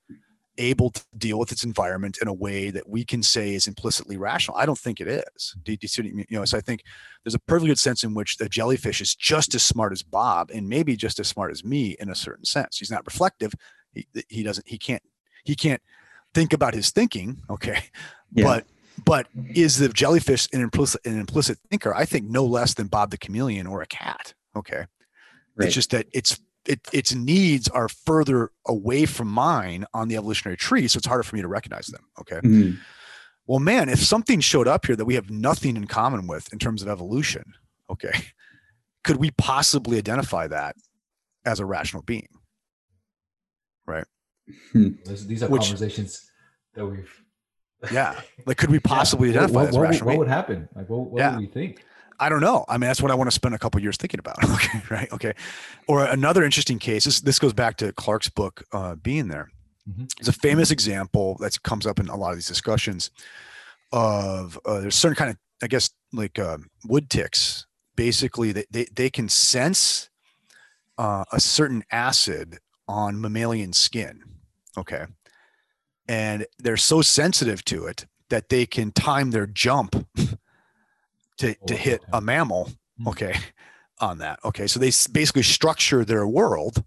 [0.58, 4.18] able to deal with its environment in a way that we can say is implicitly
[4.18, 4.58] rational?
[4.58, 5.56] I don't think it is.
[5.64, 6.26] Do, do you see what I mean?
[6.30, 6.82] You know, so I think
[7.24, 10.50] there's a perfectly good sense in which the jellyfish is just as smart as Bob
[10.52, 12.78] and maybe just as smart as me in a certain sense.
[12.78, 13.54] He's not reflective.
[13.94, 15.04] He, he doesn't, he can't,
[15.44, 15.82] he can't
[16.34, 17.42] think about his thinking.
[17.50, 17.84] Okay.
[18.36, 18.44] Yeah.
[18.46, 18.66] But,
[19.04, 21.94] but is the jellyfish an implicit, an implicit thinker?
[21.96, 24.34] I think no less than Bob the chameleon or a cat.
[24.56, 24.86] Okay.
[25.56, 25.66] Right.
[25.68, 30.58] It's just that it's, it, its needs are further away from mine on the evolutionary
[30.58, 30.88] tree.
[30.88, 32.04] So it's harder for me to recognize them.
[32.20, 32.40] Okay.
[32.42, 32.78] Mhm.
[33.48, 36.58] Well, man, if something showed up here that we have nothing in common with in
[36.60, 37.54] terms of evolution,
[37.92, 38.12] okay,
[39.04, 40.76] could we possibly identify that
[41.46, 42.28] as a rational being?
[44.74, 46.30] This- these are Which- conversations
[46.74, 47.12] that we've.
[47.92, 48.20] Yeah.
[48.46, 49.42] Like, could we possibly Yeah.
[49.44, 50.68] identify what, what, what would happen?
[50.76, 51.32] Like, what, what Yeah.
[51.34, 51.84] do we think?
[52.20, 52.64] I don't know.
[52.70, 54.38] I mean, that's what I want to spend a couple years thinking about.
[54.54, 55.12] Okay, right?
[55.12, 55.34] Okay.
[55.88, 57.04] Or another interesting case.
[57.06, 59.50] This, this goes back to Clark's book, uh, being there.
[59.90, 60.10] Mhm.
[60.20, 63.12] It's a famous example that comes up in a lot of these discussions
[63.92, 67.66] of uh, there's certain kind of, I guess, like um, wood ticks.
[67.96, 70.10] Basically, they they, they can sense
[70.98, 72.58] uh, a certain acid
[72.88, 74.24] on mammalian skin.
[74.78, 75.06] Okay,
[76.08, 79.96] and they're so sensitive to it that they can time their jump
[81.38, 82.12] to, to Oh, hit okay.
[82.14, 83.08] a mammal Hmm.
[83.10, 83.36] okay
[84.00, 84.68] on that okay?
[84.68, 86.84] So they basically structure their world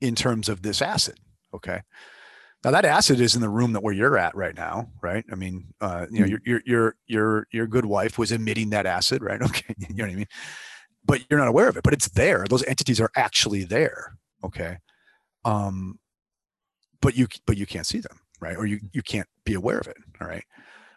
[0.00, 1.18] in terms of this acid
[1.54, 1.82] okay?
[2.64, 5.24] Now that acid is in the room that where you're at right now right?
[5.30, 6.30] I mean uh you know Hmm.
[6.30, 9.40] your your your your your good wife was emitting that acid right?
[9.48, 10.26] Okay you know what i mean?
[11.04, 12.46] But you're not aware of it but it's there.
[12.48, 14.78] Those entities are actually there okay?
[15.44, 15.98] Um
[17.00, 18.56] but you but you can't see them right?
[18.56, 20.44] Or you you can't be aware of it all right?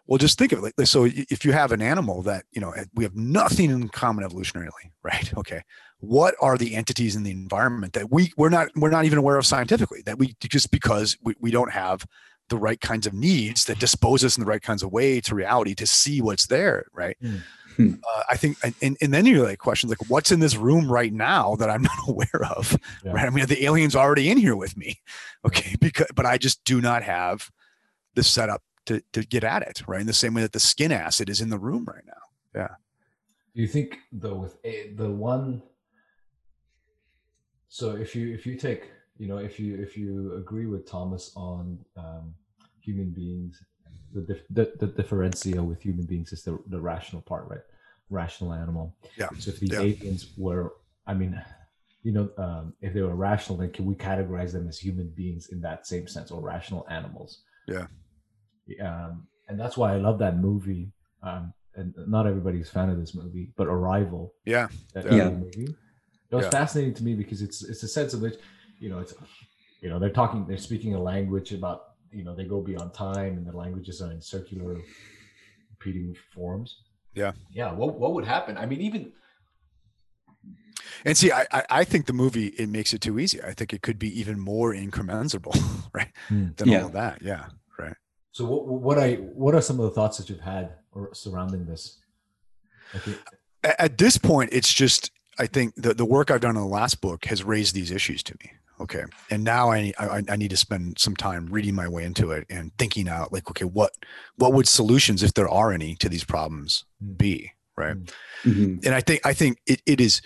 [0.07, 2.73] Well just think of it like so if you have an animal that you know
[2.93, 5.33] we have nothing in common evolutionarily right?
[5.37, 5.61] Okay.
[5.99, 9.37] What are the entities in the environment that we we're not we're not even aware
[9.37, 12.05] of scientifically that we just because we, we don't have
[12.49, 15.33] the right kinds of needs that dispose us in the right kinds of way to
[15.33, 17.17] reality to see what's there right?
[17.23, 17.41] Mm.
[17.75, 17.93] Hmm.
[17.93, 21.13] Uh, I think, and, and then you're like questions like, what's in this room right
[21.13, 22.77] now that I'm not aware of?
[23.03, 23.11] Yeah.
[23.11, 23.25] Right?
[23.25, 24.99] I mean, are the aliens already in here with me?
[25.45, 27.49] Okay, because but I just do not have
[28.15, 29.83] the setup to to get at it.
[29.87, 32.13] Right, in the same way that the skin acid is in the room right now.
[32.55, 32.75] Yeah.
[33.55, 35.61] Do you think though with a, the one?
[37.69, 41.31] So if you if you take you know if you if you agree with Thomas
[41.35, 42.33] on um,
[42.81, 43.63] human beings,
[44.13, 47.65] the, the the differential with human beings is the the rational part, right?
[48.09, 48.95] Rational animal.
[49.17, 49.79] Yeah, So if these yeah.
[49.81, 50.73] aliens were,
[51.07, 51.41] I mean,
[52.03, 55.47] you know, um, if they were rational, then can we categorize them as human beings
[55.51, 57.41] in that same sense, or rational animals?
[57.67, 57.87] Yeah.
[58.81, 60.91] Um, and that's why I love that movie.
[61.21, 64.33] Um, and not everybody's fan of this movie, but Arrival.
[64.45, 65.29] Yeah, That Yeah.
[65.29, 65.75] movie.
[66.29, 66.51] It was Yeah.
[66.51, 68.35] fascinating to me because it's it's a sense of which,
[68.79, 69.13] you know, it's
[69.81, 73.37] you know they're talking, they're speaking a language about you know they go beyond time
[73.37, 74.77] and the languages are in circular,
[75.71, 76.77] repeating forms.
[77.15, 77.33] Yeah.
[77.51, 77.71] Yeah.
[77.73, 78.57] What what would happen?
[78.57, 79.11] I mean, even
[81.05, 83.41] and see, I I, I think the movie it makes it too easy.
[83.41, 85.53] I think it could be even more incommensurable,
[85.93, 86.47] right, Hmm.
[86.57, 86.79] than Yeah.
[86.81, 87.21] all of that.
[87.21, 87.45] Yeah,
[87.79, 87.95] right.
[88.31, 91.65] So what what I what are some of the thoughts that you've had or surrounding
[91.65, 91.99] this?
[92.93, 93.17] Like it,
[93.63, 96.67] at, at this point it's just i think the, the work i've done in the
[96.67, 100.49] last book has raised these issues to me okay and now I, I i need
[100.51, 103.91] to spend some time reading my way into it and thinking out like okay what
[104.37, 107.17] what would solutions if there are any to these problems Mm.
[107.17, 107.97] be right
[108.43, 108.85] Mhm.
[108.85, 110.21] and i think i think it, it is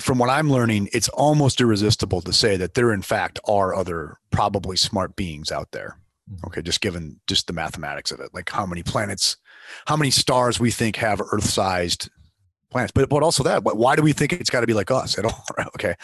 [0.00, 4.18] from what i'm learning it's almost irresistible to say that there in fact are other
[4.30, 5.96] probably smart beings out there
[6.30, 6.46] Mhm.
[6.46, 9.36] okay just given just the mathematics of it like how many planets
[9.86, 12.08] how many stars we think have earth-sized
[12.70, 15.18] planets but but also that why do we think it's got to be like us
[15.18, 15.44] at all?
[15.74, 15.94] okay?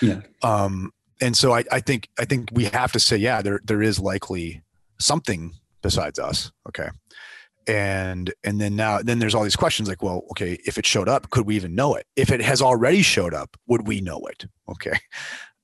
[0.00, 0.20] Yeah.
[0.42, 3.82] um and so I, I think i think we have to say yeah there there
[3.82, 4.62] is likely
[4.98, 6.88] something besides us okay?
[7.68, 11.08] And and then now then there's all these questions like well okay if it showed
[11.08, 12.06] up could we even know it?
[12.16, 14.98] If it has already showed up would we know it okay?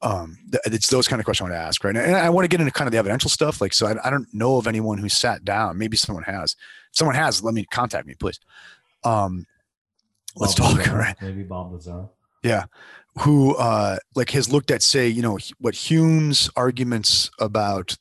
[0.00, 1.96] Um it's those kind of questions i want to ask right?
[1.96, 4.10] And i want to get into kind of the evidential stuff like so I, I
[4.10, 6.54] don't know of anyone who sat down maybe someone has
[6.90, 8.38] if someone has let me contact me please.
[9.02, 9.44] Um
[10.40, 11.16] let's Bob talk right.
[11.20, 12.08] Maybe Bob Lazar.
[12.42, 12.64] yeah.
[13.20, 17.96] Who uh like has looked at say you know what hume's arguments about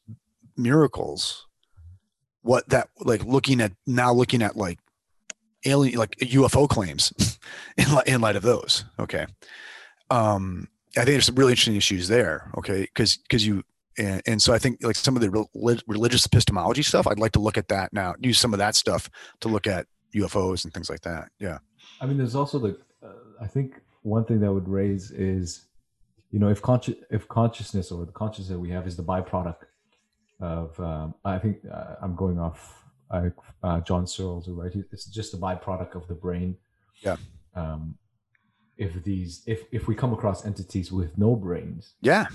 [0.56, 1.48] miracles
[2.42, 4.80] what that like looking at now looking at like
[5.66, 7.38] alien like ufo claims
[7.78, 9.26] in, li- in light of those okay?
[10.10, 12.82] Um i think there's some really interesting issues there okay?
[12.82, 13.64] Because because you
[13.98, 15.50] and, and so i think like some of the rel-
[15.88, 19.10] religious epistemology stuff i'd like to look at that now use some of that stuff
[19.42, 19.86] to look at
[20.16, 21.58] ufos and things like that yeah
[22.02, 22.78] I mean, there's also the.
[23.04, 23.10] Uh,
[23.42, 25.66] I think one thing that would raise is,
[26.32, 29.64] you know, if conscious if consciousness or the consciousness that we have is the byproduct
[30.40, 30.80] of.
[30.80, 33.30] Um, I think uh, I'm going off uh,
[33.64, 34.72] uh, John Searles, right?
[34.92, 36.58] It's just a byproduct of the brain.
[37.02, 37.18] Yeah.
[37.56, 37.98] Um,
[38.78, 42.28] if these, if if we come across entities with no brains, yeah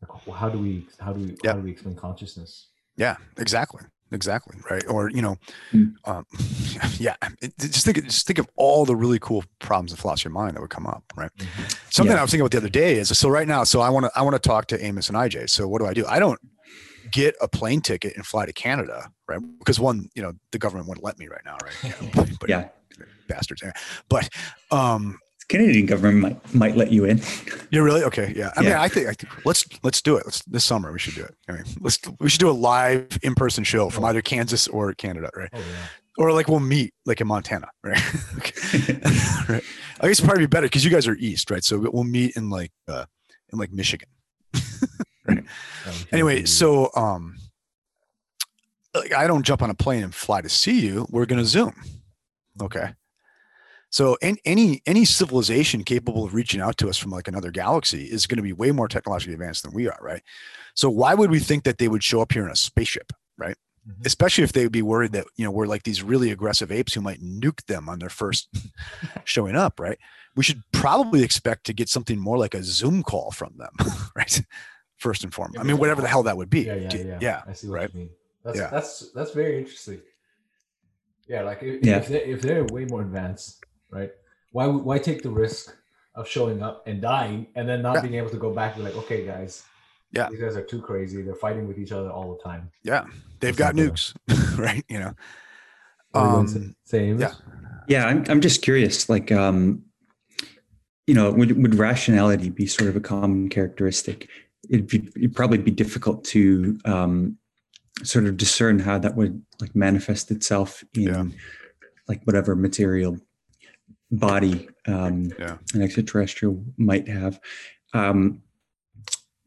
[0.00, 1.52] like, how do we how do we Yeah.
[1.52, 2.68] how do we explain consciousness?
[2.96, 3.82] Yeah, exactly,
[4.14, 4.84] exactly, right.
[4.88, 5.36] Or you know,
[5.72, 5.94] Mm.
[6.04, 6.24] um,
[6.98, 7.16] yeah.
[7.42, 10.56] it- just think, just think of all the really cool problems in philosophy of mind
[10.56, 11.30] that would come up, right?
[11.90, 12.20] Something Yeah.
[12.20, 13.64] I was thinking about the other day is so right now.
[13.64, 15.50] So I want to, I want to talk to Amos and IJ.
[15.50, 16.06] So what do I do?
[16.06, 16.38] I don't
[17.10, 19.40] get a plane ticket and fly to Canada, right?
[19.58, 21.74] Because one, you know, the government wouldn't let me right now, right?
[21.82, 22.68] You know, but Yeah.
[23.28, 23.62] bastards.
[24.08, 24.28] But
[24.70, 25.18] um,
[25.48, 27.20] Canadian government might might let you in.
[27.70, 28.32] you're really okay.
[28.34, 28.50] Yeah.
[28.56, 30.24] I mean, I think, I think let's let's do it.
[30.24, 31.34] Let's this summer we should do it.
[31.48, 34.92] I mean, let's we should do a live in person show from either Kansas or
[34.94, 35.50] Canada, right?
[35.52, 35.64] Oh yeah.
[36.16, 38.00] Or like we'll meet like in Montana, right?
[39.48, 39.62] Right.
[40.00, 41.62] I guess it'd probably be better because you guys are east, right?
[41.62, 43.04] So we'll meet in like uh
[43.52, 44.08] in like Michigan.
[45.28, 45.44] right.
[45.86, 47.36] we Anyway, so um
[48.94, 51.06] like I don't jump on a plane and fly to see you.
[51.10, 51.74] We're gonna zoom.
[52.62, 52.94] Okay.
[53.94, 58.06] So any any any civilization capable of reaching out to us from like another galaxy
[58.06, 60.20] is going to be way more technologically advanced than we are, right?
[60.74, 63.56] So why would we think that they would show up here in a spaceship, right?
[63.88, 64.04] Mhm.
[64.04, 66.92] Especially if they would be worried that you know we're like these really aggressive apes
[66.92, 68.48] who might nuke them on their first
[69.24, 69.98] showing up, right?
[70.34, 73.74] We should probably expect to get something more like a Zoom call from them,
[74.16, 74.42] right?
[74.96, 75.54] First and foremost.
[75.54, 76.62] Yeah, I mean, whatever the hell that would be.
[76.62, 77.18] yeah, yeah, yeah.
[77.20, 77.94] yeah, I see what right.
[77.94, 78.10] you mean.
[78.42, 78.70] That's Yeah.
[78.70, 80.00] that's that's very interesting.
[81.28, 81.98] Yeah, like if, Yeah.
[81.98, 84.10] if they if they're way more advanced, right?
[84.52, 85.74] Why would- why take the risk
[86.14, 88.00] of showing up and dying and then not Yeah.
[88.02, 89.64] being able to go back and be like, okay, guys,
[90.12, 90.28] Yeah.
[90.30, 91.22] these guys are too crazy.
[91.22, 92.70] They're fighting with each other all the time.
[92.84, 93.04] Yeah,
[93.40, 94.14] they've That's got nukes,
[94.58, 94.84] right?
[94.88, 95.14] You know.
[96.12, 97.20] What are you gonna say- Um, say, Amos?
[97.20, 97.34] yeah.
[97.88, 99.08] Yeah, I'm I'm just curious.
[99.08, 99.82] Like, um,
[101.06, 104.28] you know, would would rationality be sort of a common characteristic?
[104.70, 107.36] It'd, be, it'd probably be difficult to um,
[108.02, 111.24] sort of discern how that would like manifest itself in Yeah.
[112.08, 113.18] like whatever material
[114.18, 115.56] body um, Yeah.
[115.74, 117.40] an extraterrestrial might have.
[117.92, 118.42] Um,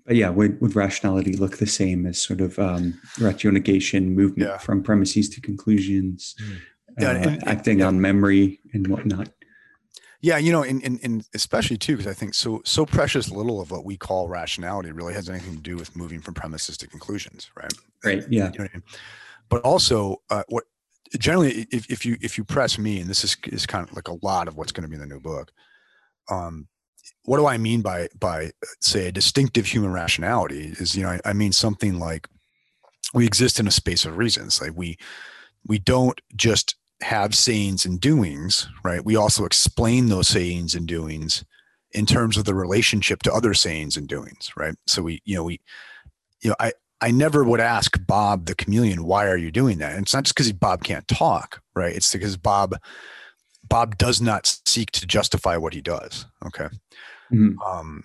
[0.06, 4.58] but yeah, would, would rationality look the same as sort of um, ratiocination, movement Yeah.
[4.58, 6.34] from premises to conclusions,
[7.00, 9.30] Yeah, uh, and- acting on memory and whatnot?
[10.22, 13.62] Yeah, you know, and, and, and especially too, because I think so so precious little
[13.62, 16.88] of what we call rationality really has anything to do with moving from premises to
[16.88, 17.72] conclusions, right?
[18.04, 18.24] Right.
[18.30, 18.50] Yeah.
[18.52, 18.84] You know I mean?
[19.50, 20.64] But also, uh, what
[21.20, 24.08] generally, if, if you if you press me, and this is is kind of like
[24.08, 25.52] a lot of what's going to be in the new book.
[26.30, 26.68] Um,
[27.24, 30.74] what do I mean by by uh, say a distinctive human rationality?
[30.80, 32.28] Is you know I, I mean something like
[33.14, 34.62] we exist in a space of reasons.
[34.62, 34.98] Like we
[35.66, 39.04] we don't just have sayings and doings, right?
[39.04, 41.44] We also explain those sayings and doings
[41.92, 44.76] in terms of the relationship to other sayings and doings, right?
[44.88, 45.62] So we, you know, we,
[46.42, 49.94] you know, I, I never would ask Bob the chameleon, why are you doing that?
[49.94, 51.96] And it's not just because Bob can't talk, right?
[51.96, 52.76] It's because Bob,
[53.70, 56.26] Bob does not seek to justify what he does.
[56.46, 56.68] Okay.
[57.32, 57.56] Mhm.
[57.66, 58.04] Um,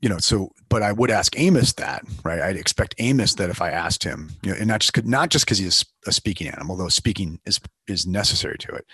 [0.00, 2.40] you know, so, but I would ask Amos that, right?
[2.40, 5.44] I'd expect Amos that if I asked him, you know, and not just, not just
[5.44, 8.86] because he's a speaking animal, though speaking is, is necessary to it,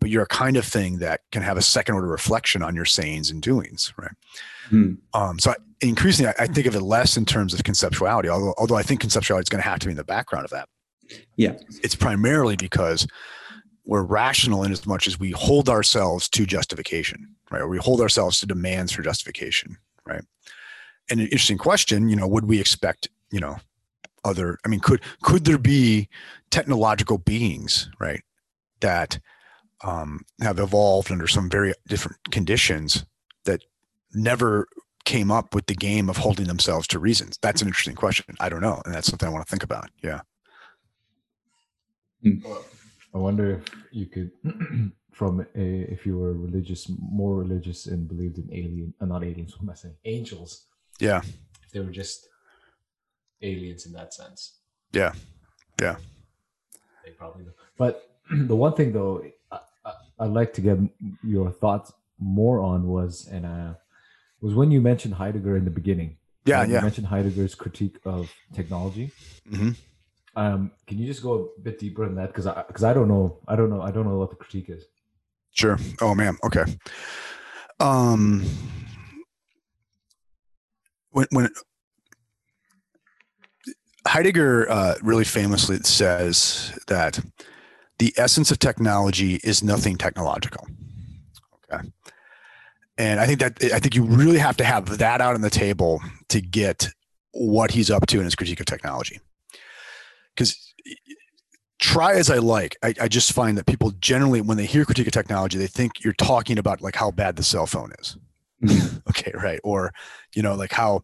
[0.00, 2.84] but you're a kind of thing that can have a second order reflection on your
[2.84, 4.12] sayings and doings, right?
[4.70, 4.98] Mhm.
[5.14, 8.54] Um, so I, increasingly, I, I think of it less in terms of conceptuality, although,
[8.58, 10.68] although I think conceptuality is going to have to be in the background of that.
[11.36, 11.54] Yeah.
[11.82, 13.06] It's primarily because
[13.84, 17.62] we're rational in as much as we hold ourselves to justification, right?
[17.62, 20.22] Or we hold ourselves to demands for justification, right?
[21.08, 23.56] And an interesting question, you know, would we expect, you know,
[24.24, 26.08] other, I mean, could, could there be
[26.50, 28.22] technological beings, right?
[28.80, 29.20] That
[29.86, 33.04] um, have evolved under some very different conditions
[33.44, 33.62] that
[34.12, 34.66] never
[35.04, 37.38] came up with the game of holding themselves to reasons?
[37.40, 38.34] That's an interesting question.
[38.40, 38.82] I don't know.
[38.84, 39.88] And that's something I want to think about.
[40.02, 40.20] Yeah.
[42.24, 44.30] I wonder if you could,
[45.12, 49.54] from a, if you were religious, more religious and believed in alien, uh, not aliens,
[49.56, 49.94] what am I saying?
[50.04, 50.66] Angels.
[50.98, 51.20] Yeah.
[51.62, 52.28] If they were just
[53.40, 54.58] aliens in that sense.
[54.92, 55.12] Yeah.
[55.80, 55.96] Yeah.
[57.04, 57.52] They probably do.
[57.78, 59.32] But the one thing though, I, I,
[60.18, 60.78] I'd like to get
[61.22, 63.74] your thoughts more on was, and uh,
[64.40, 66.16] was when you mentioned Heidegger in the beginning.
[66.44, 66.60] Yeah.
[66.60, 66.80] When You Yeah.
[66.82, 69.12] mentioned Heidegger's critique of technology.
[69.48, 69.72] hmm
[70.36, 72.28] Um, can you just go a bit deeper in that?
[72.28, 74.68] Because I, because I don't know, I don't know, I don't know what the critique
[74.68, 74.84] is.
[75.52, 75.78] Sure.
[76.00, 76.36] Oh man.
[76.44, 76.64] Okay.
[77.80, 78.44] Um,
[81.10, 81.48] when when
[84.06, 87.18] Heidegger uh, really famously says that
[87.98, 90.66] the essence of technology is nothing technological.
[91.72, 91.88] Okay.
[92.98, 95.50] And I think that I think you really have to have that out on the
[95.50, 96.88] table to get
[97.32, 99.20] what he's up to in his critique of technology.
[100.34, 100.74] Because
[101.78, 105.06] try as I like, I, I just find that people generally, when they hear critique
[105.06, 108.16] of technology, they think you're talking about like how bad the cell phone is.
[108.62, 109.02] Mhm.
[109.08, 109.60] okay, right.
[109.62, 109.92] Or,
[110.34, 111.02] you know, like how,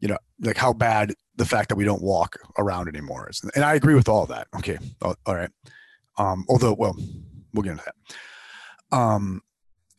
[0.00, 3.42] you know, like how bad the fact that we don't walk around anymore is.
[3.54, 4.48] And I agree with all that.
[4.56, 4.78] Okay.
[5.02, 5.50] All all right.
[6.18, 6.96] Um, although, well,
[7.52, 8.96] we'll get into that.
[8.96, 9.42] Um,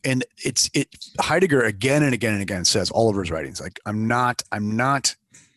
[0.04, 0.88] and it's it
[1.20, 4.76] Heidegger again and again and again says all over his writings, like, I'm not, I'm
[4.76, 5.14] not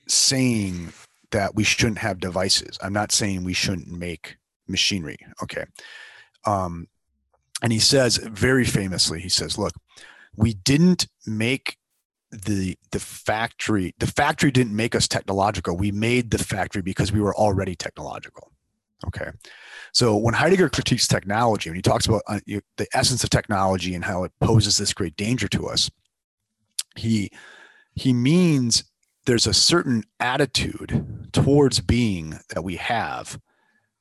[0.07, 0.91] saying
[1.31, 2.77] that we shouldn't have devices.
[2.81, 4.37] I'm not saying we shouldn't make
[4.67, 5.17] machinery.
[5.41, 5.65] Okay.
[6.45, 6.87] Um,
[7.61, 9.73] and he says very famously, he says, look,
[10.35, 11.77] we didn't make
[12.31, 17.21] the the factory the factory didn't make us technological we made the factory because we
[17.21, 18.51] were already technological
[19.05, 19.29] okay
[19.93, 23.95] so when heidegger critiques technology when he talks about uh, you, the essence of technology
[23.95, 25.89] and how it poses this great danger to us
[26.95, 27.31] he
[27.95, 28.83] he means
[29.25, 33.39] there's a certain attitude towards being that we have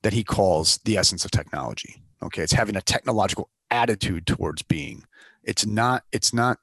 [0.02, 2.02] that he calls the essence of technology.
[2.22, 5.04] Okay it's having a technological attitude towards being.
[5.44, 6.58] It's not it's not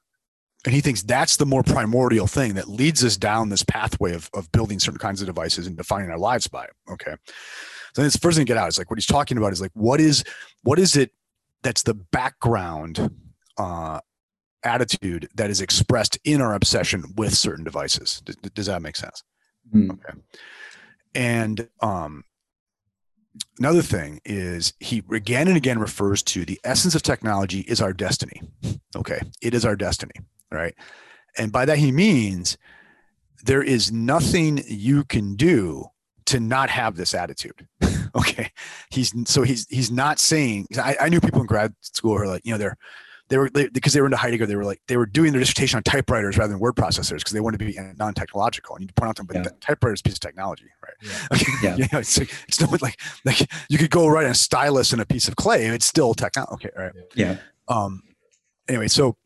[0.64, 4.28] and he thinks that's the more primordial thing that leads us down this pathway of,
[4.34, 6.72] of building certain kinds of devices and defining our lives by it.
[6.90, 7.14] Okay
[7.94, 8.68] so it's the first thing to get out.
[8.68, 10.24] Is like what he's talking about is like what is
[10.62, 11.12] what is it
[11.62, 13.10] that's the background
[13.58, 14.00] uh
[14.62, 18.22] attitude that is expressed in our obsession with certain devices?
[18.24, 19.22] Does, does that make sense?
[19.74, 19.90] Mhm.
[19.92, 20.18] okay.
[21.14, 22.24] And um
[23.58, 27.92] another thing is he again and again refers to the essence of technology is our
[27.92, 28.42] destiny.
[28.96, 29.20] Okay.
[29.40, 30.14] It is our destiny
[30.50, 30.74] right?
[31.38, 32.58] And by that he means
[33.44, 35.86] there is nothing you can do
[36.30, 37.66] to not have this attitude
[38.16, 38.50] okay
[38.90, 42.26] he's so he's he's not saying I, I knew people in grad school who are
[42.26, 42.76] like you know they're
[43.28, 44.44] they were they, because they were into Heidegger.
[44.44, 47.30] They were like they were doing their dissertation on typewriters rather than word processors because
[47.30, 48.74] they wanted to be non-technological.
[48.74, 49.42] And you point out to them, but Yeah.
[49.42, 50.94] the typewriter is a piece of technology, right?
[51.00, 51.26] Yeah.
[51.34, 51.52] Okay.
[51.62, 51.76] Yeah.
[51.76, 55.00] you know, it's like, it's not like like you could go write a stylus and
[55.00, 55.66] a piece of clay.
[55.66, 56.54] It's still technology.
[56.66, 56.92] Okay, all right.
[57.14, 57.36] Yeah.
[57.68, 58.02] Um.
[58.68, 59.16] Anyway, so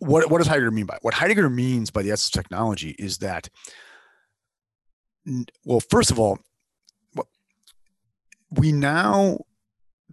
[0.00, 1.00] what what does Heidegger mean by it?
[1.02, 3.48] what Heidegger means by the essence of technology is that
[5.64, 6.38] well, first of all,
[8.50, 9.38] we now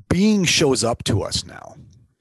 [0.09, 1.75] being shows up to us now.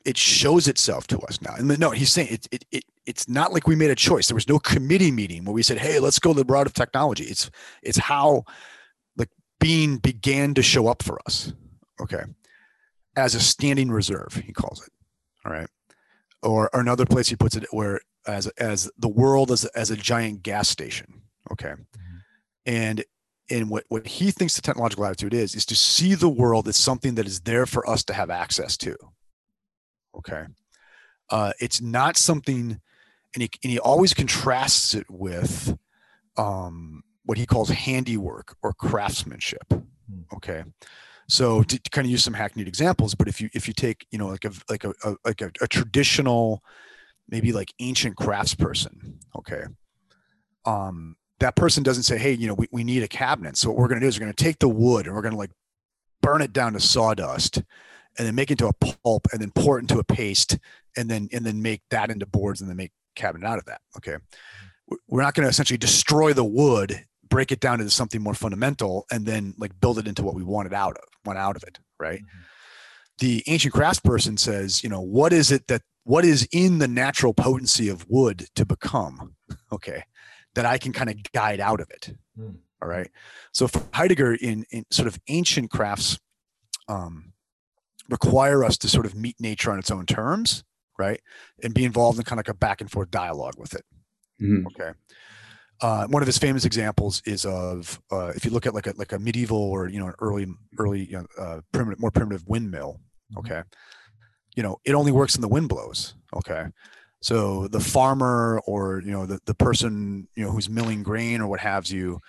[0.05, 1.55] It shows itself to us now.
[1.55, 4.29] And no, he's saying it, it, it it's not like we made a choice.
[4.29, 6.73] There was no committee meeting where we said, "Hey, let's go to the route of
[6.73, 7.51] technology." It's
[7.83, 8.45] it's how
[9.17, 11.53] like being began to show up for us.
[12.01, 12.23] Okay,
[13.17, 14.93] as a standing reserve, he calls it.
[15.45, 15.69] All right,
[16.43, 19.97] or, or another place he puts it where as as the world as as a
[19.97, 21.23] giant gas station.
[21.53, 21.75] Okay,
[22.67, 23.05] and
[23.51, 26.77] and what what he thinks the technological attitude is is to see the world as
[26.77, 28.97] something that is there for us to have access to.
[30.17, 30.45] Okay,
[31.31, 32.81] uh, it's not something,
[33.35, 35.77] and he and he always contrasts it with
[36.37, 39.73] um, what he calls handiwork or craftsmanship.
[40.35, 40.65] Okay,
[41.29, 44.07] so to, to kind of use some hackneyed examples, but if you if you take
[44.11, 46.63] you know like a like a, a like a, a traditional,
[47.29, 49.65] maybe like ancient craftsperson, okay,
[50.65, 53.57] um, that person doesn't say, hey, you know, we, we need a cabinet.
[53.57, 55.23] So what we're going to do is we're going to take the wood and we're
[55.23, 55.51] going to like
[56.23, 57.57] burn it down to sawdust
[58.19, 60.59] and then make it into a pulp and then pour it into a paste
[60.97, 63.81] and then and then make that into boards and then make cabinet out of that.
[63.97, 64.17] Okay.
[64.89, 68.35] We- We're not going to essentially destroy the wood, break it down into something more
[68.35, 71.63] fundamental, and then like build it into what we wanted out of, want out of
[71.63, 71.79] it.
[71.99, 72.21] Right.
[72.21, 72.41] Mm-hmm.
[73.19, 77.33] The ancient craftsperson says, you know, what is it that what is in the natural
[77.35, 79.37] potency of wood to become?
[79.73, 80.03] Okay
[80.55, 82.15] that I can kind of guide out of it.
[82.37, 82.51] Hmm.
[82.83, 83.11] All right.
[83.53, 86.19] So for Heidegger, in, in sort of ancient crafts,
[86.89, 87.33] um,
[88.09, 90.65] require us to sort of meet nature on its own terms,
[90.99, 91.21] right,
[91.63, 93.85] and be involved in kind of like a back and forth dialogue with it.
[94.43, 94.67] Mhm.
[94.67, 94.93] Okay.
[95.83, 98.93] Uh, one of his famous examples is of uh, if you look at like a
[98.97, 100.47] like a medieval or you know an early
[100.79, 103.01] early you know, uh, primitive more primitive windmill.
[103.39, 103.63] Okay.
[104.57, 106.15] You know it only works when the wind blows.
[106.37, 106.67] Okay.
[107.23, 111.47] So the farmer or you know the, the person you know who's milling grain or
[111.49, 112.21] what have you,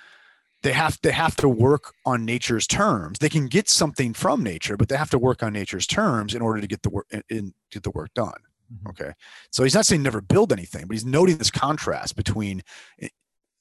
[0.64, 3.20] they have they have to work on nature's terms.
[3.20, 6.42] They can get something from nature, but they have to work on nature's terms in
[6.42, 8.34] order to get the work in, get the work done.
[8.74, 8.90] Mhm.
[8.90, 9.12] Okay,
[9.52, 12.62] so he's not saying never build anything, but he's noting this contrast between
[13.02, 13.08] eh,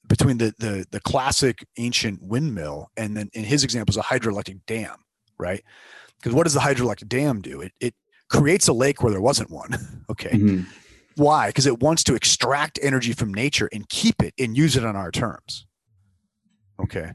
[0.07, 4.59] between the the the classic ancient windmill and then in his example is a hydroelectric
[4.67, 4.95] dam,
[5.37, 5.63] right?
[6.17, 7.61] Because what does the hydroelectric dam do?
[7.61, 7.95] It it
[8.29, 9.69] creates a lake where there wasn't one.
[10.09, 10.65] okay, Mhm.
[11.21, 11.47] Why?
[11.47, 14.95] Because it wants to extract energy from nature and keep it and use it on
[14.95, 15.65] our terms.
[16.81, 17.11] Okay.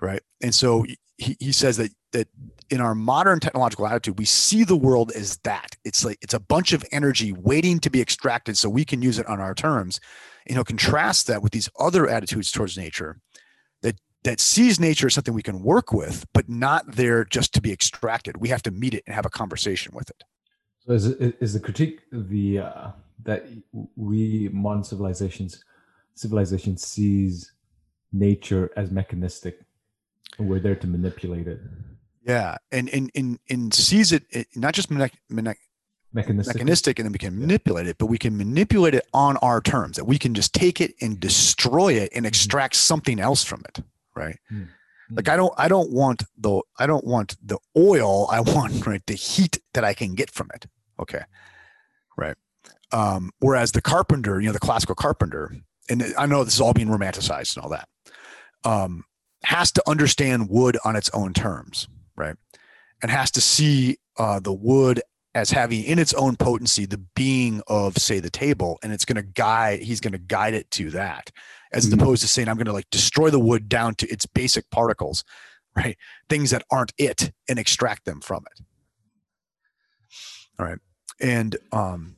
[0.00, 0.22] Right.
[0.42, 0.84] And so
[1.18, 2.28] he, he says that that
[2.70, 5.76] in our modern technological attitude, we see the world as that.
[5.84, 9.18] It's like it's a bunch of energy waiting to be extracted so we can use
[9.18, 10.00] it on our terms.
[10.46, 13.18] And he'll contrast that with these other attitudes towards nature
[13.82, 17.60] that that sees nature as something we can work with, but not there just to
[17.60, 18.38] be extracted.
[18.38, 20.24] We have to meet it and have a conversation with it.
[20.86, 22.90] So is is the critique the uh,
[23.26, 23.46] that
[23.96, 25.62] we modern civilizations
[26.14, 27.52] civilization sees
[28.12, 29.60] nature as mechanistic,
[30.38, 31.60] and we're there to manipulate it
[32.26, 35.58] Yeah, and and and, and sees it, it not just mechanic, mechanic,
[36.12, 36.56] mechanistic.
[36.56, 39.96] mechanistic, and then we can manipulate it, but we can manipulate it on our terms.
[39.96, 43.84] That we can just take it and destroy it and extract something else from it,
[44.16, 44.38] right?
[44.52, 44.68] Mm.
[45.10, 48.28] Like I don't, I don't want the, I don't want the oil.
[48.30, 50.66] I want right the heat that I can get from it.
[50.98, 51.22] Okay,
[52.16, 52.36] right.
[52.92, 55.56] Um, whereas the carpenter, you know, the classical carpenter,
[55.88, 57.88] and I know this is all being romanticized and all that,
[58.64, 59.04] um,
[59.44, 62.36] has to understand wood on its own terms, right?
[63.02, 65.02] And has to see uh, the wood
[65.34, 69.16] as having in its own potency the being of, say, the table, and it's going
[69.16, 69.82] to guide.
[69.82, 71.30] He's going to guide it to that,
[71.72, 72.00] as Mhm.
[72.00, 75.24] opposed to saying, "I'm going to like destroy the wood down to its basic particles,
[75.76, 75.98] right?
[76.30, 78.64] Things that aren't it, and extract them from it."
[80.58, 80.78] All right,
[81.20, 82.16] and um,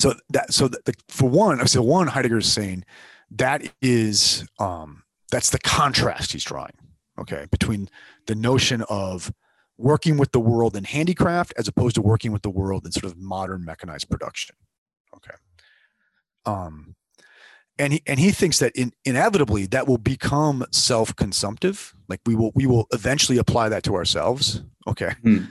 [0.00, 2.84] so that so the, the, for one, I so one Heidegger is saying
[3.30, 6.72] that is um, that's the contrast he's drawing.
[7.18, 7.88] Okay, between
[8.26, 9.32] the notion of
[9.78, 13.04] working with the world in handicraft as opposed to working with the world in sort
[13.04, 14.54] of modern mechanized production.
[15.16, 15.34] Okay.
[16.46, 16.94] Um,
[17.78, 21.94] and he and he thinks that in, inevitably that will become self-consumptive.
[22.08, 24.62] Like we will we will eventually apply that to ourselves.
[24.86, 25.14] Okay.
[25.22, 25.44] Hmm.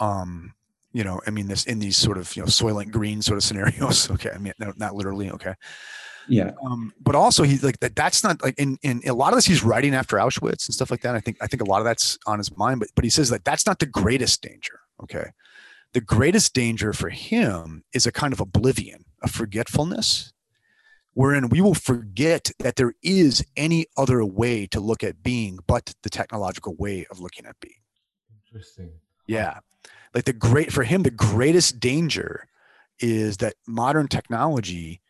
[0.00, 0.54] Um,
[0.98, 3.44] you know, I mean this in these sort of you know soylent green sort of
[3.44, 4.10] scenarios.
[4.16, 4.32] Okay.
[4.34, 5.30] I mean no, not literally.
[5.36, 5.54] Okay
[6.38, 6.50] Yeah.
[6.66, 9.46] um, but also he's like that that's not like in, in a lot of this
[9.46, 11.86] he's writing after auschwitz and stuff like that i think i think a lot of
[11.90, 15.26] that's on his mind but but he says that that's not the greatest danger okay
[15.94, 20.32] the greatest danger for him is a kind of oblivion, a forgetfulness,
[21.14, 25.94] wherein we will forget that there is any other way to look at being but
[26.02, 27.80] the technological way of looking at being.
[28.46, 28.92] Interesting.
[29.26, 29.60] Yeah.
[30.14, 32.48] Like the great, for him, the greatest danger
[32.98, 35.00] is that modern technology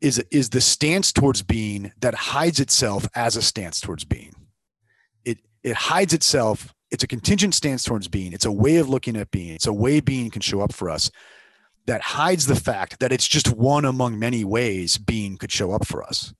[0.00, 4.34] is is the stance towards being that hides itself as a stance towards being.
[5.24, 6.74] It it hides itself.
[6.90, 8.32] It's a contingent stance towards being.
[8.32, 9.54] It's a way of looking at being.
[9.54, 11.10] It's a way being can show up for us
[11.86, 15.86] that hides the fact that it's just one among many ways being could show up
[15.86, 16.32] for us.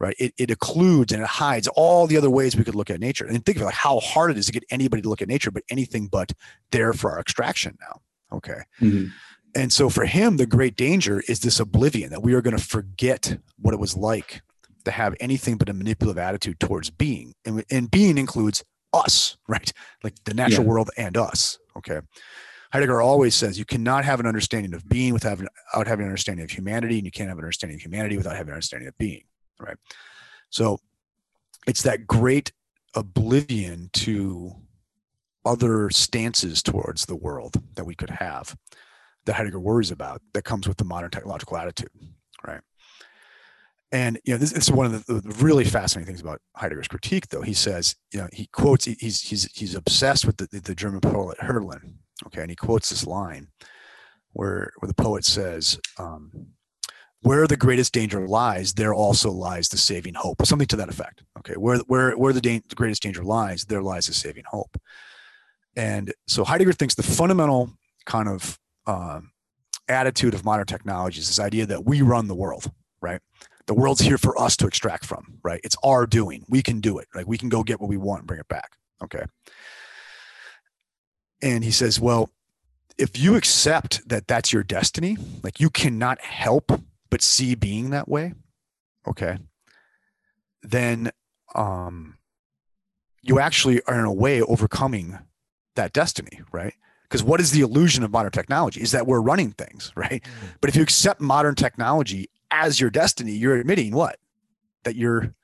[0.00, 0.16] Right.
[0.18, 3.24] It, it occludes and it hides all the other ways we could look at nature.
[3.26, 5.50] And think of like how hard it is to get anybody to look at nature,
[5.52, 6.32] but anything but
[6.72, 8.00] there for our extraction now.
[8.36, 8.62] Okay.
[8.80, 9.10] Mhm.
[9.54, 12.62] And so for him, the great danger is this oblivion that we are going to
[12.62, 14.42] forget what it was like
[14.84, 17.32] to have anything but a manipulative attitude towards being.
[17.46, 19.72] And, and being includes us, right?
[20.02, 20.70] Like the natural Yeah.
[20.70, 21.56] world and us.
[21.76, 22.00] Okay.
[22.72, 26.42] Heidegger always says you cannot have an understanding of being without without having an understanding
[26.42, 28.98] of humanity, and you can't have an understanding of humanity without having an understanding of
[28.98, 29.22] being,
[29.58, 29.76] right?
[30.50, 30.78] So
[31.66, 32.52] it's that great
[32.94, 34.52] oblivion to
[35.44, 38.56] other stances towards the world that we could have
[39.26, 41.90] that Heidegger worries about that comes with the modern technological attitude,
[42.46, 42.60] right?
[43.92, 46.88] And you know, this, this is one of the, the really fascinating things about Heidegger's
[46.88, 47.42] critique, though.
[47.42, 50.74] He says, you know, he quotes, he- he's he's he's obsessed with the, the, the
[50.74, 51.94] German poet Hölderlin,
[52.26, 53.48] okay, and he quotes this line
[54.32, 56.48] where where the poet says, um,
[57.24, 61.22] "Where the greatest danger lies, there also lies the saving hope." Something to that effect.
[61.38, 64.80] Okay, where where where the, dan- the greatest danger lies, there lies the saving hope.
[65.76, 67.72] And so Heidegger thinks the fundamental
[68.06, 69.32] kind of um,
[69.88, 72.70] attitude of modern technology is this idea that we run the world,
[73.00, 73.20] right?
[73.66, 75.60] The world's here for us to extract from, right?
[75.64, 76.44] It's our doing.
[76.48, 77.08] We can do it.
[77.14, 78.76] Like we can go get what we want and bring it back.
[79.02, 79.24] Okay.
[81.42, 82.30] And he says, well,
[82.96, 86.80] if you accept that that's your destiny, like you cannot help
[87.14, 88.34] but see being that way,
[89.06, 89.38] okay,
[90.64, 91.12] then
[91.54, 92.18] um,
[93.22, 95.20] you actually are in a way overcoming
[95.76, 96.74] that destiny, right?
[97.04, 100.24] Because what is the illusion of modern technology is that we're running things, right?
[100.60, 104.18] But if you accept modern technology as your destiny, you're admitting what?
[104.82, 105.36] That you're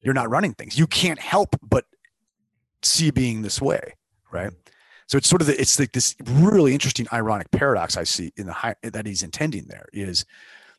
[0.00, 0.78] you're not running things.
[0.78, 1.84] You can't help but
[2.82, 3.92] see being this way,
[4.32, 4.52] right?
[5.06, 8.46] So it's sort of the, it's like this really interesting ironic paradox I see in
[8.46, 10.24] the high, that he's intending there is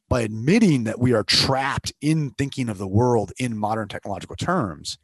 [0.10, 4.98] by admitting that we are trapped in thinking of the world in modern technological terms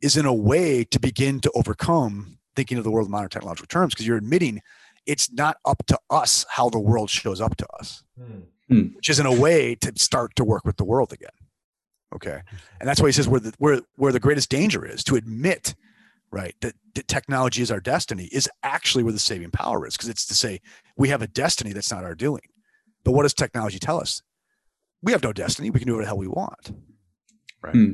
[0.00, 3.66] is in a way to begin to overcome thinking of the world in modern technological
[3.66, 4.60] terms because you're admitting
[5.06, 8.40] it's not up to us how the world shows up to us hmm.
[8.68, 8.94] Hmm.
[8.94, 11.30] which is in a way to start to work with the world again.
[12.14, 12.40] Okay.
[12.80, 15.74] And that's why he says where the where where the greatest danger is to admit,
[16.30, 20.08] right, that, that technology is our destiny is actually where the saving power is, because
[20.08, 20.60] it's to say
[20.96, 22.42] we have a destiny that's not our doing.
[23.04, 24.22] But what does technology tell us?
[25.04, 25.70] We have no destiny.
[25.70, 26.72] We can do what the hell we want.
[27.62, 27.74] Right.
[27.74, 27.92] Hmm.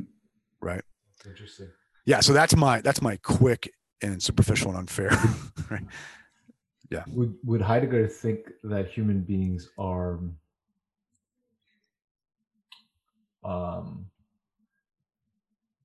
[0.60, 0.82] Right.
[1.26, 1.68] Interesting.
[2.06, 2.20] Yeah.
[2.20, 5.10] So that's my that's my quick and superficial and unfair.
[5.70, 5.82] right.
[7.08, 10.20] Would would Heidegger think that human beings are
[13.44, 14.06] um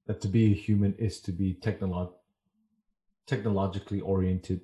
[0.08, 2.14] that to be a human is to be technolo-
[3.28, 4.62] technologically oriented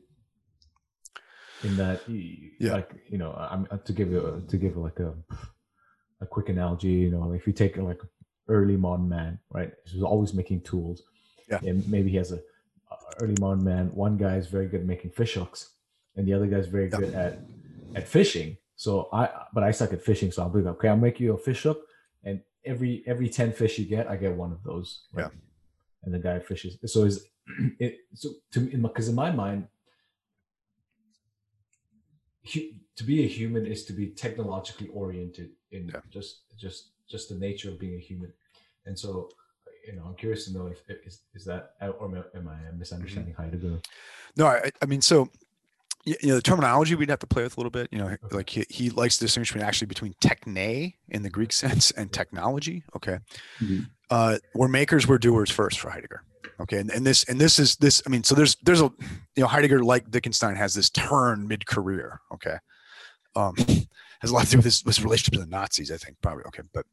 [1.63, 2.73] in that Yeah.
[2.73, 5.13] like you know i'm uh, to give a to give like a
[6.21, 7.99] a quick analogy you know if you take like
[8.47, 11.03] early modern man right he's always making tools
[11.49, 11.59] Yeah.
[11.67, 12.37] and maybe he has a,
[12.91, 15.61] a early modern man one guy is very good at making fish hooks
[16.15, 16.99] and the other guy's very Yeah.
[16.99, 17.39] good at
[17.95, 20.97] at fishing so i but i suck at fishing so i'll be like okay i'll
[21.07, 21.81] make you a fish hook
[22.23, 25.29] and every every 10 fish you get i get one of those Yeah.
[26.03, 27.25] and the guy fishes so is
[27.79, 29.67] it so to me because in my mind
[33.01, 36.01] to be a human is to be technologically oriented in Yeah.
[36.17, 36.31] just
[36.63, 36.79] just
[37.13, 38.31] just the nature of being a human
[38.85, 39.09] and so
[39.87, 40.79] you know i'm curious to know if
[41.09, 41.61] is, is that
[41.99, 42.05] or
[42.37, 43.81] am I- misunderstanding heidegger
[44.39, 45.15] No, I, I mean, so
[46.05, 47.87] you know, the terminology we'd have to play with a little bit.
[47.91, 48.35] You know, Okay.
[48.39, 52.11] like he, he likes to distinguish between actually between techne in the Greek sense and
[52.11, 52.77] technology.
[52.97, 53.17] Okay,
[53.61, 53.81] Mhm.
[54.09, 56.21] uh, we're makers, we're doers first for Heidegger.
[56.63, 58.01] Okay, and, and this and this is this.
[58.05, 58.89] I mean, so there's there's a
[59.35, 62.07] you know Heidegger like Wittgenstein has this turn mid career.
[62.35, 62.57] Okay,
[63.35, 63.55] um,
[64.19, 65.91] has a lot to do with his, his relationship to the Nazis.
[65.91, 66.85] I think probably okay, but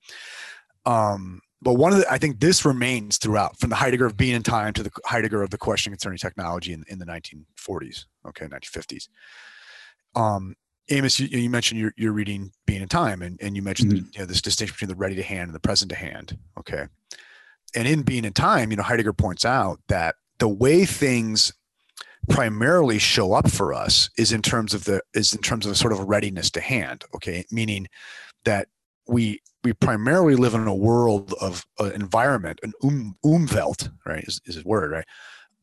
[0.86, 4.34] um, but one of the I think this remains throughout from the Heidegger of Being
[4.34, 8.46] and Time to the Heidegger of the question concerning technology in, in the 1940s, okay,
[8.46, 9.08] 1950s.
[10.14, 10.54] Um,
[10.90, 13.96] Amos, you, you mentioned you're, you're reading Being and Time, and, and you mentioned the,
[13.96, 16.86] you know, this distinction between the ready to hand and the present to hand, okay.
[17.74, 21.52] And in Being and Time, you know, Heidegger points out that the way things
[22.28, 25.92] primarily show up for us is in terms of the is in terms of sort
[25.92, 27.44] of readiness to hand okay?
[27.50, 27.88] Meaning
[28.44, 28.68] that
[29.06, 34.40] we we primarily live in a world of uh, environment an um, umwelt right is,
[34.44, 35.06] is his word right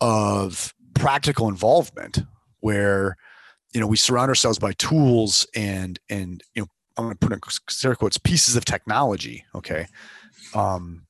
[0.01, 2.19] of practical involvement
[2.59, 3.15] where
[3.73, 6.67] you know we surround ourselves by tools and and you know
[6.97, 7.39] i'm going to put in
[7.69, 9.85] scare quotes pieces of technology okay
[10.53, 11.05] um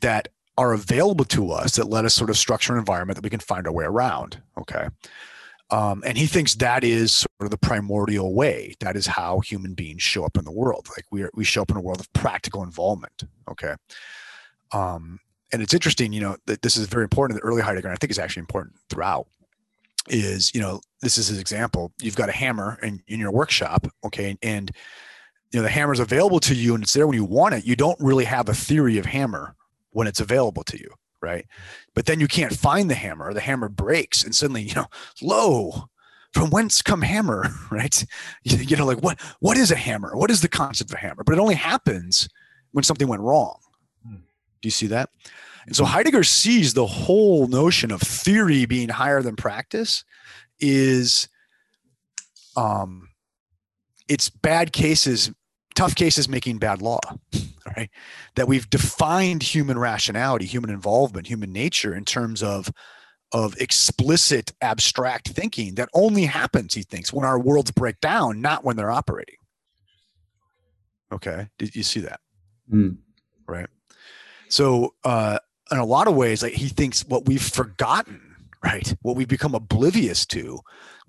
[0.00, 0.28] that
[0.60, 3.40] are available to us that let us sort of structure an environment that we can
[3.40, 4.42] find our way around.
[4.58, 4.88] Okay.
[5.70, 8.74] Um, and he thinks that is sort of the primordial way.
[8.80, 10.86] That is how human beings show up in the world.
[10.94, 13.24] Like we are, we show up in a world of practical involvement.
[13.50, 13.74] Okay.
[14.72, 15.18] Um,
[15.50, 17.94] and it's interesting, you know, that this is very important in the early Heidegger, and
[17.94, 19.28] I think it's actually important throughout.
[20.08, 21.92] Is you know, this is his example.
[22.02, 24.70] You've got a hammer in, in your workshop, okay, and
[25.52, 27.64] you know the hammer is available to you, and it's there when you want it.
[27.64, 29.56] You don't really have a theory of hammer
[29.90, 30.90] when it's available to you
[31.22, 31.46] right?
[31.94, 34.86] But then you can't find the hammer or the hammer breaks and suddenly you know
[35.22, 35.88] lo
[36.32, 38.04] from whence come hammer right?
[38.44, 40.16] You, know like what what is a hammer?
[40.16, 41.24] What is the concept of a hammer?
[41.24, 42.28] But it only happens
[42.72, 43.58] when something went wrong.
[44.06, 44.16] Hmm.
[44.62, 45.10] do you see that?
[45.66, 50.04] And so heidegger sees the whole notion of theory being higher than practice
[50.58, 51.28] is
[52.56, 53.08] um
[54.08, 55.30] it's bad cases
[55.80, 57.00] tough cases making bad law
[57.76, 57.90] right?
[58.34, 62.70] That we've defined human rationality, human involvement, human nature in terms of
[63.32, 68.64] of explicit abstract thinking that only happens, he thinks, when our worlds break down, not
[68.64, 69.36] when they're operating.
[71.12, 72.18] Okay, did you see that?
[72.72, 72.98] Mm.
[73.46, 73.68] Right.
[74.48, 75.38] So, uh,
[75.70, 78.20] in a lot of ways, like he thinks what we've forgotten,
[78.64, 80.58] right, what we've become oblivious to,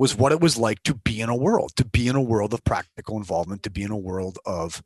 [0.01, 2.55] was what it was like to be in a world, to be in a world
[2.55, 4.81] of practical involvement, to be in a world of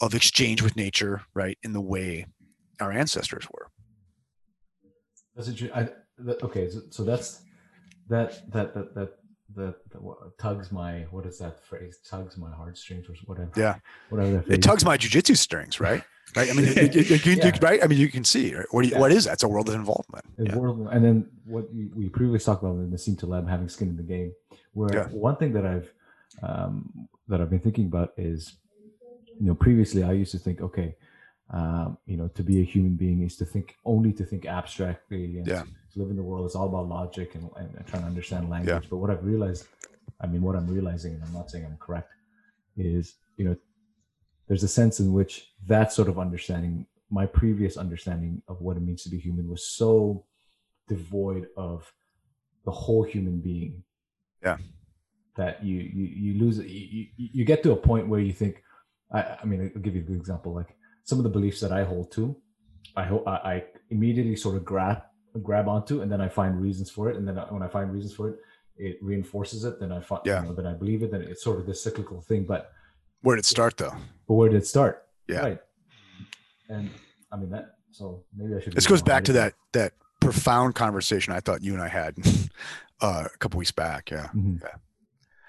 [0.00, 2.26] of exchange with nature, right, in the way
[2.80, 3.68] our ancestors were.
[5.36, 5.78] That's interesting.
[5.78, 7.42] I, that, okay, so, so that's
[8.08, 9.12] that that that that
[9.54, 9.74] that,
[10.40, 12.00] tugs my what is that phrase?
[12.04, 13.52] Tugs my heartstrings or whatever.
[13.54, 13.76] Yeah,
[14.10, 14.42] whatever.
[14.52, 16.02] it tugs my jujitsu strings, right?
[16.36, 16.50] Right.
[16.50, 17.58] I mean, you, you, you, yeah.
[17.62, 17.82] right?
[17.82, 18.66] I mean, you can see right?
[18.70, 18.98] what, yeah.
[18.98, 19.34] what is that?
[19.34, 20.24] It's a world of involvement.
[20.36, 20.56] Yeah.
[20.56, 23.88] World, and then what we, we previously talked about in the Nassim Taleb having skin
[23.88, 24.32] in the game,
[24.72, 25.92] where one thing that I've
[26.42, 28.58] um, that I've been thinking about is
[29.40, 30.94] you know previously i used to think okay
[31.50, 35.38] um, you know to be a human being is to think only to think abstractly
[35.38, 35.62] and yeah.
[35.92, 38.84] to live in the world is all about logic and, and trying to understand language
[38.84, 38.88] yeah.
[38.90, 39.66] but what i've realized
[40.20, 42.12] i mean what i'm realizing and i'm not saying i'm correct
[42.76, 43.56] is you know
[44.46, 48.80] there's a sense in which that sort of understanding my previous understanding of what it
[48.80, 50.24] means to be human was so
[50.86, 51.90] devoid of
[52.66, 53.82] the whole human being
[54.42, 54.56] yeah
[55.36, 58.62] that you you, you lose you, you get to a point where you think
[59.12, 60.54] I, I mean, I'll give you a good example.
[60.54, 62.36] Like some of the beliefs that I hold to,
[62.96, 65.02] I hope I, I immediately sort of grab
[65.42, 68.14] grab onto, and then I find reasons for it, and then when I find reasons
[68.14, 68.38] for it,
[68.76, 69.80] it reinforces it.
[69.80, 70.42] Then I find, yeah.
[70.42, 71.10] You know, then I believe it.
[71.10, 72.44] Then it's sort of this cyclical thing.
[72.44, 72.70] But
[73.22, 73.94] where did it start, though?
[74.26, 75.06] But where did it start?
[75.28, 75.40] Yeah.
[75.40, 75.58] Right.
[76.68, 76.90] And
[77.32, 77.76] I mean that.
[77.92, 78.74] So maybe I should.
[78.74, 82.16] This goes back to that that profound conversation I thought you and I had
[83.00, 84.10] uh, a couple weeks back.
[84.10, 84.28] Yeah.
[84.34, 84.56] Mm-hmm.
[84.62, 84.74] Yeah.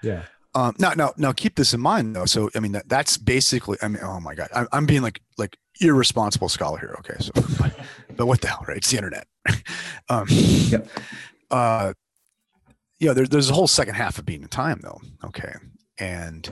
[0.02, 0.22] Yeah.
[0.54, 2.24] Um, now, now, now, keep this in mind though.
[2.24, 3.78] So, I mean, that, that's basically.
[3.82, 6.96] I mean, oh my god, I'm, I'm being like like irresponsible scholar here.
[6.98, 7.30] Okay, so,
[8.16, 8.76] but, what the hell, right?
[8.76, 9.28] It's the internet.
[10.08, 10.88] um, yep.
[11.50, 11.92] Uh,
[12.98, 15.00] yeah, there, there's a whole second half of Being and Time though.
[15.24, 15.52] Okay,
[15.98, 16.50] and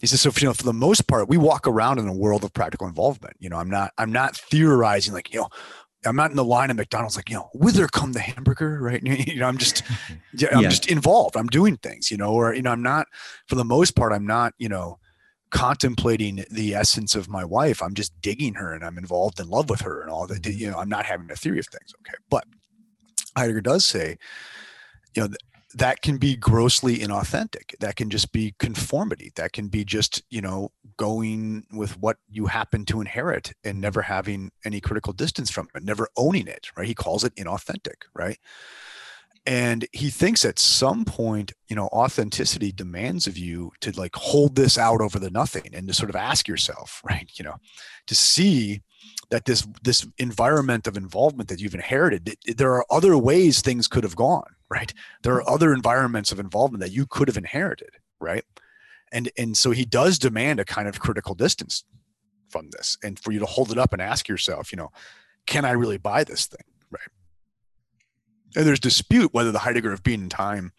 [0.00, 0.30] he says so.
[0.30, 2.86] For, you know, for the most part, we walk around in a world of practical
[2.86, 3.36] involvement.
[3.38, 5.48] You know, I'm not I'm not theorizing like you know
[6.06, 9.02] I'm not in the line at McDonald's like, you know, whither come the hamburger, right?
[9.30, 9.82] You know, I'm just,
[10.34, 10.68] yeah, I'm yeah.
[10.68, 11.36] just involved.
[11.36, 13.06] I'm doing things, you know, or, you know, I'm not,
[13.46, 14.98] for the most part, I'm not, you know,
[15.50, 17.82] contemplating the essence of my wife.
[17.82, 20.42] I'm just digging her and I'm involved in love with her and all that.
[20.42, 20.58] Mm-hmm.
[20.58, 21.92] You know, I'm not having a theory of things.
[22.00, 22.16] Okay.
[22.30, 22.44] But
[23.36, 24.16] Heidegger does say,
[25.14, 25.28] you know,
[25.74, 27.78] that can be grossly inauthentic.
[27.78, 29.32] That can just be conformity.
[29.36, 34.02] That can be just you know going with what you happen to inherit and never
[34.02, 36.86] having any critical distance from it never owning it right?
[36.86, 38.38] He calls it inauthentic right?
[39.46, 44.56] And he thinks at some point you know authenticity demands of you to like hold
[44.56, 47.56] this out over the nothing and to sort of ask yourself right you know
[48.06, 48.82] to see
[49.30, 54.04] that this this environment of involvement that you've inherited there are other ways things could
[54.04, 54.94] have gone right?
[55.24, 57.90] There are other environments of involvement that you could have inherited
[58.20, 58.44] right?
[59.12, 61.84] And and so he does demand a kind of critical distance
[62.48, 64.90] from this and for you to hold it up and ask yourself you know
[65.46, 66.64] can i really buy this thing?
[66.90, 67.08] Right?
[68.56, 70.72] And there's dispute whether the heidegger of Being and Time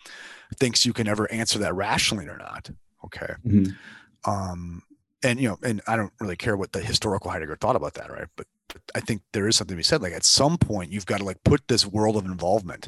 [0.58, 2.70] thinks you can ever answer that rationally or not
[3.06, 3.34] okay?
[3.46, 4.30] Mm-hmm.
[4.30, 4.84] um
[5.24, 8.12] and you know, and I don't really care what the historical Heidegger thought about that,
[8.12, 8.28] right?
[8.36, 10.02] But, but I think there is something to be said.
[10.02, 12.88] Like at some point, you've got to like put this world of involvement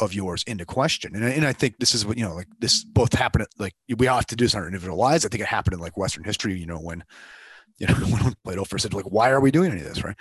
[0.00, 1.14] of yours into question.
[1.14, 4.06] And, and I think this is what, you know, like this both happened, like we
[4.06, 5.24] all have to do this on our individual lives.
[5.24, 7.04] I think it happened in like Western history, you know, when,
[7.78, 10.04] you know, when Plato first said like, why are we doing any of this?
[10.04, 10.16] Right.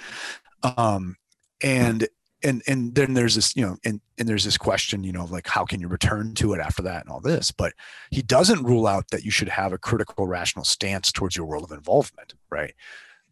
[0.64, 1.15] Um,
[1.61, 2.07] and,
[2.48, 5.48] and, and then there's this, you know, and, and there's this question, you know, like
[5.48, 7.74] how can you return to it after that and all this, but
[8.10, 11.64] he doesn't rule out that you should have a critical, rational stance towards your world
[11.64, 12.34] of involvement.
[12.49, 12.74] Right.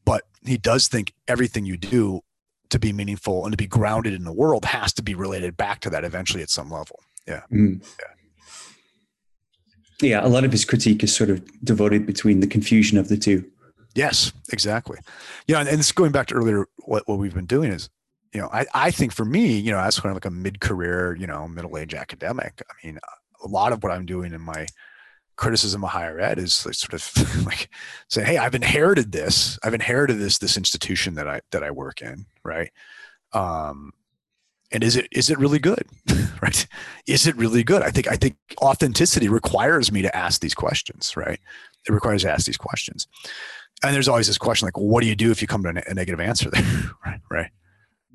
[0.04, 2.22] But he does think everything you do
[2.70, 5.80] to be meaningful and to be grounded in the world has to be related back
[5.82, 7.00] to that eventually at some level.
[7.28, 7.44] Yeah.
[7.52, 7.84] Mm.
[8.00, 8.12] Yeah.
[10.02, 10.26] Yeah.
[10.26, 13.50] A lot of his critique is sort of devoted between the confusion of the two.
[13.96, 15.00] Yes, exactly.
[15.48, 15.60] Yeah.
[15.60, 17.90] And, and this going back to earlier, what, what we've been doing is,
[18.36, 21.16] you know, I, I think for me, you know, as kind of like a mid-career,
[21.16, 23.00] you know, middle-age academic, I mean,
[23.42, 24.68] a lot of what I'm doing in my
[25.38, 27.70] criticism of higher ed is sort of like
[28.10, 29.58] saying, "Hey, I've inherited this.
[29.64, 32.72] I've inherited this this institution that I that I work in, right?
[33.32, 33.94] Um,
[34.70, 35.86] and is it is it really good,
[36.42, 36.68] right?
[37.08, 37.84] Is it really good?
[37.84, 41.40] I think I think authenticity requires me to ask these questions, right?
[41.88, 43.08] It requires to ask these questions,
[43.82, 45.70] and there's always this question like, well, what do you do if you come to
[45.70, 46.64] a negative answer there,
[47.06, 47.22] right?
[47.32, 47.52] Right?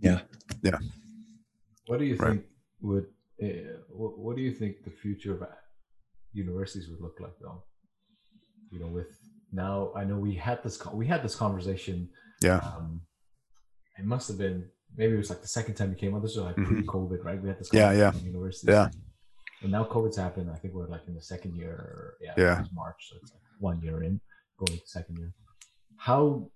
[0.03, 0.21] Yeah,
[0.63, 0.79] yeah.
[1.87, 2.31] What do you right.
[2.33, 2.45] think
[2.81, 3.07] would
[3.43, 3.47] uh,
[3.91, 5.43] what, what do you think the future of
[6.33, 7.63] universities would look like though
[8.71, 9.09] you know with
[9.53, 12.09] now i know we had this we had this conversation
[12.41, 13.01] yeah um
[13.99, 14.65] it must have been
[14.97, 16.67] maybe it was like the second time you came on this was like Mhm.
[16.67, 18.05] pre-covid right we had this Yeah, yeah.
[18.05, 18.89] conversation in universities Yeah.
[19.63, 22.57] and now covid's happened i think we're like in the second year or, yeah, Yeah.
[22.59, 24.21] it was march so it's like one year in
[24.59, 25.33] going to second year
[25.97, 26.49] how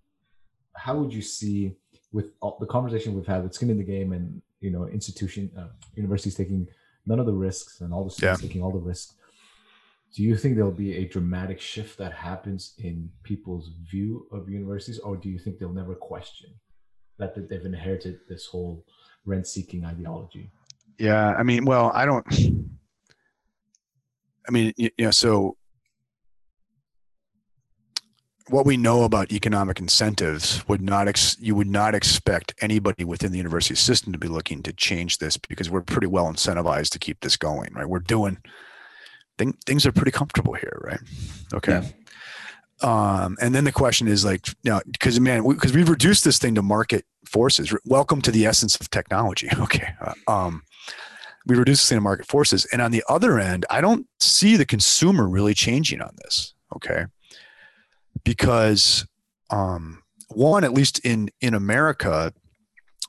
[0.76, 1.74] how would you see
[2.14, 5.50] with all the conversation we've had with skin in the game and you know institution
[5.58, 6.66] uh, universities taking
[7.06, 9.14] none of the risks and all the students taking all the risks
[10.14, 14.98] do you think there'll be a dramatic shift that happens in people's view of universities
[15.00, 16.50] or do you think they'll never question
[17.18, 18.84] that, that they've inherited this whole
[19.26, 20.50] rent-seeking ideology
[20.98, 22.24] Yeah, I mean, well, I don't.
[24.46, 25.56] I mean, you know, so
[28.50, 33.32] what we know about economic incentives would not ex, you would not expect anybody within
[33.32, 36.98] the university system to be looking to change this because we're pretty well incentivized to
[36.98, 37.88] keep this going, right?
[37.88, 38.38] We're doing
[39.38, 41.00] thing, things are pretty comfortable here, right?
[41.54, 41.82] Okay.
[41.82, 41.88] Yeah.
[42.82, 46.24] Um, and then the question is like, you know, because man, because we, have reduced
[46.24, 47.74] this thing to market forces.
[47.84, 49.48] Welcome to the essence of technology.
[49.58, 49.94] Okay.
[50.00, 50.62] Uh, um,
[51.46, 54.56] we reduce this thing to market forces, and on the other end, I don't see
[54.56, 56.54] the consumer really changing on this.
[56.74, 57.04] Okay,
[58.22, 59.06] because
[59.50, 62.32] um, one, at least in in America,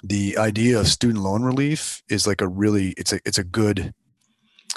[0.03, 3.93] the idea of student loan relief is like a really it's a it's a good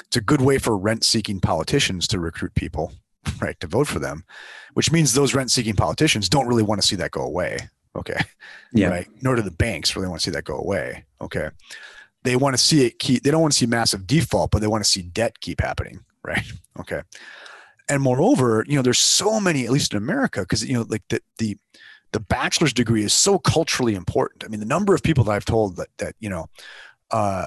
[0.05, 2.93] it's a good way for rent seeking politicians to recruit people
[3.41, 4.23] right to vote for them
[4.73, 7.57] which means those rent seeking politicians don't really want to see that go away
[7.95, 8.19] okay?
[8.73, 8.89] Yeah.
[8.89, 9.07] right?
[9.21, 11.49] Nor do the banks really want to see that go away okay?
[12.23, 14.67] They want to see it keep they don't want to see massive default but they
[14.67, 16.43] want to see debt keep happening right
[16.79, 17.01] okay
[17.89, 21.03] and moreover you know there's so many at least in america because you know like
[21.09, 21.57] the the
[22.11, 25.45] the bachelor's degree is so culturally important i mean the number of people that i've
[25.45, 26.45] told that that you know
[27.11, 27.45] uh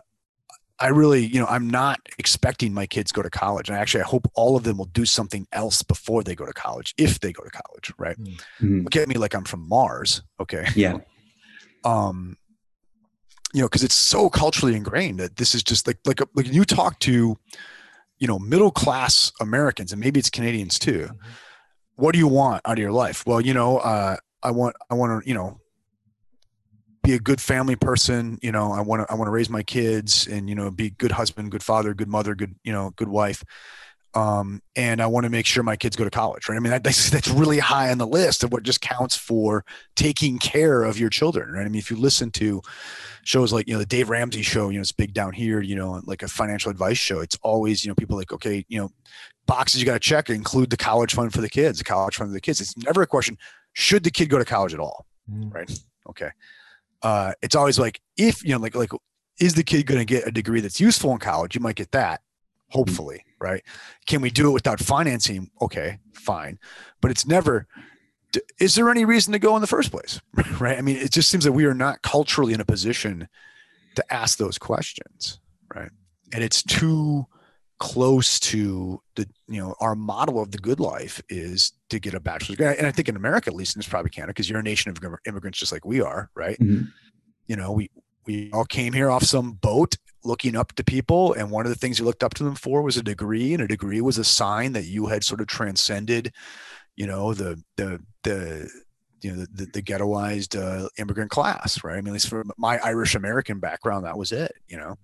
[0.80, 3.68] I really, you know, I'm not expecting my kids go to college.
[3.68, 6.52] And actually, I hope all of them will do something else before they go to
[6.52, 8.16] college, if they go to college, right?
[8.60, 8.82] Mhm.
[8.82, 10.66] Look at me like I'm from Mars, okay?
[10.74, 10.98] Yeah.
[11.84, 12.36] Um,
[13.52, 16.64] you know, because it's so culturally ingrained that this is just like like like you
[16.64, 17.36] talk to,
[18.22, 21.08] you know, middle class Americans, and maybe it's Canadians too.
[21.10, 21.18] Mhm.
[21.96, 23.26] What do you want out of your life?
[23.26, 25.60] Well, you know, uh, I want I want to, you know,
[27.02, 29.64] be a good family person you know i want to i want to raise my
[29.64, 32.90] kids and you know be a good husband good father good mother good you know
[32.94, 33.42] good wife
[34.14, 36.70] um, and i want to make sure my kids go to college right i mean
[36.70, 39.64] that, that's, that's really high on the list of what just counts for
[39.96, 42.62] taking care of your children right i mean if you listen to
[43.24, 45.76] shows like you know the dave ramsey show you know it's big down here you
[45.76, 47.20] know like a financial advice show.
[47.20, 48.90] It's always you know people like okay you know
[49.46, 52.30] boxes you got to check include the college fund for the kids the college fund
[52.30, 52.60] for the kids.
[52.60, 53.38] It's never a question
[53.72, 55.06] should the kid go to college at all?
[55.30, 55.52] Mm.
[55.54, 55.80] right?
[56.08, 56.30] Okay.
[57.02, 58.90] Uh it's always like if you know like like
[59.40, 61.54] is the kid going to get a degree that's useful in college?
[61.54, 62.20] You might get that
[62.68, 63.62] hopefully right?
[64.06, 65.50] Can we do it without financing?
[65.60, 66.58] Okay fine.
[67.00, 67.66] But it's never
[68.60, 70.20] is there any reason to go in the first place?
[70.60, 70.78] Right?
[70.78, 73.28] I mean it just seems that we are not culturally in a position
[73.96, 75.38] to ask those questions
[75.74, 75.90] right?
[76.32, 77.26] And it's too
[77.78, 82.20] close to the you know our model of the good life is to get a
[82.20, 82.76] bachelor's degree.
[82.76, 84.92] And i think in america at least and it's probably canada because you're a nation
[84.92, 86.56] of immigrants just like we are right?
[86.60, 86.92] Mhm.
[87.48, 87.90] you know we
[88.24, 91.78] we all came here off some boat looking up to people and one of the
[91.78, 94.22] things you looked up to them for was a degree and a degree was a
[94.24, 96.32] sign that you had sort of transcended
[96.96, 98.70] you know the the the
[99.22, 102.78] you know the, the ghettoized uh, immigrant class right i mean at least from my
[102.78, 104.96] irish american background that was it you know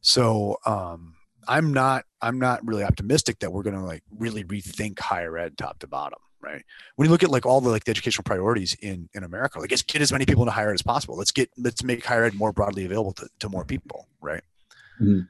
[0.00, 1.14] So um,
[1.48, 5.56] I'm not I'm not really optimistic that we're going to like really rethink higher ed
[5.56, 6.62] top to bottom, right?
[6.96, 9.70] When you look at like all the like the educational priorities in in America, like
[9.70, 11.16] let's get as many people into higher ed as possible.
[11.16, 14.42] Let's get let's make higher ed more broadly available to, to more people, right?
[15.00, 15.26] Mhm.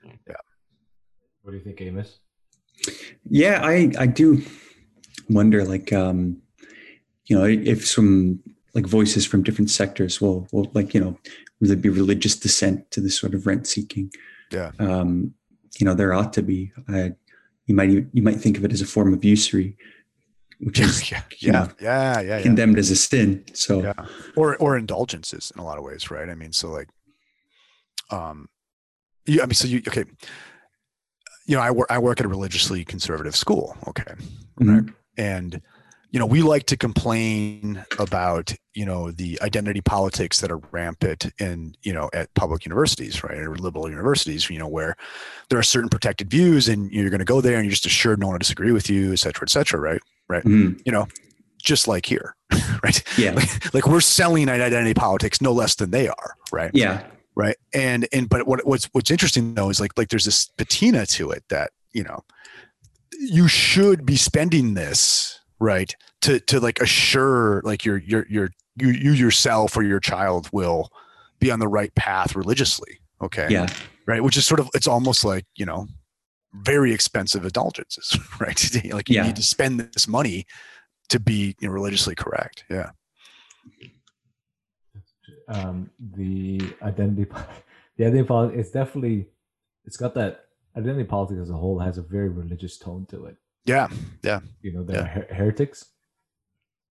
[1.43, 2.19] What do you think, Amos?
[3.31, 4.43] Yeah, I I do
[5.28, 6.40] wonder, like, um,
[7.26, 8.40] you know, if some
[8.74, 11.16] like voices from different sectors will will like you know
[11.60, 14.10] really be religious dissent to this sort of rent seeking.
[14.51, 14.72] Yeah.
[14.78, 15.34] Um,
[15.78, 16.72] you know, there ought to be.
[16.88, 17.10] Uh,
[17.66, 19.76] you might you might think of it as a form of usury,
[20.60, 22.42] which is yeah, yeah, know, yeah, yeah, yeah.
[22.42, 23.44] condemned as a sin.
[23.55, 24.06] So Yeah.
[24.36, 26.28] or or indulgences in a lot of ways, right?
[26.28, 26.88] I mean, so like,
[28.10, 28.48] um,
[29.26, 30.05] yeah, I mean, so you okay?
[31.46, 34.14] You know, I work I work at a religiously conservative school, okay,
[34.60, 34.92] Mhm.
[35.16, 35.60] And
[36.10, 41.26] you know we like to complain about you know the identity politics that are rampant
[41.38, 44.94] in you know at public universities right or liberal universities you know where
[45.48, 48.20] there are certain protected views and you're going to go there and you're just assured
[48.20, 50.80] no one will disagree with you et cetera et cetera right Mhm.
[50.86, 51.06] you know
[51.62, 52.36] just like here
[52.84, 53.02] right?
[53.18, 56.70] Yeah, like, like we're selling identity politics no less than they are right?
[56.74, 57.02] Yeah,
[57.34, 57.56] right?
[57.72, 61.30] And and but what what's what's interesting though is like like there's this patina to
[61.30, 62.22] it that you know
[63.20, 68.88] you should be spending this right to to like assure like your your your you
[68.88, 70.90] you yourself or your child will
[71.38, 73.46] be on the right path religiously okay?
[73.50, 73.68] Yeah,
[74.06, 75.86] right which is sort of it's almost like you know
[76.54, 78.70] very expensive indulgences right?
[78.92, 79.26] Like you Yeah.
[79.26, 80.46] need to spend this money
[81.08, 82.90] to be you know religiously correct yeah.
[85.46, 87.44] Um, the identity po-
[87.96, 89.26] the identity politics it's definitely
[89.84, 90.43] it's got that
[90.76, 93.88] identity politics as a whole has a very religious tone to it yeah
[94.22, 94.40] yeah.
[94.62, 95.06] you know they're Yeah.
[95.06, 95.86] her- heretics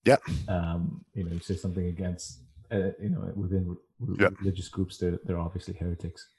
[0.06, 0.18] Yeah.
[0.48, 2.40] um you know you say something against
[2.72, 3.70] uh, you know within
[4.00, 4.34] re- Yep.
[4.42, 6.30] religious groups they're, they're obviously heretics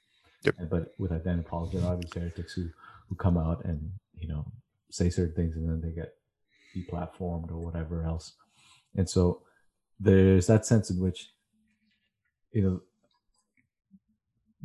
[0.43, 0.55] Yep.
[0.69, 2.65] But with identity politics there are these heretics who
[3.09, 3.79] who come out and
[4.21, 4.45] you know
[4.91, 6.13] say certain things and then they get
[6.75, 8.33] deplatformed or whatever else
[8.95, 9.41] and so
[9.99, 11.31] there's that sense in which
[12.51, 12.81] you know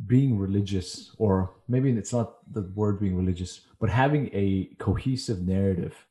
[0.07, 6.07] being religious or maybe it's not the word being religious but having a cohesive narrative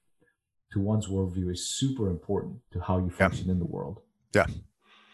[0.72, 4.00] to one's worldview is super important to how you function in the world
[4.34, 4.46] Yeah.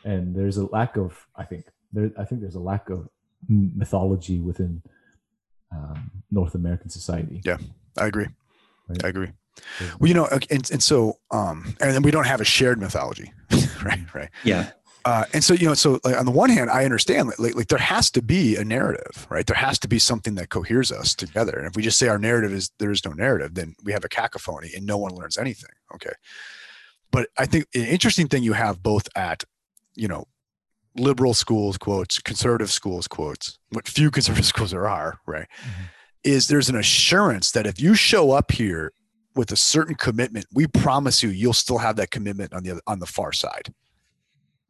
[0.05, 3.09] and there's a lack of i think there i think there's a lack of
[3.49, 4.83] mythology within
[5.73, 7.59] um, north american society Yeah.
[7.99, 8.27] I agree.
[8.89, 9.05] Right.
[9.05, 9.31] I agree.
[9.99, 13.33] Well, you know, and, and so, um, and then we don't have a shared mythology,
[13.83, 14.01] right?
[14.15, 14.29] Right.
[14.45, 14.71] yeah,
[15.07, 17.69] Uh, and so, you know, so like on the one hand, I understand like, like,
[17.69, 19.47] there has to be a narrative, right?
[19.47, 21.53] There has to be something that coheres us together.
[21.53, 24.05] And if we just say our narrative is there is no narrative, then we have
[24.05, 25.71] a cacophony and no one learns anything.
[25.95, 26.11] Okay.
[27.13, 29.45] But I think an interesting thing you have both at,
[29.95, 30.25] you know,
[30.97, 35.47] liberal schools quotes, conservative schools quotes, what few conservative schools there are, right?
[35.63, 35.85] Mhm.
[36.25, 38.93] Is there's an assurance that if you show up here
[39.37, 42.81] with a certain commitment, we promise you you'll still have that commitment on the other,
[42.89, 43.73] on the far side.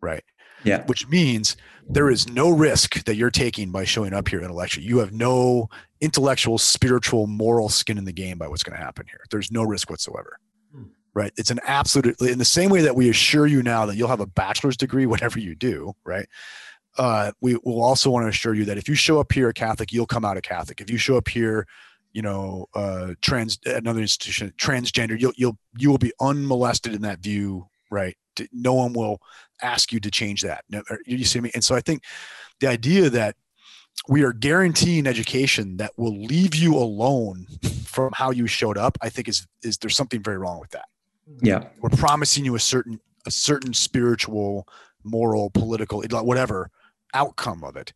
[0.07, 0.25] Right
[0.67, 1.57] yeah, which means
[1.89, 4.87] there is no risk that you're taking by showing up here intellectually.
[4.87, 5.69] You have no
[6.01, 9.21] intellectual, spiritual, moral skin in the game by what's going to happen here.
[9.31, 10.39] There's no risk whatsoever.
[10.75, 10.85] Hmm.
[11.15, 11.33] Right.
[11.37, 14.21] It's an absolute, in the same way that we assure you now that you'll have
[14.21, 16.27] a bachelor's degree, whatever you do, right?
[16.99, 19.55] Uh, we will also want to assure you that if you show up here a
[19.55, 20.81] Catholic, you'll come out a Catholic.
[20.81, 21.67] If you show up here,
[22.13, 27.19] you know, uh, trans another institution, transgender, you'll you'll you will be unmolested in that
[27.19, 28.17] view, right?
[28.53, 29.21] No one will
[29.63, 30.65] ask you to change that.
[30.71, 31.51] No, you see me?
[31.55, 32.03] And so I think
[32.61, 33.37] the idea that
[34.09, 37.47] we are guaranteeing education that will leave you alone
[37.85, 40.87] from how you showed up, I think is is there's something very wrong with that.
[41.43, 44.69] yeah, We're promising you a certain a certain spiritual,
[45.03, 46.71] moral, political, whatever
[47.15, 47.93] outcome of it.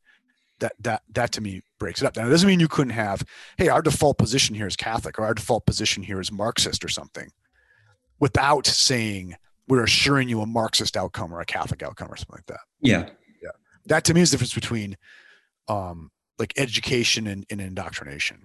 [0.60, 2.16] That that that to me breaks it up.
[2.16, 3.22] Now it doesn't mean you couldn't have,
[3.56, 6.88] hey, our default position here is Catholic or our default position here is Marxist or
[6.88, 7.30] something,
[8.18, 9.36] without saying
[9.70, 13.08] we're assuring you a Marxist outcome or a Catholic outcome or something like that yeah,
[13.42, 13.50] Yeah.
[13.86, 14.96] that to me is the difference between
[15.68, 18.38] um like education and, and indoctrination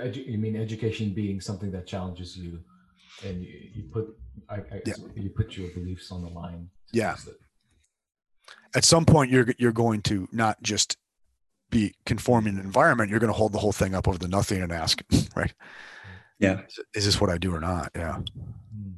[0.00, 2.60] Edu- you mean education being something that challenges you
[3.24, 4.06] and you, you put
[4.48, 4.94] I, I, Yeah.
[5.14, 7.16] you put your beliefs on the line Yeah.
[8.74, 10.96] At some point you're you're going to not just
[11.70, 14.28] be conforming to the environment you're going to hold the whole thing up over the
[14.28, 15.02] nothing and ask
[15.36, 15.52] right
[16.38, 18.16] yeah, is, is this what i do or not yeah
[18.74, 18.92] Hmm.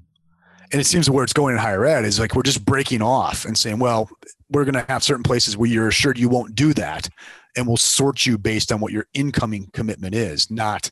[0.73, 3.02] and it seems that where it's going in higher ed is like we're just breaking
[3.02, 4.09] off and saying well
[4.51, 7.09] we're going to have certain places where you're assured you won't do that
[7.56, 10.90] and we'll sort you based on what your incoming commitment is not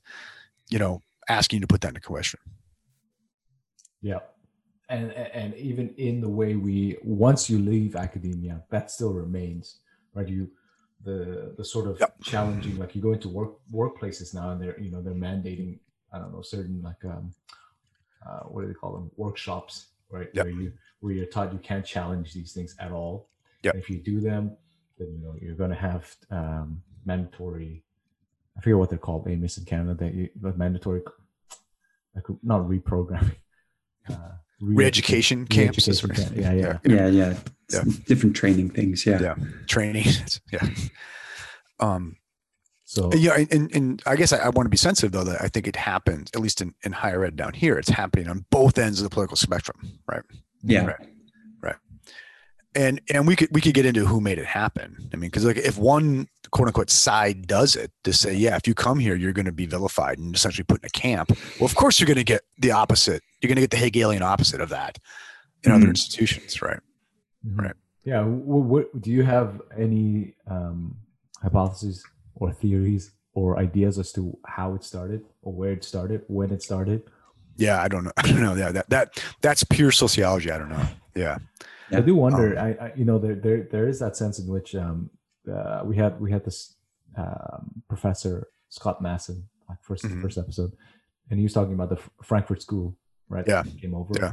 [0.70, 2.38] you know asking you to put that into question
[4.02, 4.20] Yeah,
[4.88, 9.80] and and even in the way we once you leave academia, that still remains,
[10.14, 10.28] right?
[10.28, 10.50] You
[11.02, 12.14] the the sort of Yep.
[12.22, 15.78] challenging like you go into work workplaces now and they're you know they're mandating
[16.12, 17.32] I don't know certain like um
[18.26, 20.44] uh, what do they call them workshops right Yep.
[20.46, 23.28] where you where you're taught you can't challenge these things at all.
[23.62, 23.74] Yep.
[23.74, 24.56] And if you do them,
[24.98, 27.84] then you know you're going to have um, mandatory.
[28.56, 29.94] I forget what they're called, Amos in Canada.
[30.04, 31.02] That you like mandatory,
[32.14, 33.36] like not reprogramming,
[34.10, 34.14] uh,
[34.60, 35.84] Re-education camps.
[35.84, 36.56] that's re-education what- camp.
[36.56, 36.96] Yeah, yeah.
[36.96, 37.38] Yeah, yeah.
[37.72, 37.82] Yeah.
[38.06, 39.04] Different training things.
[39.04, 39.20] Yeah.
[39.20, 39.34] Yeah.
[39.66, 40.06] Training.
[40.52, 40.66] yeah.
[41.80, 42.16] Um,
[42.88, 45.42] So yeah, and, and, and I guess I, I want to be sensitive though that
[45.42, 47.76] I think it happens at least in, in higher ed down here.
[47.78, 50.22] It's happening on both ends of the political spectrum, right?
[50.62, 50.86] Yeah.
[50.86, 51.08] Right.
[51.62, 51.76] right.
[52.76, 55.10] and and we could we could get into who made it happen.
[55.12, 58.68] I mean, because like if one quote unquote side does it to say, yeah, if
[58.68, 61.30] you come here, you're going to be vilified and essentially put in a camp.
[61.58, 63.20] Well, of course you're going to get the opposite.
[63.40, 64.98] You're going to get the Hegelian opposite of that
[65.64, 65.90] in other Mhm.
[65.90, 66.78] institutions, right?
[67.44, 67.58] Mhm.
[67.62, 67.74] Right.
[68.04, 68.22] Yeah.
[68.22, 70.96] What, what do you have any um,
[71.42, 72.04] hypotheses
[72.36, 76.62] or theories or ideas as to how it started or where it started, when it
[76.62, 77.02] started?
[77.56, 78.12] Yeah, I don't know.
[78.22, 78.54] I don't know.
[78.54, 80.50] Yeah, that that that's pure sociology.
[80.50, 80.86] I don't know.
[81.14, 81.38] Yeah,
[81.92, 82.58] I do wonder.
[82.58, 85.10] I, I, you know, there, there, there is that sense in which um,
[85.50, 86.74] uh, we had we had this
[87.16, 90.22] um, professor Scott Masson, like 1st Mhm.
[90.22, 90.72] first episode,
[91.30, 92.94] and he was talking about the F- Frankfurt School,
[93.30, 93.44] right?
[93.48, 93.62] Yeah.
[93.80, 94.12] came over.
[94.20, 94.32] Yeah.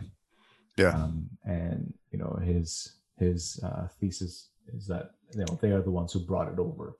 [0.75, 0.95] Yeah.
[1.03, 5.91] Um, and you know his his uh, thesis is that you know they are the
[5.91, 6.95] ones who brought it over.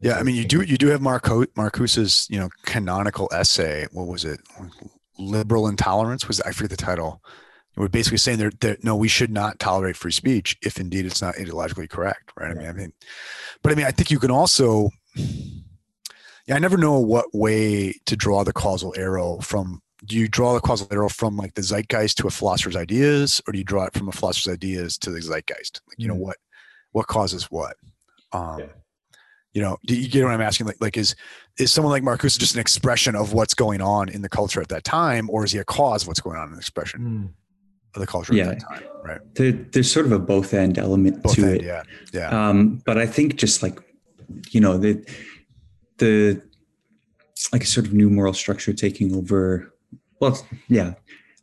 [0.00, 0.18] Yeah.
[0.18, 3.86] I mean, you do you do have Marco Marcuse's you know canonical essay.
[3.92, 4.40] What was it?
[5.18, 7.22] Liberal intolerance was I forget the title.
[7.76, 11.22] We're basically saying that, that no, we should not tolerate free speech if indeed it's
[11.22, 12.50] not ideologically correct, right?
[12.50, 12.92] I mean, I mean,
[13.62, 14.90] but I mean, I think you can also.
[16.46, 19.82] Yeah, I never know what way to draw the causal arrow from.
[20.06, 23.52] Do you draw the causal arrow from like the zeitgeist to a philosopher's ideas, or
[23.52, 25.80] do you draw it from a philosopher's ideas to the zeitgeist?
[25.88, 26.18] Like, you know Mhm.
[26.18, 26.36] what,
[26.98, 27.76] what causes what?
[28.32, 28.66] Um, Yeah.
[29.54, 30.66] You know, do you get what I'm asking?
[30.66, 31.16] Like, like is
[31.58, 34.68] is someone like Marcuse just an expression of what's going on in the culture at
[34.68, 37.28] that time, or is he a cause of what's going on in the expression Mm.
[37.96, 38.50] of the culture Yeah.
[38.50, 38.82] at that time?
[39.02, 39.20] Right.
[39.34, 41.64] There, there's sort of a both end element Both to end, it.
[41.64, 43.80] yeah, yeah, Um, but I think just like,
[44.50, 45.02] you know, the
[45.96, 46.42] the
[47.52, 49.72] like a sort of new moral structure taking over.
[50.20, 50.38] Well,
[50.68, 50.94] yeah,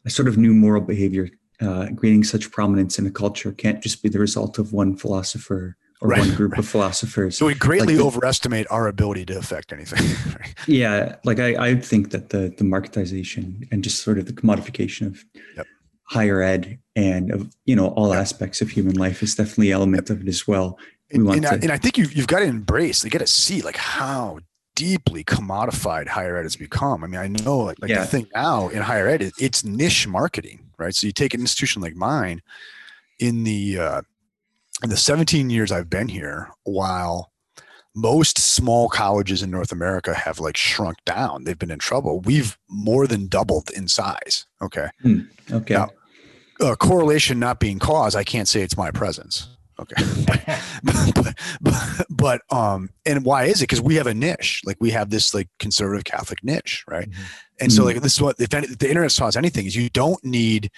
[0.06, 1.28] a sort of new moral behavior
[1.62, 5.78] uh, gaining such prominence in a culture can't just be the result of one philosopher
[6.02, 6.60] or Right, one group right.
[6.60, 7.38] of philosophers.
[7.40, 10.06] so we greatly like the- overestimate our ability to affect anything.
[10.40, 10.54] right?
[10.68, 15.08] Yeah, like I, I think that the the marketization and just sort of the commodification
[15.08, 15.24] of
[15.56, 15.66] Yep.
[16.04, 20.22] higher ed and of you know all aspects of human life is definitely element of
[20.22, 20.78] it as well.
[21.12, 23.10] We and, want and, I, to- and I think you've, you've got to embrace, you
[23.10, 24.40] got to see like how
[24.76, 27.04] deeply commodified higher ed has become.
[27.04, 28.02] I mean, I know like, like Yeah.
[28.02, 30.94] the thing now in higher ed, it's niche marketing, right?
[30.94, 32.42] So you take an institution like mine
[33.20, 34.02] in the, uh,
[34.84, 37.32] in the 17 years I've been here, while
[37.96, 42.20] most small colleges in North America have like shrunk down, they've been in trouble.
[42.20, 44.46] We've more than doubled in size.
[44.62, 44.88] Okay.
[45.52, 45.74] okay.
[45.74, 45.88] Yeah.
[46.60, 49.48] uh, correlation not being cause, I can't say it's my presence.
[49.80, 49.96] Okay.
[50.84, 53.64] but, but, but, um, and why is it?
[53.64, 57.10] Because we have a niche, like we have this like conservative Catholic niche, right?
[57.10, 57.16] Mhm.
[57.60, 59.90] And so, like, this is what if any, the internet taught us anything is you
[59.90, 60.70] don't need,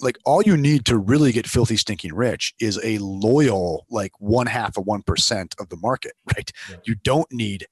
[0.00, 4.46] like, all you need to really get filthy, stinking rich is a loyal, like, one
[4.46, 6.50] half of one percent of the market, right?
[6.70, 6.76] Yeah.
[6.84, 7.66] You don't need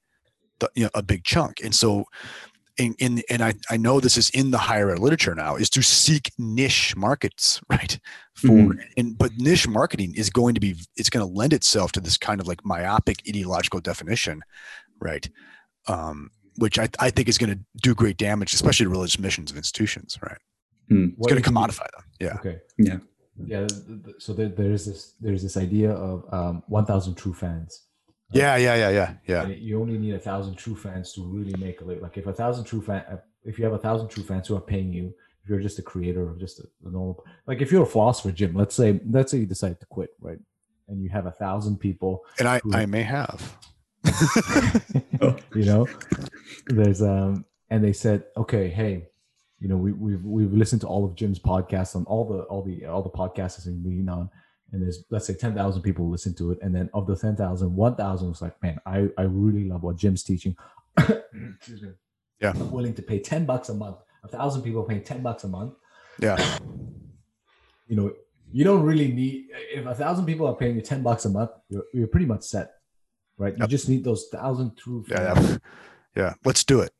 [0.59, 1.59] the, you know, a big chunk.
[1.63, 2.05] And so,
[2.77, 5.69] in, in and I, I know this is in the higher ed literature now is
[5.71, 7.97] to seek niche markets right
[8.35, 8.79] for Mhm.
[8.97, 12.17] and but niche marketing is going to be it's going to lend itself to this
[12.17, 14.41] kind of like myopic ideological definition
[14.99, 15.29] right
[15.87, 19.51] um which i, I think is going to do great damage especially to religious missions
[19.51, 20.37] of institutions right
[20.89, 21.07] Hmm.
[21.17, 22.57] it's going to commodify them yeah Okay.
[22.77, 22.97] Yeah.
[23.45, 23.65] Yeah.
[23.67, 27.81] th- th- So there, there's this there's this idea of um, 1,000 true fans.
[28.31, 31.81] Yeah yeah yeah yeah yeah you only need a thousand true fans to really make
[31.81, 32.03] a living.
[32.03, 33.03] Like if a thousand true fan,
[33.43, 35.83] if you have a thousand true fans who are paying you, if you're just a
[35.83, 39.31] creator of just a, a normal, like if you're a philosopher, Jim, let's say, let's
[39.31, 40.39] say you decide to quit, right?
[40.87, 43.57] And you have a thousand people, and i Who- i may have
[45.55, 45.87] you know,
[46.67, 49.07] there's um, and they said, okay, hey,
[49.59, 52.63] you know, we we've we've listened to all of Jim's podcasts on all the all
[52.63, 54.29] the all the podcasts he's been on,
[54.71, 57.75] and there's let's say ten thousand people listen to it, and then of the 10,000,
[57.75, 60.55] 1,000 was like, man, I I really love what Jim's teaching.
[60.97, 61.89] Excuse me.
[62.41, 62.51] Yeah.
[62.51, 63.97] I'm willing to pay ten bucks a month.
[64.23, 65.73] A thousand people paying ten bucks a month.
[66.19, 66.37] yeah
[67.87, 68.11] You know,
[68.51, 71.51] you don't really need if a thousand people are paying you ten bucks a month,
[71.69, 72.71] you're you're pretty much set,
[73.37, 73.55] right?
[73.57, 75.05] You just need those thousand true.
[75.07, 75.57] yeah yeah,
[76.15, 76.33] yeah.
[76.43, 76.91] let's do it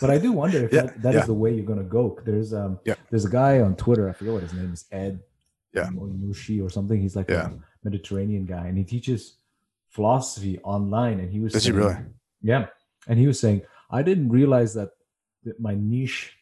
[0.00, 1.26] But I do wonder if Yeah, that, that is yeah.
[1.26, 2.18] the way you're gonna go.
[2.24, 2.94] There's um Yeah.
[3.10, 5.20] there's a guy on Twitter, I forget what his name is, Ed
[5.74, 5.88] Yeah.
[5.90, 7.00] Mushi or something.
[7.00, 7.50] He's like Yeah.
[7.50, 7.52] a
[7.82, 9.38] Mediterranean guy and he teaches
[9.88, 11.96] philosophy online, and he was Does he saying- really?
[12.42, 12.66] Yeah,
[13.08, 14.90] and he was saying I didn't realize that,
[15.44, 16.36] that my niche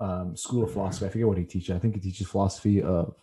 [0.00, 1.06] um, school of philosophy.
[1.06, 1.74] I forget what he teaches.
[1.74, 3.14] I think he teaches philosophy of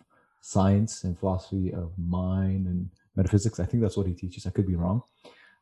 [0.41, 3.59] science and philosophy of mind and metaphysics.
[3.59, 4.45] I think that's what he teaches.
[4.45, 5.01] I could be wrong.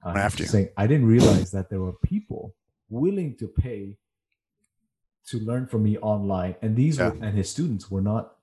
[0.04, 2.56] Uh, I have he was saying I didn't realize that there were people
[2.90, 3.98] willing to pay
[5.28, 8.36] to learn from me online, and these were, and his students were not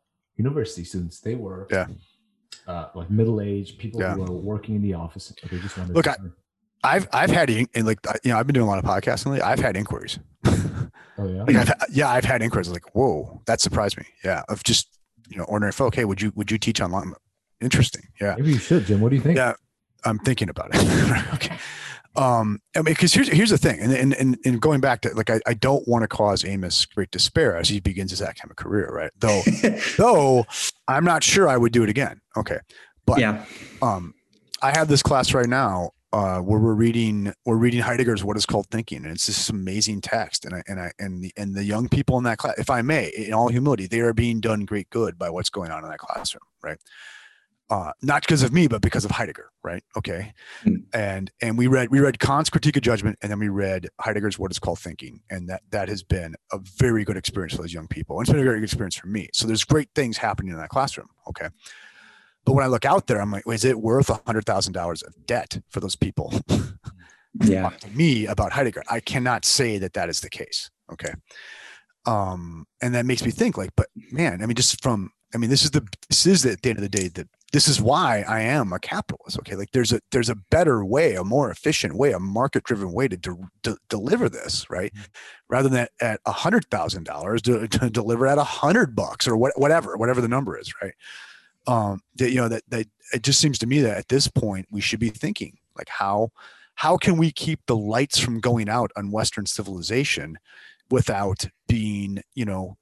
[0.45, 1.17] university students.
[1.27, 1.87] They were Yeah.
[2.67, 4.15] uh, like middle aged people Yeah.
[4.15, 5.25] who were working in the office.
[5.51, 6.17] They just wanted Look, to
[6.83, 9.27] I, I've I've had and like you know I've been doing a lot of podcasting
[9.33, 9.43] lately.
[9.43, 10.19] I've had inquiries.
[11.19, 11.43] Oh yeah.
[11.43, 14.05] Like I've, had- yeah, I've had inquiries like, whoa, that surprised me.
[14.25, 14.89] Yeah, of just
[15.29, 15.95] you know ordinary folk.
[15.95, 17.13] Hey, would you would you teach online?
[17.61, 18.05] Interesting.
[18.19, 19.01] Yeah, Maybe you should, Jim.
[19.03, 19.37] What do you think?
[19.37, 19.53] Yeah.
[20.09, 20.81] I'm thinking about it.
[21.35, 21.57] okay.
[22.17, 25.15] Um, I mean, because here's here's the thing, and and and, and going back to
[25.15, 28.57] like, I, I don't want to cause Amos great despair as he begins his academic
[28.57, 29.13] career, right?
[29.19, 29.43] Though
[29.97, 30.45] though
[30.89, 32.21] I'm not sure I would do it again.
[32.37, 32.59] Okay,
[33.07, 33.45] but yeah.
[33.81, 34.15] um,
[34.61, 38.47] I have this class right now uh, where we're reading we're reading Heidegger's What Is
[38.47, 40.45] Called Thinking, and it's this amazing text.
[40.45, 42.83] And I and I and the and the young people in that class, if I
[42.83, 45.91] may, in all humility, they are being done great good by what's going on in
[45.91, 46.79] that classroom, right?
[47.71, 49.85] Uh, not because of me, but because of Heidegger, right?
[49.97, 50.33] Okay,
[50.65, 50.83] Mm.
[50.93, 54.39] and and we read we read Kant's Critique of Judgment, and then we read Heidegger's
[54.41, 57.73] What Is Called Thinking, and that that has been a very good experience for those
[57.73, 59.29] young people, and it's been a very good experience for me.
[59.33, 61.09] So there's great things happening in that classroom.
[61.29, 61.49] Okay,
[62.45, 65.03] but when I look out there, I'm like, is it worth a hundred thousand dollars
[65.03, 66.35] of debt for those people?
[67.45, 67.69] Yeah.
[67.71, 68.83] To me about Heidegger.
[68.91, 70.69] I cannot say that that is the case.
[70.93, 71.13] Okay,
[72.07, 75.49] um, and that makes me think, like, but man, I mean, just from, I mean,
[75.51, 78.25] this is the this is at the end of the day that this is why
[78.29, 79.39] I am a capitalist.
[79.41, 82.93] Okay, like there's a there's a better way, a more efficient way, a market driven
[82.93, 84.93] way to, de- de- deliver this, right?
[85.49, 89.37] Rather than at a hundred thousand dollars to, to deliver at a hundred bucks or
[89.37, 90.95] what, whatever, whatever the number is, right?
[91.67, 94.67] Um, that you know that that it just seems to me that at this point
[94.71, 96.31] we should be thinking like how
[96.77, 100.39] how can we keep the lights from going out on Western civilization
[100.91, 102.77] without being, you know,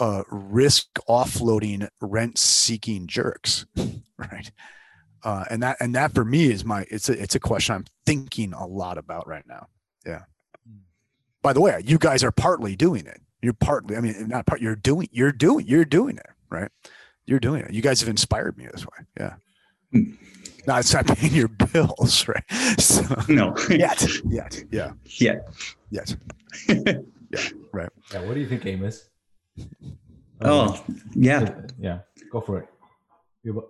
[0.00, 3.66] uh, risk offloading, rent seeking jerks,
[4.16, 4.50] right?
[5.22, 7.84] Uh, and that and that for me is my it's a it's a question I'm
[8.06, 9.68] thinking a lot about right now.
[10.06, 10.22] Yeah.
[11.42, 13.20] By the way, you guys are partly doing it.
[13.42, 14.60] You're partly, I mean, not part.
[14.60, 16.70] You're doing, you're doing, you're doing it, right?
[17.24, 17.72] You're doing it.
[17.72, 19.06] You guys have inspired me this way.
[19.18, 19.34] Yeah.
[19.92, 20.12] Hmm.
[20.66, 22.44] No, it's not paying your bills, right?
[22.78, 23.56] So, No.
[23.70, 25.36] yet, yet, yeah, Yeah.
[25.90, 26.16] Yes.
[26.68, 26.98] yeah.
[27.72, 27.88] Right.
[28.12, 29.08] Yeah, what do you think, Amos?
[30.42, 30.82] Oh,
[31.14, 31.60] yeah.
[31.78, 31.98] yeah.
[32.30, 32.68] Go for it.
[33.42, 33.62] You're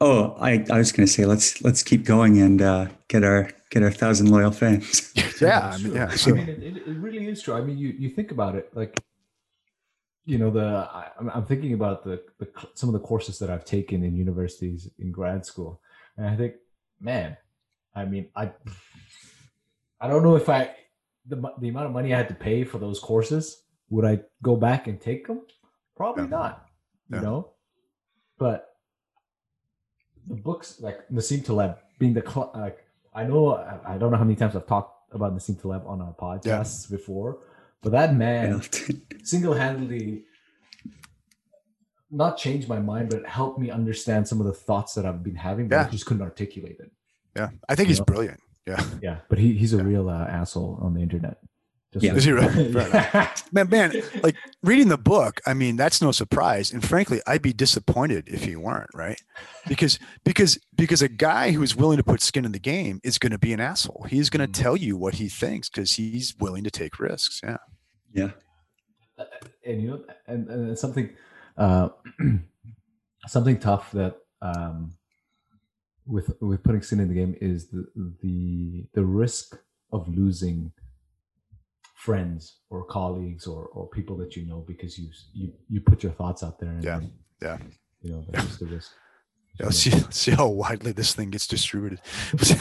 [0.00, 3.50] Oh, I, I was going to say let's let's keep going and uh, get our
[3.70, 5.12] get our thousand loyal fans.
[5.40, 5.94] Yeah, I mean, true.
[5.94, 6.16] yeah.
[6.26, 7.54] I mean, it, it, it really is true.
[7.54, 8.98] I mean, you you think about it, like,
[10.24, 13.48] you know, the I, I'm- I'm thinking about the, the some of the courses that
[13.48, 15.80] I've taken in universities in grad school,
[16.16, 16.54] and I think,
[17.00, 17.36] man,
[17.94, 18.50] I mean, I
[20.00, 20.74] I don't know if I
[21.26, 24.56] the the amount of money I had to pay for those courses would I go
[24.56, 25.42] back and take them?
[25.96, 26.28] Probably Yeah.
[26.30, 26.66] not.
[27.08, 27.22] You Yeah.
[27.22, 27.50] know,
[28.38, 28.66] but
[30.26, 32.78] the books like Nassim Taleb being the cl- like
[33.14, 36.02] I know I, I don't know how many times I've talked about Nassim Taleb on
[36.02, 37.38] our podcasts before,
[37.82, 38.60] but that man
[39.24, 40.24] single-handedly
[42.10, 45.34] not changed my mind, but helped me understand some of the thoughts that I've been
[45.34, 46.90] having, but I just couldn't articulate it.
[47.36, 48.04] yeah, I think he's Yeah.
[48.04, 48.40] brilliant.
[48.66, 49.82] Yeah, Yeah, but he, he's a Yeah.
[49.82, 51.38] real uh, asshole on the internet.
[51.92, 52.14] Just Yeah.
[52.14, 52.72] Is he really?
[52.72, 53.34] Fair yeah.
[53.50, 53.92] man, man,
[54.22, 55.40] like reading the book.
[55.46, 56.70] I mean, that's no surprise.
[56.70, 59.18] And frankly, I'd be disappointed if he weren't, right?
[59.66, 63.32] Because because because a guy who's willing to put skin in the game is going
[63.32, 64.04] to be an asshole.
[64.08, 64.62] He's going to Mhm.
[64.62, 67.40] tell you what he thinks because he's willing to take risks.
[67.42, 67.56] Yeah,
[68.12, 68.30] yeah.
[69.64, 71.08] and you know, and, and something,
[71.56, 71.88] uh,
[73.26, 74.92] something tough that um,
[76.06, 77.86] with with putting skin in the game is the
[78.22, 79.56] the the risk
[79.92, 80.70] of losing
[81.98, 86.12] friends or colleagues or or people that you know because you you you put your
[86.12, 86.70] thoughts out there.
[86.70, 87.12] And Yeah, then,
[87.42, 87.58] yeah.
[88.02, 88.92] You know, that's just the risk.
[89.58, 92.00] yeah let's see let's see how widely this thing gets distributed.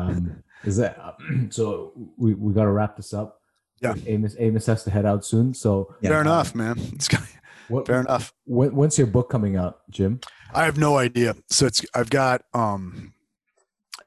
[0.00, 0.96] um, is that
[1.50, 1.92] so?
[2.16, 3.40] We we got to wrap this up.
[3.80, 3.94] Yeah.
[4.06, 5.52] Amos Amos has to head out soon.
[5.52, 6.10] So Yeah.
[6.10, 6.76] fair enough, man.
[6.94, 7.22] It's got,
[7.68, 7.86] what?
[7.86, 8.32] fair enough.
[8.46, 10.20] When, when's your book coming out, Jim?
[10.54, 11.34] I have no idea.
[11.50, 13.12] So it's I've got um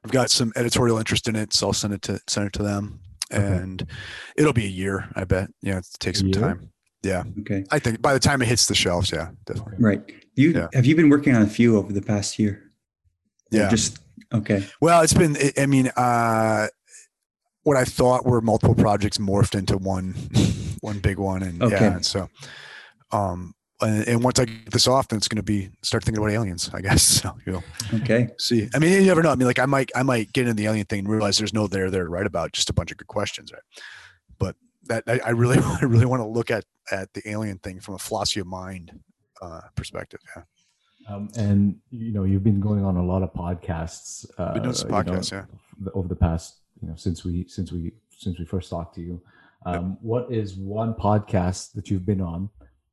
[0.04, 2.62] I've got some editorial interest in it, so I'll send it to send it to
[2.64, 3.00] them.
[3.32, 3.44] Okay.
[3.44, 3.86] And
[4.36, 5.50] it'll be a year, I bet.
[5.62, 6.40] Yeah, it takes some year?
[6.40, 6.70] time.
[7.02, 7.24] Yeah.
[7.40, 7.64] Okay.
[7.70, 9.76] I think by the time it hits the shelves, yeah, definitely.
[9.78, 10.02] Right.
[10.34, 10.68] You Yeah.
[10.72, 12.72] have you been working on a few over the past year?
[13.52, 13.68] Or Yeah.
[13.68, 13.98] Just
[14.32, 14.66] okay.
[14.80, 16.68] Well, it's been I- I mean, uh
[17.62, 20.14] what I thought were multiple projects morphed into one
[20.80, 21.74] one big one and Okay.
[21.76, 22.28] yeah, and so
[23.12, 26.22] um and, and once I get this off, then it's going to be start thinking
[26.22, 27.02] about aliens, I guess.
[27.22, 27.62] So you know,
[27.94, 28.28] Okay.
[28.38, 28.68] see.
[28.74, 29.30] I mean, you never know.
[29.30, 31.54] I mean, like I might I might get into the alien thing and realize there's
[31.54, 33.62] no there there to write about, just a bunch of good questions, right?
[34.38, 37.80] But that I, I really I really want to look at at the alien thing
[37.80, 38.98] from a philosophy of mind
[39.42, 40.20] uh, perspective.
[40.34, 40.42] Yeah,
[41.08, 44.26] Um, and you know, you've been going on a lot of podcasts.
[44.38, 45.44] Uh, been doing some you know, yeah.
[45.94, 49.22] over the past, you know, since we since we since we first talked to you.
[49.66, 52.48] Um, What is one podcast that you've been on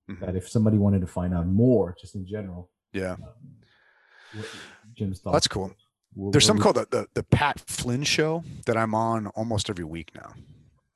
[0.10, 0.20] Mhm.
[0.20, 4.44] that if somebody wanted to find out more, just in general, yeah, um,
[4.94, 5.34] Jim's thoughts?
[5.36, 5.72] that's cool.
[6.14, 9.70] What- There's what something called the, the the Pat Flynn Show that I'm on almost
[9.70, 10.34] every week now.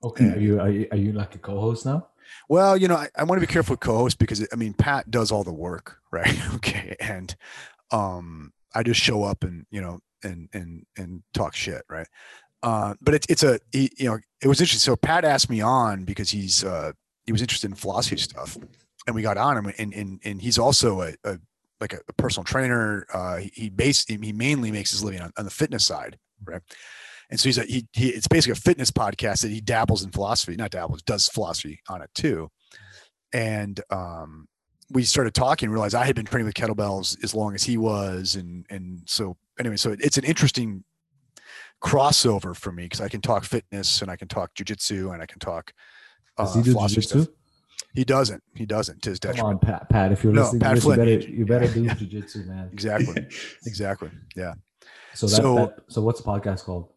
[0.04, 2.08] Okay, are you, are you are you like a co-host now?
[2.48, 5.10] Well, you know, I, I want to be careful with co-host because I mean Pat
[5.12, 6.38] does all the work, right?
[6.56, 7.36] okay, and
[7.92, 12.08] um, I just show up and you know and and and talk shit, right?
[12.62, 14.80] Uh, but it's it's a he, you know it was interesting.
[14.92, 16.92] So Pat asked me on because he's uh,
[17.26, 18.58] he was interested in philosophy stuff,
[19.08, 21.38] and we got on him, and and and he's also a, a
[21.80, 23.06] like a, a personal trainer.
[23.14, 26.62] Uh, he base he mainly makes his living on, on the fitness side, right?
[27.30, 30.12] And so he's a, he, he it's basically a fitness podcast that he dabbles in
[30.12, 32.50] philosophy, not dabbles, does philosophy on it too.
[33.34, 34.48] And um,
[34.90, 37.78] we started talking, and realized I had been training with kettlebells as long as he
[37.78, 40.84] was, and and so anyway, so it's an interesting
[41.82, 45.26] crossover for me because I can talk fitness and I can talk jujitsu and I
[45.26, 45.72] can talk.
[46.38, 47.28] Does uh, he do philosophy stuff.
[47.80, 48.00] Jiu-jitsu?
[48.00, 48.44] He doesn't.
[48.56, 49.02] He doesn't.
[49.04, 49.90] To his Come on, Pat.
[49.90, 51.00] Pat, if you're No, listening, Pat to this, Flynn.
[51.00, 52.70] you better you better do jiu-jitsu, man.
[52.74, 53.28] Exactly.
[53.66, 54.10] Exactly.
[54.36, 54.54] Yeah.
[55.14, 56.90] So that, So- that so what's the podcast called?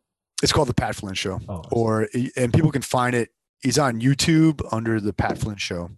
[0.43, 1.39] It's called the Pat Flynn Show.
[1.49, 3.31] Oh, or and people can find it.
[3.63, 5.91] He's on YouTube under the Pat Flynn Show,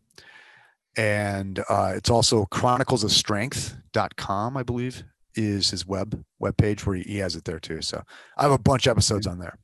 [0.98, 5.02] and uh, it's also chroniclesofstrength.com, I believe,
[5.34, 7.80] is his web web page where he, he has it there too.
[7.82, 8.02] So
[8.36, 9.58] I have a bunch of episodes on there.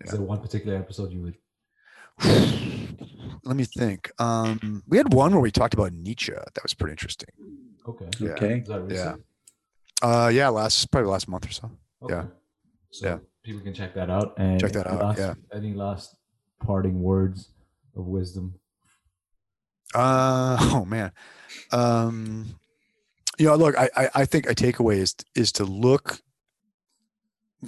[0.00, 1.36] is there one particular episode you would?
[3.44, 4.10] Let me think.
[4.18, 6.32] Um, we had one where we talked about Nietzsche.
[6.32, 7.28] That was pretty interesting.
[7.86, 8.06] Okay.
[8.18, 8.30] Yeah.
[8.30, 8.58] Okay.
[8.60, 9.22] Is that recent?
[10.02, 11.70] Uh, yeah, last probably last month or so.
[12.02, 12.14] Okay.
[12.14, 12.24] Yeah.
[12.90, 13.18] So Yeah.
[13.42, 14.34] people can check that out.
[14.38, 15.34] And Check that out, Last, yeah.
[15.52, 16.16] Any last
[16.64, 17.50] parting words
[17.96, 18.54] of wisdom?
[19.94, 21.12] Uh oh man.
[21.72, 22.56] Um
[23.38, 26.20] you know, look, I I, I think a takeaway is is to look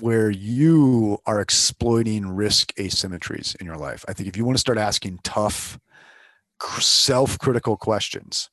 [0.01, 4.05] where you are exploiting risk asymmetries in your life.
[4.09, 5.78] I think if you want to start asking tough
[6.78, 8.51] self-critical questions,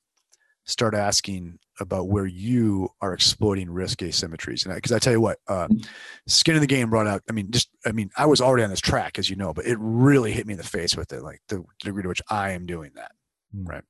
[0.66, 4.66] start asking about where you are exploiting risk asymmetries.
[4.66, 5.68] And because I, tell you what, uh,
[6.28, 7.24] skin in the game brought out.
[7.30, 9.66] I mean, just I mean, I was already on this track, as you know, but
[9.66, 12.52] it really hit me in the face with it, like the degree to which I
[12.52, 13.12] am doing that.
[13.54, 13.66] Hmm.
[13.66, 13.84] Right.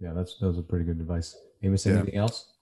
[0.00, 1.36] Yeah, that's that was a pretty good advice.
[1.62, 1.94] Amos, Yeah.
[1.94, 2.53] anything else?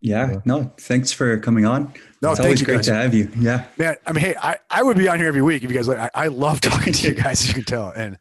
[0.00, 0.36] Yeah.
[0.44, 1.92] No, thanks for coming on.
[2.22, 2.86] No, it's thank always great guys.
[2.86, 3.30] to have you.
[3.36, 3.64] Yeah.
[3.78, 5.88] Man, I mean, hey, I, I would be on here every week if you guys
[5.88, 5.98] like.
[5.98, 8.16] I, I love talking to you guys, as you can tell, and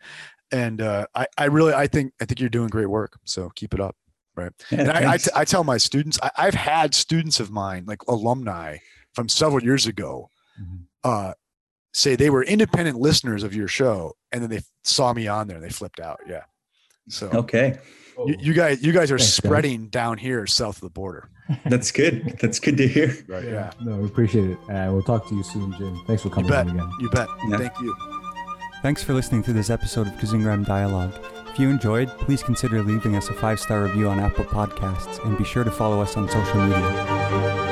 [0.52, 3.20] and uh, I I really I think I think you're doing great work.
[3.26, 3.96] So keep it up,
[4.36, 4.52] right?
[4.72, 4.90] Yeah, and
[5.36, 8.78] I, tell my students, I, I've had students of mine, like alumni
[9.14, 10.30] from several years ago,
[10.62, 10.80] Mhm.
[11.04, 11.34] uh,
[11.94, 15.58] say they were independent listeners of your show, and then they saw me on there
[15.58, 16.20] and they flipped out.
[16.28, 16.44] Yeah.
[17.10, 17.78] So okay.
[18.26, 19.46] You, you guys, you guys are Thanks, guys.
[19.50, 21.30] spreading down here south of the border.
[21.66, 22.38] That's good.
[22.42, 23.16] That's good to hear.
[23.28, 23.44] Right.
[23.46, 23.52] yeah.
[23.52, 23.72] Yeah.
[23.82, 24.58] No, we appreciate it.
[24.70, 26.02] And we'll talk to you soon, Jim.
[26.08, 26.68] Thanks for coming bet.
[26.68, 26.90] on again.
[27.00, 27.28] You bet.
[27.50, 27.58] Yeah.
[27.58, 27.96] Thank you.
[28.82, 31.14] Thanks for listening to this episode of Kazingram Dialogue.
[31.50, 35.38] If you enjoyed, please consider leaving us a five star review on Apple Podcasts and
[35.38, 37.67] be sure to follow us on social media.